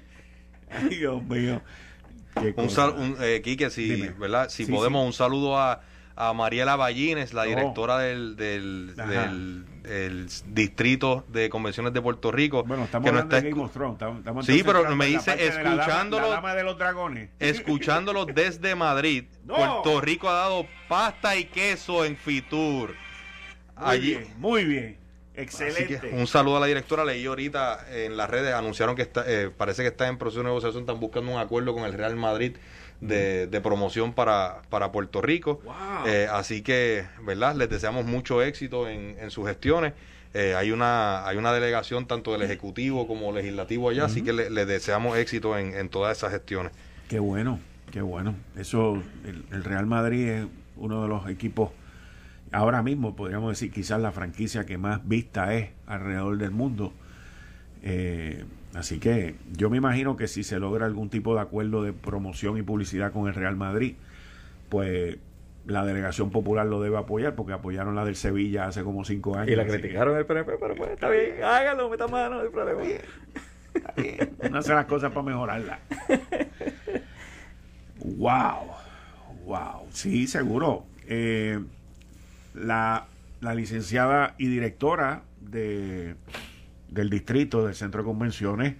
Ay, 0.70 0.88
Dios 0.98 1.22
mío. 1.24 1.60
Un 2.56 2.70
sal, 2.70 2.90
un, 2.96 3.16
eh, 3.20 3.40
Quique, 3.42 3.70
si, 3.70 3.88
Dime. 3.94 4.10
¿verdad? 4.18 4.48
si 4.50 4.64
Sí, 4.64 4.72
podemos, 4.72 5.02
sí. 5.02 5.06
un 5.08 5.12
saludo 5.12 5.58
a, 5.58 5.80
a 6.14 6.32
Mariela 6.32 6.76
Ballines, 6.76 7.32
la 7.32 7.42
Oh. 7.42 7.46
directora 7.46 7.98
del, 7.98 8.36
del, 8.36 8.94
Ajá. 8.96 9.10
del- 9.10 9.64
del 9.82 10.28
distrito 10.48 11.24
de 11.28 11.48
convenciones 11.48 11.92
de 11.92 12.00
Puerto 12.02 12.30
Rico. 12.30 12.62
Bueno, 12.62 12.84
estamos 12.84 13.06
que 13.06 13.12
no 13.12 13.18
está 13.20 13.40
de 13.40 13.50
Game 13.50 13.62
of 13.62 13.72
Thrones. 13.72 13.94
Estamos, 13.94 14.18
estamos 14.18 14.46
Sí, 14.46 14.62
pero 14.64 14.94
me 14.94 15.06
dice, 15.06 15.30
parte 15.32 15.42
de 15.42 15.48
la 15.48 15.54
dama- 15.70 15.82
escuchándolo- 15.82 16.28
La 16.28 16.34
dama 16.36 16.54
de 16.54 16.62
los 16.64 16.78
dragones. 16.78 17.30
escuchándolo 17.40 18.26
desde 18.26 18.74
Madrid. 18.76 19.24
No. 19.44 19.54
Puerto 19.56 20.00
Rico 20.02 20.28
ha 20.28 20.34
dado 20.34 20.66
pasta 20.88 21.34
y 21.36 21.44
queso 21.46 22.04
en 22.04 22.16
Fitur. 22.16 22.90
Muy 23.76 23.88
Allí, 23.88 24.10
bien, 24.10 24.26
muy 24.38 24.64
bien. 24.64 24.98
Así 25.32 25.42
Excelente. 25.42 26.00
que 26.00 26.14
un 26.14 26.26
saludo 26.26 26.56
a 26.58 26.60
la 26.60 26.66
directora. 26.66 27.04
Leí 27.04 27.24
ahorita 27.26 27.86
en 27.92 28.16
las 28.16 28.28
redes, 28.28 28.52
anunciaron 28.54 28.96
que 28.96 29.02
está, 29.02 29.24
eh, 29.26 29.50
parece 29.56 29.82
que 29.82 29.88
está 29.88 30.08
en 30.08 30.18
proceso 30.18 30.40
de 30.40 30.46
negociación, 30.46 30.82
están 30.82 31.00
buscando 31.00 31.32
un 31.32 31.38
acuerdo 31.38 31.72
con 31.74 31.84
el 31.84 31.92
Real 31.92 32.16
Madrid 32.16 32.56
de, 33.00 33.46
de 33.46 33.60
promoción 33.62 34.12
para, 34.12 34.62
para 34.68 34.92
Puerto 34.92 35.22
Rico. 35.22 35.60
Wow. 35.64 35.74
Eh, 36.06 36.28
así 36.30 36.62
que, 36.62 37.06
¿verdad? 37.22 37.54
Les 37.54 37.70
deseamos 37.70 38.04
mucho 38.04 38.42
éxito 38.42 38.88
en, 38.88 39.16
en 39.20 39.30
sus 39.30 39.46
gestiones. 39.46 39.94
Eh, 40.34 40.54
hay 40.54 40.70
una 40.70 41.26
hay 41.26 41.36
una 41.38 41.52
delegación 41.52 42.06
tanto 42.06 42.32
del 42.32 42.42
Ejecutivo 42.42 43.06
como 43.08 43.32
legislativo 43.32 43.88
allá, 43.90 44.04
así 44.04 44.22
que 44.22 44.32
le- 44.32 44.48
les 44.50 44.66
deseamos 44.66 45.16
éxito 45.18 45.58
en, 45.58 45.74
en 45.74 45.88
todas 45.88 46.16
esas 46.18 46.30
gestiones. 46.32 46.70
Qué 47.08 47.18
bueno, 47.18 47.58
qué 47.90 48.00
bueno. 48.00 48.34
Eso, 48.56 49.02
el, 49.24 49.44
el 49.50 49.64
Real 49.64 49.86
Madrid 49.86 50.28
es 50.28 50.46
uno 50.76 51.02
de 51.02 51.08
los 51.08 51.28
equipos, 51.28 51.70
ahora 52.52 52.82
mismo 52.82 53.14
podríamos 53.16 53.50
decir 53.50 53.70
quizás 53.72 54.00
la 54.00 54.12
franquicia 54.12 54.66
que 54.66 54.78
más 54.78 55.06
vista 55.06 55.54
es 55.54 55.70
alrededor 55.86 56.38
del 56.38 56.50
mundo. 56.50 56.92
Eh, 57.82 58.44
así 58.74 58.98
que 58.98 59.36
yo 59.52 59.70
me 59.70 59.76
imagino 59.78 60.16
que 60.16 60.28
si 60.28 60.42
se 60.42 60.58
logra 60.58 60.86
algún 60.86 61.08
tipo 61.10 61.34
de 61.34 61.40
acuerdo 61.40 61.82
de 61.82 61.92
promoción 61.92 62.58
y 62.58 62.62
publicidad 62.62 63.12
con 63.12 63.26
el 63.28 63.34
Real 63.34 63.56
Madrid, 63.56 63.94
pues 64.68 65.16
la 65.66 65.84
delegación 65.84 66.30
popular 66.30 66.66
lo 66.66 66.80
debe 66.80 66.96
apoyar 66.98 67.34
porque 67.34 67.52
apoyaron 67.52 67.94
la 67.94 68.04
del 68.04 68.16
Sevilla 68.16 68.66
hace 68.66 68.82
como 68.82 69.04
cinco 69.04 69.36
años. 69.36 69.50
Y 69.50 69.56
la 69.56 69.62
así 69.62 69.72
que- 69.72 69.80
criticaron 69.80 70.16
el 70.16 70.26
PNP, 70.26 70.52
pero 70.58 70.74
pues 70.74 70.90
está 70.90 71.08
bien, 71.10 71.42
hágalo, 71.44 71.88
meta 71.90 72.08
mano, 72.08 72.36
no 72.36 72.40
hay 72.42 72.48
problema. 72.48 72.82
Está 73.74 73.92
bien. 73.96 74.30
Uno 74.42 74.58
hace 74.58 74.74
las 74.74 74.86
cosas 74.86 75.10
para 75.12 75.22
mejorarlas. 75.22 75.78
wow, 77.98 78.66
wow, 79.44 79.86
sí, 79.92 80.26
seguro. 80.26 80.84
Eh, 81.06 81.58
la, 82.54 83.06
la 83.40 83.54
licenciada 83.54 84.34
y 84.38 84.46
directora 84.46 85.22
de, 85.40 86.16
del 86.88 87.10
distrito 87.10 87.64
del 87.64 87.74
centro 87.74 88.02
de 88.02 88.06
convenciones 88.06 88.74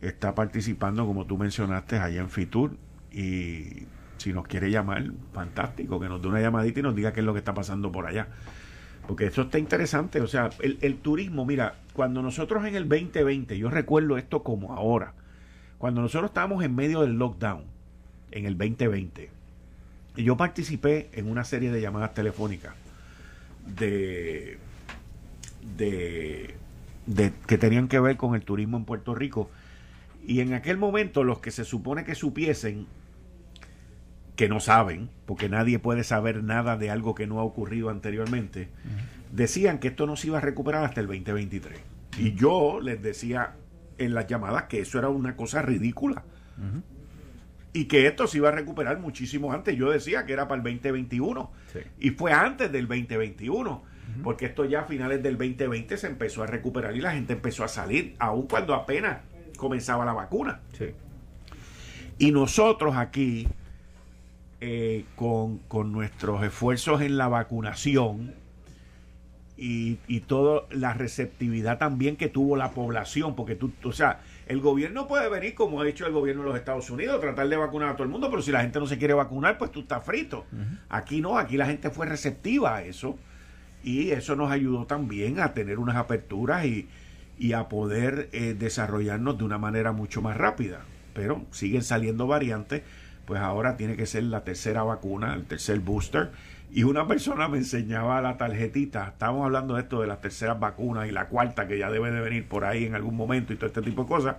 está 0.00 0.34
participando, 0.34 1.06
como 1.06 1.26
tú 1.26 1.38
mencionaste, 1.38 1.98
allá 1.98 2.20
en 2.20 2.30
Fitur. 2.30 2.76
Y 3.12 3.84
si 4.18 4.32
nos 4.32 4.46
quiere 4.46 4.70
llamar, 4.70 5.04
fantástico, 5.32 6.00
que 6.00 6.08
nos 6.08 6.20
dé 6.22 6.28
una 6.28 6.40
llamadita 6.40 6.80
y 6.80 6.82
nos 6.82 6.94
diga 6.94 7.12
qué 7.12 7.20
es 7.20 7.26
lo 7.26 7.32
que 7.32 7.38
está 7.38 7.54
pasando 7.54 7.92
por 7.92 8.06
allá. 8.06 8.28
Porque 9.06 9.26
esto 9.26 9.42
está 9.42 9.58
interesante, 9.58 10.20
o 10.20 10.28
sea, 10.28 10.50
el, 10.60 10.78
el 10.80 10.96
turismo, 10.98 11.44
mira, 11.44 11.74
cuando 11.92 12.22
nosotros 12.22 12.64
en 12.64 12.76
el 12.76 12.88
2020, 12.88 13.58
yo 13.58 13.68
recuerdo 13.68 14.16
esto 14.16 14.44
como 14.44 14.74
ahora, 14.74 15.14
cuando 15.78 16.00
nosotros 16.00 16.30
estábamos 16.30 16.64
en 16.64 16.76
medio 16.76 17.00
del 17.00 17.14
lockdown, 17.14 17.64
en 18.30 18.46
el 18.46 18.56
2020, 18.56 19.28
y 20.14 20.22
yo 20.22 20.36
participé 20.36 21.10
en 21.14 21.28
una 21.28 21.42
serie 21.42 21.72
de 21.72 21.80
llamadas 21.80 22.14
telefónicas 22.14 22.74
de, 23.66 24.58
de, 25.76 26.54
de 27.06 27.32
que 27.46 27.58
tenían 27.58 27.88
que 27.88 28.00
ver 28.00 28.16
con 28.16 28.34
el 28.34 28.42
turismo 28.42 28.76
en 28.76 28.84
Puerto 28.84 29.14
Rico, 29.14 29.50
y 30.26 30.40
en 30.40 30.54
aquel 30.54 30.78
momento 30.78 31.24
los 31.24 31.40
que 31.40 31.50
se 31.50 31.64
supone 31.64 32.04
que 32.04 32.14
supiesen, 32.14 32.86
que 34.36 34.48
no 34.48 34.60
saben, 34.60 35.10
porque 35.26 35.48
nadie 35.48 35.78
puede 35.78 36.04
saber 36.04 36.42
nada 36.42 36.76
de 36.76 36.90
algo 36.90 37.14
que 37.14 37.26
no 37.26 37.40
ha 37.40 37.44
ocurrido 37.44 37.90
anteriormente, 37.90 38.68
decían 39.32 39.78
que 39.78 39.88
esto 39.88 40.06
no 40.06 40.16
se 40.16 40.28
iba 40.28 40.38
a 40.38 40.40
recuperar 40.40 40.84
hasta 40.84 41.00
el 41.00 41.06
2023. 41.06 41.80
Y 42.18 42.34
yo 42.34 42.80
les 42.80 43.02
decía 43.02 43.54
en 43.98 44.14
las 44.14 44.26
llamadas 44.26 44.64
que 44.64 44.80
eso 44.80 44.98
era 44.98 45.08
una 45.08 45.36
cosa 45.36 45.62
ridícula. 45.62 46.24
Y 47.72 47.86
que 47.86 48.06
esto 48.06 48.26
se 48.26 48.38
iba 48.38 48.50
a 48.50 48.52
recuperar 48.52 48.98
muchísimo 48.98 49.52
antes. 49.52 49.76
Yo 49.76 49.90
decía 49.90 50.26
que 50.26 50.32
era 50.34 50.46
para 50.46 50.62
el 50.62 50.64
2021. 50.64 51.50
Sí. 51.72 51.78
Y 52.00 52.10
fue 52.10 52.32
antes 52.32 52.70
del 52.70 52.86
2021. 52.86 53.92
Porque 54.22 54.46
esto 54.46 54.64
ya 54.64 54.80
a 54.80 54.84
finales 54.84 55.22
del 55.22 55.38
2020 55.38 55.96
se 55.96 56.06
empezó 56.06 56.42
a 56.42 56.46
recuperar 56.46 56.94
y 56.96 57.00
la 57.00 57.12
gente 57.12 57.32
empezó 57.32 57.64
a 57.64 57.68
salir, 57.68 58.14
aun 58.18 58.46
cuando 58.46 58.74
apenas 58.74 59.18
comenzaba 59.56 60.04
la 60.04 60.12
vacuna. 60.12 60.60
Sí. 60.76 60.86
Y 62.18 62.30
nosotros 62.30 62.96
aquí, 62.96 63.48
eh, 64.60 65.04
con, 65.16 65.58
con 65.60 65.92
nuestros 65.92 66.42
esfuerzos 66.44 67.00
en 67.00 67.16
la 67.16 67.28
vacunación 67.28 68.34
y, 69.56 69.98
y 70.06 70.20
toda 70.20 70.66
la 70.70 70.94
receptividad 70.94 71.78
también 71.78 72.16
que 72.16 72.28
tuvo 72.28 72.56
la 72.56 72.72
población, 72.72 73.34
porque 73.34 73.54
tú, 73.54 73.72
o 73.84 73.92
sea, 73.92 74.20
el 74.46 74.60
gobierno 74.60 75.06
puede 75.06 75.28
venir 75.28 75.54
como 75.54 75.80
ha 75.80 75.88
hecho 75.88 76.06
el 76.06 76.12
gobierno 76.12 76.42
de 76.42 76.48
los 76.48 76.58
Estados 76.58 76.90
Unidos, 76.90 77.20
tratar 77.20 77.48
de 77.48 77.56
vacunar 77.56 77.90
a 77.90 77.92
todo 77.92 78.04
el 78.04 78.10
mundo, 78.10 78.28
pero 78.30 78.42
si 78.42 78.50
la 78.50 78.60
gente 78.62 78.78
no 78.80 78.86
se 78.86 78.98
quiere 78.98 79.14
vacunar, 79.14 79.58
pues 79.58 79.70
tú 79.70 79.80
estás 79.80 80.04
frito. 80.04 80.46
Aquí 80.88 81.20
no, 81.20 81.38
aquí 81.38 81.56
la 81.56 81.66
gente 81.66 81.90
fue 81.90 82.06
receptiva 82.06 82.76
a 82.76 82.82
eso 82.82 83.16
y 83.84 84.10
eso 84.10 84.36
nos 84.36 84.50
ayudó 84.50 84.86
también 84.86 85.40
a 85.40 85.54
tener 85.54 85.78
unas 85.78 85.96
aperturas 85.96 86.64
y, 86.64 86.88
y 87.38 87.52
a 87.52 87.68
poder 87.68 88.28
eh, 88.32 88.54
desarrollarnos 88.58 89.38
de 89.38 89.44
una 89.44 89.58
manera 89.58 89.92
mucho 89.92 90.22
más 90.22 90.36
rápida. 90.36 90.80
Pero 91.14 91.44
siguen 91.50 91.82
saliendo 91.82 92.26
variantes, 92.26 92.82
pues 93.26 93.40
ahora 93.40 93.76
tiene 93.76 93.96
que 93.96 94.06
ser 94.06 94.24
la 94.24 94.44
tercera 94.44 94.82
vacuna, 94.82 95.34
el 95.34 95.44
tercer 95.44 95.80
booster. 95.80 96.30
Y 96.74 96.84
una 96.84 97.06
persona 97.06 97.48
me 97.48 97.58
enseñaba 97.58 98.22
la 98.22 98.38
tarjetita, 98.38 99.08
estábamos 99.08 99.44
hablando 99.44 99.74
de 99.74 99.82
esto 99.82 100.00
de 100.00 100.06
las 100.06 100.22
terceras 100.22 100.58
vacunas 100.58 101.06
y 101.06 101.12
la 101.12 101.28
cuarta 101.28 101.68
que 101.68 101.76
ya 101.76 101.90
debe 101.90 102.10
de 102.10 102.20
venir 102.22 102.48
por 102.48 102.64
ahí 102.64 102.86
en 102.86 102.94
algún 102.94 103.14
momento 103.14 103.52
y 103.52 103.56
todo 103.56 103.66
este 103.66 103.82
tipo 103.82 104.04
de 104.04 104.08
cosas. 104.08 104.36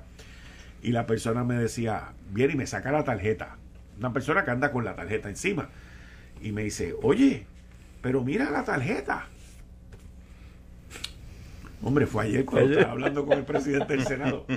Y 0.82 0.94
la 0.94 1.06
persona 1.06 1.44
me 1.44 1.54
decía, 1.54 2.14
viene 2.32 2.54
y 2.54 2.58
me 2.58 2.66
saca 2.66 2.92
la 2.92 3.04
tarjeta. 3.04 3.58
Una 4.00 4.12
persona 4.14 4.44
que 4.44 4.50
anda 4.50 4.72
con 4.72 4.84
la 4.84 4.96
tarjeta 4.96 5.30
encima. 5.30 5.70
Y 6.42 6.52
me 6.52 6.64
dice, 6.64 6.96
oye, 7.04 7.46
pero 8.02 8.24
mira 8.24 8.50
la 8.50 8.64
tarjeta. 8.64 9.28
Hombre, 11.84 12.08
fue 12.08 12.24
ayer 12.24 12.46
cuando 12.46 12.72
estaba 12.72 12.94
hablando 12.94 13.28
con 13.28 13.38
el 13.38 13.46
presidente 13.46 13.96
del 13.96 14.08
Senado. 14.08 14.48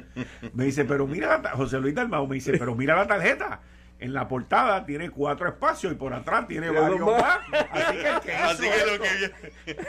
Me 0.55 0.64
dice, 0.64 0.87
pero 0.87 1.07
mira, 1.07 1.43
la 1.43 1.51
José 1.51 1.79
Luis 1.79 1.95
Dalmau 1.95 2.27
me 2.27 2.37
dice, 2.37 2.57
pero 2.57 2.74
mira 2.74 2.97
la 2.97 3.07
tarjeta. 3.07 3.61
En 3.99 4.12
la 4.12 4.28
portada 4.28 4.84
tiene 4.84 5.11
cuatro 5.11 5.49
espacios 5.49 5.92
y 5.92 5.97
por 5.97 6.12
atrás 6.12 6.47
tiene 6.47 6.70
varios 6.70 7.01
más. 7.01 7.40
más. 7.51 7.66
Así 7.70 7.97
que 7.97 8.09
el 8.09 8.20
que 8.20 8.32
hizo, 8.34 8.44
Así 8.44 8.62
que 8.68 8.86
lo 8.86 9.05
esto, 9.05 9.32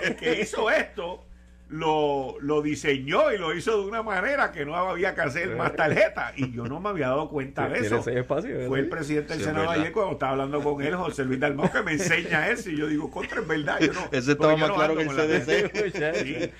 el 0.03 0.15
que 0.15 0.41
hizo 0.41 0.69
esto 0.71 1.26
lo, 1.69 2.37
lo 2.39 2.61
diseñó 2.61 3.31
y 3.33 3.37
lo 3.37 3.53
hizo 3.53 3.81
de 3.81 3.87
una 3.87 4.01
manera 4.01 4.51
que 4.51 4.65
no 4.65 4.75
había 4.75 5.13
que 5.13 5.21
hacer 5.21 5.55
más 5.55 5.75
tarjetas. 5.75 6.31
Y 6.37 6.51
yo 6.51 6.65
no 6.65 6.79
me 6.79 6.89
había 6.89 7.07
dado 7.07 7.29
cuenta 7.29 7.67
de 7.67 7.79
eso. 7.79 8.01
Fue 8.01 8.79
el 8.79 8.87
presidente 8.87 9.33
del 9.33 9.39
Sí, 9.39 9.45
Senado 9.45 9.69
ayer 9.71 9.91
cuando 9.91 10.13
estaba 10.13 10.31
hablando 10.33 10.61
con 10.63 10.81
él, 10.81 10.95
José 10.95 11.25
Luis 11.25 11.39
Dalmau, 11.39 11.69
que 11.69 11.81
me 11.81 11.93
enseña 11.93 12.47
eso. 12.49 12.69
Y 12.69 12.77
yo 12.77 12.87
digo, 12.87 13.11
contra, 13.11 13.41
es 13.41 13.47
verdad. 13.47 13.79
Yo 13.81 13.91
no, 13.91 14.01
Ese 14.11 14.31
estaba 14.31 14.55
más 14.55 14.69
no 14.69 14.75
claro 14.75 14.95
que 14.95 15.03
el 15.03 15.09
CDC. 15.09 15.97
Sí, 16.17 16.51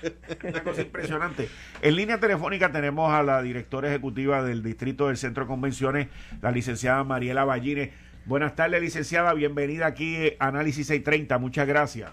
una 0.43 0.64
cosa 0.64 0.82
impresionante. 0.82 1.49
En 1.82 1.95
línea 1.95 2.20
telefónica 2.20 2.72
tenemos 2.72 3.12
a 3.14 3.24
la 3.24 3.41
directora 3.41 3.89
ejecutiva 3.89 4.43
del 4.43 4.62
Distrito 4.62 5.08
del 5.08 5.18
Centro 5.18 5.43
de 5.45 5.47
Convenciones, 5.47 6.08
la 6.41 6.51
licenciada 6.51 7.03
Mariela 7.03 7.45
Ballines. 7.45 7.91
Buenas 8.26 8.55
tardes, 8.55 8.82
licenciada. 8.82 9.34
Bienvenida 9.34 9.86
aquí 9.86 10.34
a 10.39 10.47
Análisis 10.47 10.88
630. 10.88 11.38
Muchas 11.38 11.68
gracias. 11.68 12.12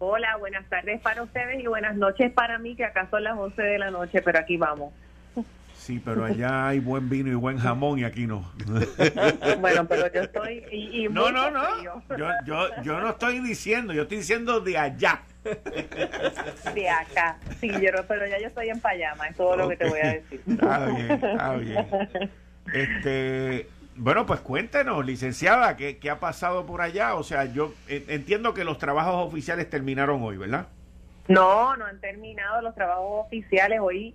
Hola, 0.00 0.36
buenas 0.36 0.64
tardes 0.68 1.00
para 1.00 1.24
ustedes 1.24 1.60
y 1.60 1.66
buenas 1.66 1.96
noches 1.96 2.32
para 2.32 2.58
mí, 2.58 2.76
que 2.76 2.84
acá 2.84 3.08
son 3.10 3.24
las 3.24 3.36
11 3.36 3.60
de 3.60 3.78
la 3.78 3.90
noche, 3.90 4.22
pero 4.22 4.38
aquí 4.38 4.56
vamos. 4.56 4.92
Sí, 5.74 6.00
pero 6.04 6.24
allá 6.24 6.68
hay 6.68 6.78
buen 6.78 7.08
vino 7.08 7.30
y 7.30 7.34
buen 7.34 7.58
jamón 7.58 7.98
y 7.98 8.04
aquí 8.04 8.26
no. 8.26 8.52
bueno, 9.60 9.86
pero 9.88 10.12
yo 10.12 10.22
estoy... 10.22 10.64
Y, 10.70 11.08
no, 11.08 11.32
no, 11.32 11.50
no. 11.50 11.82
Yo, 11.82 12.02
yo, 12.46 12.82
yo 12.82 13.00
no 13.00 13.10
estoy 13.10 13.40
diciendo, 13.40 13.92
yo 13.92 14.02
estoy 14.02 14.18
diciendo 14.18 14.60
de 14.60 14.78
allá. 14.78 15.22
De 16.74 16.88
acá. 16.88 17.38
Sí, 17.60 17.68
yo, 17.68 17.90
pero 18.06 18.26
ya 18.26 18.38
yo 18.38 18.48
estoy 18.48 18.68
en 18.68 18.80
payama, 18.80 19.28
es 19.28 19.36
todo 19.36 19.56
lo 19.56 19.68
que 19.68 19.76
te 19.76 19.88
voy 19.88 20.00
a 20.00 20.12
decir. 20.12 20.40
Está 20.46 20.86
bien, 20.86 21.10
está 21.10 21.56
bien. 21.56 21.86
Este, 22.72 23.68
bueno, 23.98 24.26
pues 24.26 24.40
cuéntenos, 24.40 25.04
licenciada, 25.04 25.76
¿qué, 25.76 25.98
¿qué, 25.98 26.10
ha 26.10 26.20
pasado 26.20 26.66
por 26.66 26.80
allá? 26.80 27.14
O 27.14 27.22
sea, 27.22 27.44
yo 27.44 27.74
entiendo 27.88 28.54
que 28.54 28.64
los 28.64 28.78
trabajos 28.78 29.26
oficiales 29.26 29.68
terminaron 29.68 30.22
hoy, 30.22 30.36
¿verdad? 30.36 30.68
No, 31.28 31.76
no 31.76 31.84
han 31.84 32.00
terminado 32.00 32.62
los 32.62 32.74
trabajos 32.74 33.26
oficiales. 33.26 33.80
Hoy 33.82 34.14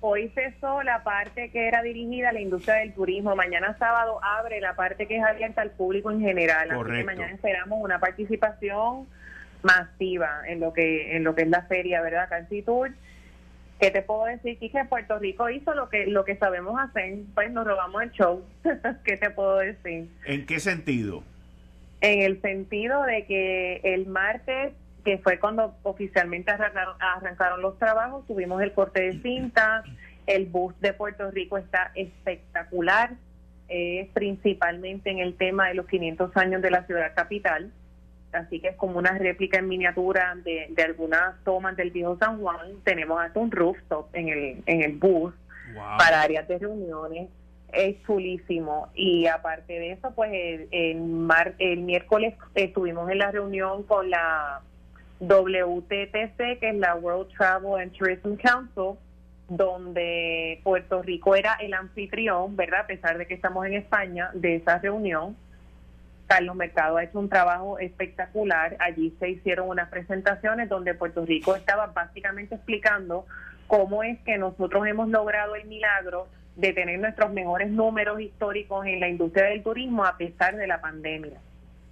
hoy 0.00 0.30
cesó 0.34 0.82
la 0.82 1.02
parte 1.02 1.50
que 1.50 1.66
era 1.66 1.82
dirigida 1.82 2.28
a 2.28 2.32
la 2.32 2.40
industria 2.40 2.76
del 2.76 2.92
turismo. 2.92 3.34
Mañana 3.34 3.76
sábado 3.78 4.20
abre 4.22 4.60
la 4.60 4.74
parte 4.74 5.06
que 5.06 5.16
es 5.16 5.24
abierta 5.24 5.62
al 5.62 5.70
público 5.70 6.10
en 6.10 6.20
general. 6.20 6.70
Así 6.70 6.92
que 6.92 7.04
mañana 7.04 7.32
esperamos 7.32 7.78
una 7.82 7.98
participación 7.98 9.06
masiva 9.62 10.42
en 10.46 10.60
lo 10.60 10.72
que 10.72 11.16
en 11.16 11.24
lo 11.24 11.34
que 11.34 11.42
es 11.42 11.48
la 11.48 11.62
feria, 11.62 12.00
¿verdad? 12.02 12.28
Cancy 12.28 12.62
Tour. 12.62 12.92
¿Qué 13.80 13.90
te 13.90 14.02
puedo 14.02 14.24
decir? 14.24 14.58
Que 14.58 14.84
Puerto 14.88 15.18
Rico 15.18 15.50
hizo 15.50 15.74
lo 15.74 15.88
que 15.88 16.06
lo 16.06 16.24
que 16.24 16.36
sabemos 16.36 16.80
hacer, 16.80 17.18
pues 17.34 17.50
nos 17.50 17.66
robamos 17.66 18.02
el 18.02 18.10
show. 18.12 18.42
¿Qué 19.04 19.16
te 19.16 19.30
puedo 19.30 19.58
decir? 19.58 20.08
¿En 20.24 20.46
qué 20.46 20.60
sentido? 20.60 21.22
En 22.00 22.22
el 22.22 22.40
sentido 22.40 23.02
de 23.02 23.26
que 23.26 23.80
el 23.84 24.06
martes 24.06 24.72
que 25.04 25.18
fue 25.18 25.38
cuando 25.38 25.76
oficialmente 25.84 26.50
arrancaron, 26.50 27.62
los 27.62 27.78
trabajos, 27.78 28.26
tuvimos 28.26 28.60
el 28.60 28.72
corte 28.72 29.00
de 29.02 29.22
cinta, 29.22 29.84
el 30.26 30.46
bus 30.46 30.74
de 30.80 30.92
Puerto 30.92 31.30
Rico 31.30 31.58
está 31.58 31.92
espectacular, 31.94 33.12
eh, 33.68 34.10
principalmente 34.14 35.10
en 35.10 35.20
el 35.20 35.36
tema 35.36 35.68
de 35.68 35.74
los 35.74 35.86
500 35.86 36.36
años 36.36 36.60
de 36.60 36.72
la 36.72 36.84
ciudad 36.86 37.14
capital, 37.14 37.70
así 38.36 38.60
que 38.60 38.68
es 38.68 38.76
como 38.76 38.98
una 38.98 39.12
réplica 39.12 39.58
en 39.58 39.68
miniatura 39.68 40.36
de, 40.44 40.74
algunas 40.84 41.42
tomas 41.44 41.76
del 41.76 41.90
viejo 41.90 42.16
San 42.18 42.40
Juan, 42.40 42.58
tenemos 42.84 43.20
hasta 43.20 43.40
un 43.40 43.50
rooftop 43.50 44.14
en 44.14 44.28
el, 44.28 44.62
en 44.66 44.82
el 44.82 44.92
bus 44.92 45.34
para 45.98 46.22
áreas 46.22 46.46
de 46.48 46.58
reuniones, 46.58 47.28
es 47.72 48.02
chulísimo. 48.04 48.88
Y 48.94 49.26
aparte 49.26 49.78
de 49.78 49.92
eso, 49.92 50.12
pues 50.14 50.30
el, 50.70 51.00
mar, 51.00 51.54
el 51.58 51.80
miércoles 51.80 52.34
estuvimos 52.54 53.10
en 53.10 53.18
la 53.18 53.30
reunión 53.30 53.82
con 53.84 54.10
la 54.10 54.62
WTTC, 55.20 56.58
que 56.60 56.70
es 56.70 56.76
la 56.76 56.94
World 56.96 57.28
Travel 57.36 57.80
and 57.80 57.92
Tourism 57.96 58.34
Council, 58.36 58.98
donde 59.48 60.60
Puerto 60.64 61.02
Rico 61.02 61.34
era 61.34 61.54
el 61.54 61.74
anfitrión, 61.74 62.56
¿verdad? 62.56 62.80
A 62.80 62.86
pesar 62.86 63.18
de 63.18 63.26
que 63.26 63.34
estamos 63.34 63.66
en 63.66 63.74
España, 63.74 64.30
de 64.34 64.56
esa 64.56 64.78
reunión. 64.78 65.36
Carlos 66.26 66.56
Mercado 66.56 66.96
ha 66.96 67.04
hecho 67.04 67.18
un 67.18 67.28
trabajo 67.28 67.78
espectacular. 67.78 68.76
Allí 68.80 69.14
se 69.18 69.30
hicieron 69.30 69.68
unas 69.68 69.88
presentaciones 69.88 70.68
donde 70.68 70.94
Puerto 70.94 71.24
Rico 71.24 71.54
estaba 71.56 71.86
básicamente 71.86 72.56
explicando 72.56 73.26
cómo 73.66 74.02
es 74.02 74.18
que 74.20 74.38
nosotros 74.38 74.86
hemos 74.86 75.08
logrado 75.08 75.54
el 75.54 75.66
milagro 75.66 76.28
de 76.56 76.72
tener 76.72 76.98
nuestros 76.98 77.32
mejores 77.32 77.70
números 77.70 78.20
históricos 78.20 78.86
en 78.86 79.00
la 79.00 79.08
industria 79.08 79.46
del 79.46 79.62
turismo 79.62 80.04
a 80.04 80.16
pesar 80.16 80.56
de 80.56 80.66
la 80.66 80.80
pandemia 80.80 81.38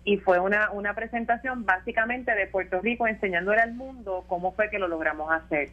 y 0.05 0.19
fue 0.19 0.39
una, 0.39 0.71
una 0.71 0.95
presentación 0.95 1.65
básicamente 1.65 2.35
de 2.35 2.47
Puerto 2.47 2.81
Rico 2.81 3.07
enseñándole 3.07 3.61
al 3.61 3.75
mundo 3.75 4.25
cómo 4.29 4.53
fue 4.53 4.69
que 4.69 4.79
lo 4.79 4.87
logramos 4.87 5.33
hacer. 5.33 5.71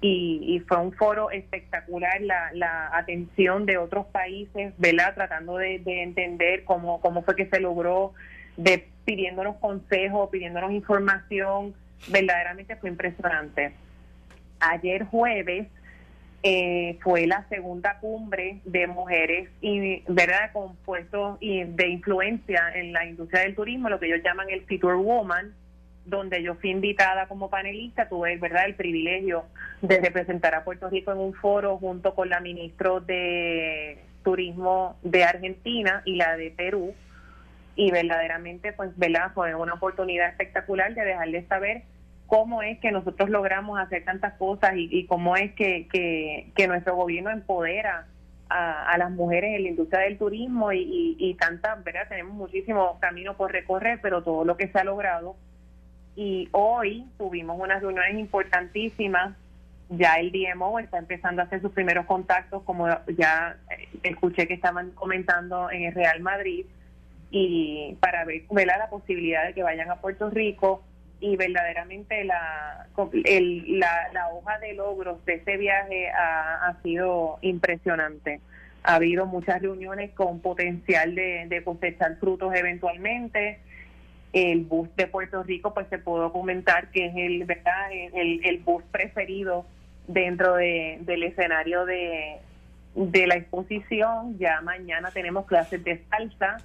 Y, 0.00 0.62
fue 0.68 0.76
un 0.78 0.92
foro 0.92 1.30
espectacular, 1.30 2.20
la, 2.20 2.50
la 2.52 2.94
atención 2.94 3.64
de 3.64 3.78
otros 3.78 4.04
países, 4.06 4.74
¿verdad? 4.76 5.14
Tratando 5.14 5.56
de, 5.56 5.80
entender 5.86 6.64
cómo, 6.64 7.00
cómo 7.00 7.22
fue 7.22 7.34
que 7.36 7.46
se 7.46 7.58
logró, 7.58 8.12
de 8.58 8.86
pidiéndonos 9.06 9.56
consejos, 9.56 10.28
pidiéndonos 10.30 10.72
información, 10.72 11.74
verdaderamente 12.08 12.76
fue 12.76 12.90
impresionante. 12.90 13.72
Ayer 14.60 15.04
jueves 15.04 15.68
eh, 16.42 16.98
fue 17.02 17.26
la 17.26 17.48
segunda 17.48 17.98
cumbre 18.00 18.60
de 18.66 18.86
mujeres 18.86 19.48
y 19.62 20.02
verdad 20.06 20.52
con 20.52 20.76
puestos 20.76 21.40
de 21.40 21.88
influencia 21.88 22.70
en 22.74 22.92
la 22.92 23.06
industria 23.06 23.40
del 23.42 23.54
turismo, 23.54 23.88
lo 23.88 23.98
que 23.98 24.06
ellos 24.06 24.20
llaman 24.22 24.50
el 24.50 24.60
Future 24.66 24.96
Woman, 24.96 25.54
donde 26.04 26.42
yo 26.42 26.54
fui 26.56 26.70
invitada 26.70 27.26
como 27.28 27.48
panelista, 27.50 28.08
tuve 28.08 28.36
verdad 28.36 28.66
el 28.66 28.74
privilegio 28.74 29.44
de 29.80 30.00
representar 30.00 30.54
a 30.54 30.64
Puerto 30.64 30.90
Rico 30.90 31.12
en 31.12 31.18
un 31.18 31.34
foro 31.34 31.78
junto 31.78 32.14
con 32.14 32.28
la 32.28 32.40
ministra 32.40 33.00
de 33.00 33.98
Turismo 34.22 34.96
de 35.02 35.24
Argentina 35.24 36.02
y 36.04 36.16
la 36.16 36.36
de 36.36 36.50
Perú 36.50 36.94
y 37.76 37.90
verdaderamente 37.90 38.72
pues 38.72 38.96
verdad 38.96 39.32
fue 39.34 39.54
una 39.54 39.74
oportunidad 39.74 40.28
espectacular 40.28 40.94
de 40.94 41.04
dejarles 41.04 41.46
saber 41.48 41.82
cómo 42.26 42.62
es 42.62 42.78
que 42.80 42.92
nosotros 42.92 43.28
logramos 43.30 43.78
hacer 43.78 44.04
tantas 44.04 44.34
cosas 44.34 44.72
y, 44.76 45.06
cómo 45.06 45.36
es 45.36 45.52
que, 45.52 45.88
que, 45.88 46.68
nuestro 46.68 46.96
gobierno 46.96 47.30
empodera 47.30 48.06
a, 48.48 48.96
las 48.98 49.10
mujeres 49.10 49.56
en 49.56 49.64
la 49.64 49.68
industria 49.70 50.00
del 50.00 50.18
turismo 50.18 50.72
y, 50.72 51.16
y, 51.18 51.34
tantas, 51.34 51.82
¿verdad? 51.84 52.08
Tenemos 52.08 52.34
muchísimo 52.34 52.98
camino 53.00 53.36
por 53.36 53.52
recorrer, 53.52 54.00
pero 54.00 54.22
todo 54.22 54.44
lo 54.44 54.56
que 54.56 54.68
se 54.68 54.78
ha 54.78 54.84
logrado. 54.84 55.36
Y 56.16 56.48
hoy 56.52 57.06
tuvimos 57.18 57.58
unas 57.60 57.82
reuniones 57.82 58.18
importantísimas. 58.18 59.36
Ya 59.90 60.14
el 60.14 60.32
DMO 60.32 60.78
está 60.78 60.98
empezando 60.98 61.42
a 61.42 61.44
hacer 61.44 61.60
sus 61.60 61.72
primeros 61.72 62.06
contactos, 62.06 62.62
como 62.62 62.88
ya 63.16 63.56
eh, 63.70 63.88
escuché 64.02 64.46
que 64.46 64.54
estaban 64.54 64.92
comentando 64.92 65.70
en 65.70 65.84
el 65.84 65.94
Real 65.94 66.20
Madrid, 66.20 66.66
y 67.36 67.96
para 67.98 68.24
ver, 68.24 68.42
la 68.48 68.88
posibilidad 68.88 69.44
de 69.44 69.54
que 69.54 69.64
vayan 69.64 69.90
a 69.90 69.96
Puerto 69.96 70.30
Rico 70.30 70.84
y 71.18 71.36
verdaderamente 71.36 72.22
la, 72.22 72.86
la, 72.96 74.28
hoja 74.28 74.58
de 74.60 74.74
logros 74.74 75.24
de 75.24 75.34
ese 75.34 75.56
viaje 75.56 76.10
ha, 76.10 76.76
sido 76.84 77.38
impresionante. 77.40 78.40
Ha 78.84 78.96
habido 78.96 79.26
muchas 79.26 79.60
reuniones 79.60 80.12
con 80.12 80.40
potencial 80.40 81.16
de, 81.16 81.62
cosechar 81.64 82.18
frutos 82.18 82.54
eventualmente. 82.54 83.58
El 84.34 84.64
bus 84.64 84.94
de 84.96 85.06
Puerto 85.06 85.42
Rico, 85.42 85.72
pues 85.72 85.86
se 85.88 85.98
pudo 85.98 86.32
comentar 86.32 86.88
que 86.90 87.06
es 87.06 87.14
el, 87.16 87.44
¿verdad? 87.44 87.90
el, 87.92 88.44
el 88.44 88.58
bus 88.58 88.84
preferido 88.90 89.64
dentro 90.06 90.56
de, 90.56 90.98
del 91.00 91.22
escenario 91.22 91.86
de, 91.86 92.36
de 92.94 93.26
la 93.26 93.36
exposición. 93.36 94.36
Ya 94.38 94.60
mañana 94.60 95.10
tenemos 95.12 95.46
clases 95.46 95.82
de 95.84 96.02
salsa, 96.10 96.58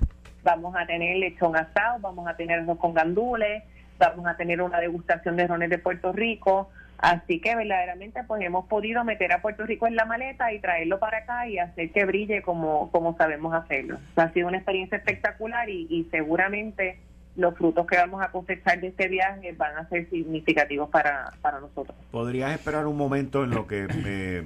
vamos 0.44 0.76
a 0.76 0.86
tener 0.86 1.16
lechón 1.18 1.56
asado, 1.56 2.00
vamos 2.02 2.28
a 2.28 2.36
tener 2.36 2.66
con 2.78 2.94
gandules 2.94 3.64
vamos 4.00 4.26
a 4.26 4.36
tener 4.36 4.62
una 4.62 4.80
degustación 4.80 5.36
de 5.36 5.46
rones 5.46 5.70
de 5.70 5.78
Puerto 5.78 6.12
Rico, 6.12 6.70
así 6.98 7.40
que 7.40 7.56
verdaderamente 7.56 8.24
pues 8.24 8.42
hemos 8.42 8.66
podido 8.66 9.04
meter 9.04 9.32
a 9.34 9.42
Puerto 9.42 9.66
Rico 9.66 9.86
en 9.86 9.96
la 9.96 10.06
maleta 10.06 10.52
y 10.54 10.60
traerlo 10.60 11.00
para 11.00 11.20
acá 11.20 11.48
y 11.48 11.60
hacer 11.60 11.92
que 11.92 12.06
brille 12.06 12.42
como, 12.42 12.90
como 12.92 13.16
sabemos 13.18 13.54
hacerlo. 13.54 14.00
ha 14.16 14.32
sido 14.32 14.48
una 14.48 14.58
experiencia 14.58 14.98
espectacular 14.98 15.70
y, 15.70 15.86
y 15.90 16.06
seguramente 16.10 16.98
los 17.40 17.56
frutos 17.56 17.88
que 17.88 17.98
vamos 17.98 18.22
a 18.22 18.32
cosechar 18.32 18.80
de 18.80 18.88
este 18.88 19.08
viaje 19.08 19.54
van 19.54 19.78
a 19.78 19.88
ser 19.90 20.10
significativos 20.10 20.90
para, 20.90 21.34
para 21.42 21.60
nosotros. 21.60 21.98
¿Podrías 22.12 22.52
esperar 22.52 22.86
un 22.86 22.98
momento 22.98 23.44
en 23.44 23.52
lo 23.52 23.66
que... 23.66 23.88
me 23.88 24.44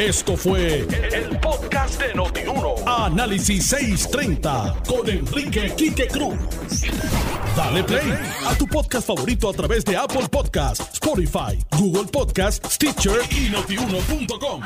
Esto 0.00 0.36
fue 0.36 0.80
el, 0.80 1.38
podcast 1.40 2.00
de 2.00 2.14
Notiuno. 2.14 2.74
Análisis 2.86 3.66
630 3.68 4.76
con 4.86 5.08
Enrique 5.08 5.72
Quique 5.76 6.06
Cruz. 6.08 6.38
Dale 7.56 7.82
play 7.82 8.12
a 8.46 8.54
tu 8.56 8.66
podcast 8.66 9.06
favorito 9.06 9.48
a 9.48 9.52
través 9.52 9.84
de 9.84 9.96
Apple 9.96 10.28
Podcasts, 10.30 10.94
Spotify, 10.94 11.58
Google 11.78 12.08
Podcasts, 12.12 12.74
Stitcher 12.74 13.20
y 13.30 13.50
notiuno.com. 13.50 14.62